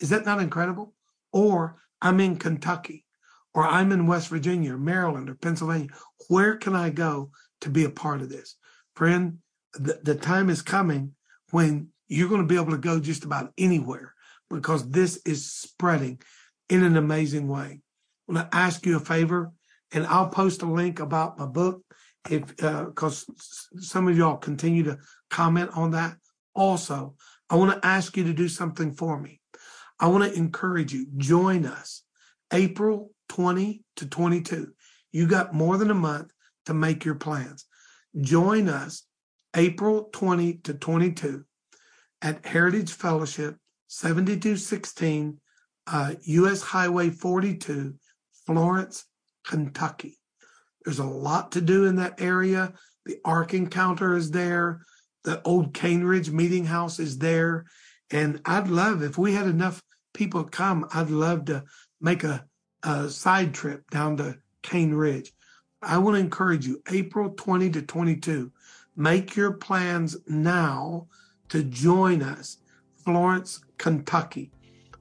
Is 0.01 0.11
that 0.11 0.27
not 0.27 0.41
incredible? 0.41 0.95
Or 1.33 1.77
I'm 2.01 2.21
in 2.21 2.37
Kentucky, 2.37 3.05
or 3.55 3.67
I'm 3.67 3.93
in 3.93 4.07
West 4.07 4.29
Virginia, 4.29 4.75
or 4.75 4.79
Maryland, 4.79 5.31
or 5.31 5.35
Pennsylvania. 5.35 5.89
Where 6.29 6.57
can 6.57 6.75
I 6.75 6.91
go 6.91 7.31
to 7.63 7.71
be 7.71 7.85
a 7.85 7.91
part 7.91 8.21
of 8.21 8.29
this? 8.29 8.57
Friend, 8.95 9.39
the, 9.75 10.01
the 10.03 10.15
time 10.15 10.51
is 10.51 10.63
coming 10.63 11.13
when 11.51 11.89
you're 12.09 12.29
going 12.29 12.43
to 12.43 12.47
be 12.47 12.57
able 12.57 12.73
to 12.73 12.79
go 12.79 13.01
just 13.01 13.25
about 13.25 13.53
anywhere 13.59 14.15
because 14.51 14.91
this 14.91 15.21
is 15.25 15.51
spreading 15.51 16.21
in 16.69 16.83
an 16.83 16.97
amazing 16.97 17.49
way. 17.49 17.81
I 18.29 18.33
want 18.33 18.51
to 18.51 18.57
ask 18.57 18.87
you 18.87 18.97
a 18.97 19.01
favor, 19.01 19.53
and 19.97 20.07
I'll 20.07 20.29
post 20.29 20.61
a 20.61 20.67
link 20.67 21.01
about 21.01 21.39
my 21.39 21.47
book 21.47 21.83
if 22.29 22.55
because 22.55 23.25
uh, 23.29 23.81
some 23.81 24.09
of 24.09 24.17
y'all 24.17 24.37
continue 24.37 24.83
to 24.85 24.99
comment 25.31 25.71
on 25.75 25.93
that. 25.93 26.17
Also, 26.55 27.15
I 27.49 27.57
want 27.57 27.73
to 27.73 27.89
ask 27.89 28.15
you 28.17 28.25
to 28.25 28.35
do 28.35 28.47
something 28.47 28.93
for 28.93 29.19
me. 29.19 29.41
I 29.99 30.09
want 30.09 30.25
to 30.25 30.39
encourage 30.39 30.93
you, 30.93 31.07
join 31.17 31.65
us 31.65 32.03
April 32.53 33.11
20 33.31 33.83
to 33.97 34.07
22. 34.07 34.73
You 35.13 35.27
got 35.27 35.55
more 35.55 35.79
than 35.79 35.91
a 35.91 35.95
month 35.95 36.31
to 36.67 36.75
make 36.75 37.07
your 37.07 37.15
plans. 37.15 37.65
Join 38.21 38.69
us 38.69 39.05
April 39.55 40.11
20 40.13 40.59
to 40.65 40.75
22 40.75 41.45
at 42.21 42.45
Heritage 42.45 42.93
Fellowship, 42.93 43.57
7216 43.89 45.41
uh, 45.87 46.15
US 46.23 46.61
Highway 46.61 47.09
42, 47.09 47.95
Florence, 48.45 49.07
Kentucky. 49.47 50.19
There's 50.85 50.99
a 50.99 51.05
lot 51.05 51.53
to 51.53 51.61
do 51.61 51.87
in 51.87 51.97
that 51.97 52.21
area. 52.21 52.75
The 53.07 53.19
Ark 53.25 53.55
Encounter 53.55 54.17
is 54.17 54.31
there. 54.31 54.83
The 55.25 55.41
old 55.43 55.75
Cane 55.75 56.05
Ridge 56.05 56.31
Meeting 56.31 56.67
House 56.67 56.99
is 56.99 57.19
there. 57.19 57.65
And 58.11 58.41
I'd 58.45 58.69
love, 58.69 59.03
if 59.03 59.19
we 59.19 59.35
had 59.35 59.47
enough 59.47 59.83
people 60.15 60.45
come, 60.45 60.87
I'd 60.93 61.11
love 61.11 61.47
to 61.47 61.65
make 62.01 62.23
a, 62.23 62.45
a 62.83 63.09
side 63.09 63.55
trip 63.55 63.91
down 63.91 64.17
to 64.19 64.39
Cane 64.63 64.95
Ridge. 64.95 65.33
I 65.83 65.99
want 65.99 66.15
to 66.15 66.21
encourage 66.21 66.67
you, 66.67 66.83
April 66.91 67.31
20 67.31 67.71
to 67.71 67.83
22, 67.83 68.53
make 68.97 69.37
your 69.37 69.53
plans 69.53 70.17
now 70.27 71.09
to 71.49 71.63
join 71.63 72.23
us, 72.23 72.59
Florence, 73.05 73.61
Kentucky, 73.79 74.51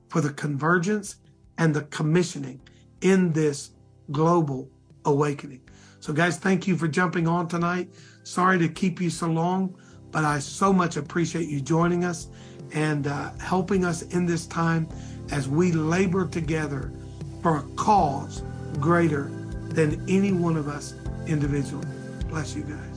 for 0.09 0.21
the 0.21 0.33
convergence 0.33 1.17
and 1.57 1.73
the 1.73 1.83
commissioning 1.83 2.61
in 3.01 3.31
this 3.33 3.71
global 4.11 4.69
awakening. 5.05 5.61
So, 5.99 6.13
guys, 6.13 6.37
thank 6.37 6.67
you 6.67 6.77
for 6.77 6.87
jumping 6.87 7.27
on 7.27 7.47
tonight. 7.47 7.89
Sorry 8.23 8.59
to 8.59 8.67
keep 8.67 9.01
you 9.01 9.09
so 9.09 9.27
long, 9.27 9.75
but 10.11 10.23
I 10.23 10.39
so 10.39 10.71
much 10.71 10.97
appreciate 10.97 11.47
you 11.49 11.61
joining 11.61 12.03
us 12.03 12.27
and 12.73 13.07
uh, 13.07 13.31
helping 13.39 13.85
us 13.85 14.03
in 14.03 14.25
this 14.25 14.45
time 14.47 14.87
as 15.31 15.47
we 15.47 15.71
labor 15.71 16.27
together 16.27 16.91
for 17.41 17.57
a 17.57 17.63
cause 17.75 18.43
greater 18.79 19.29
than 19.69 20.03
any 20.09 20.31
one 20.31 20.57
of 20.57 20.67
us 20.67 20.95
individually. 21.27 21.87
Bless 22.27 22.55
you 22.55 22.63
guys. 22.63 22.94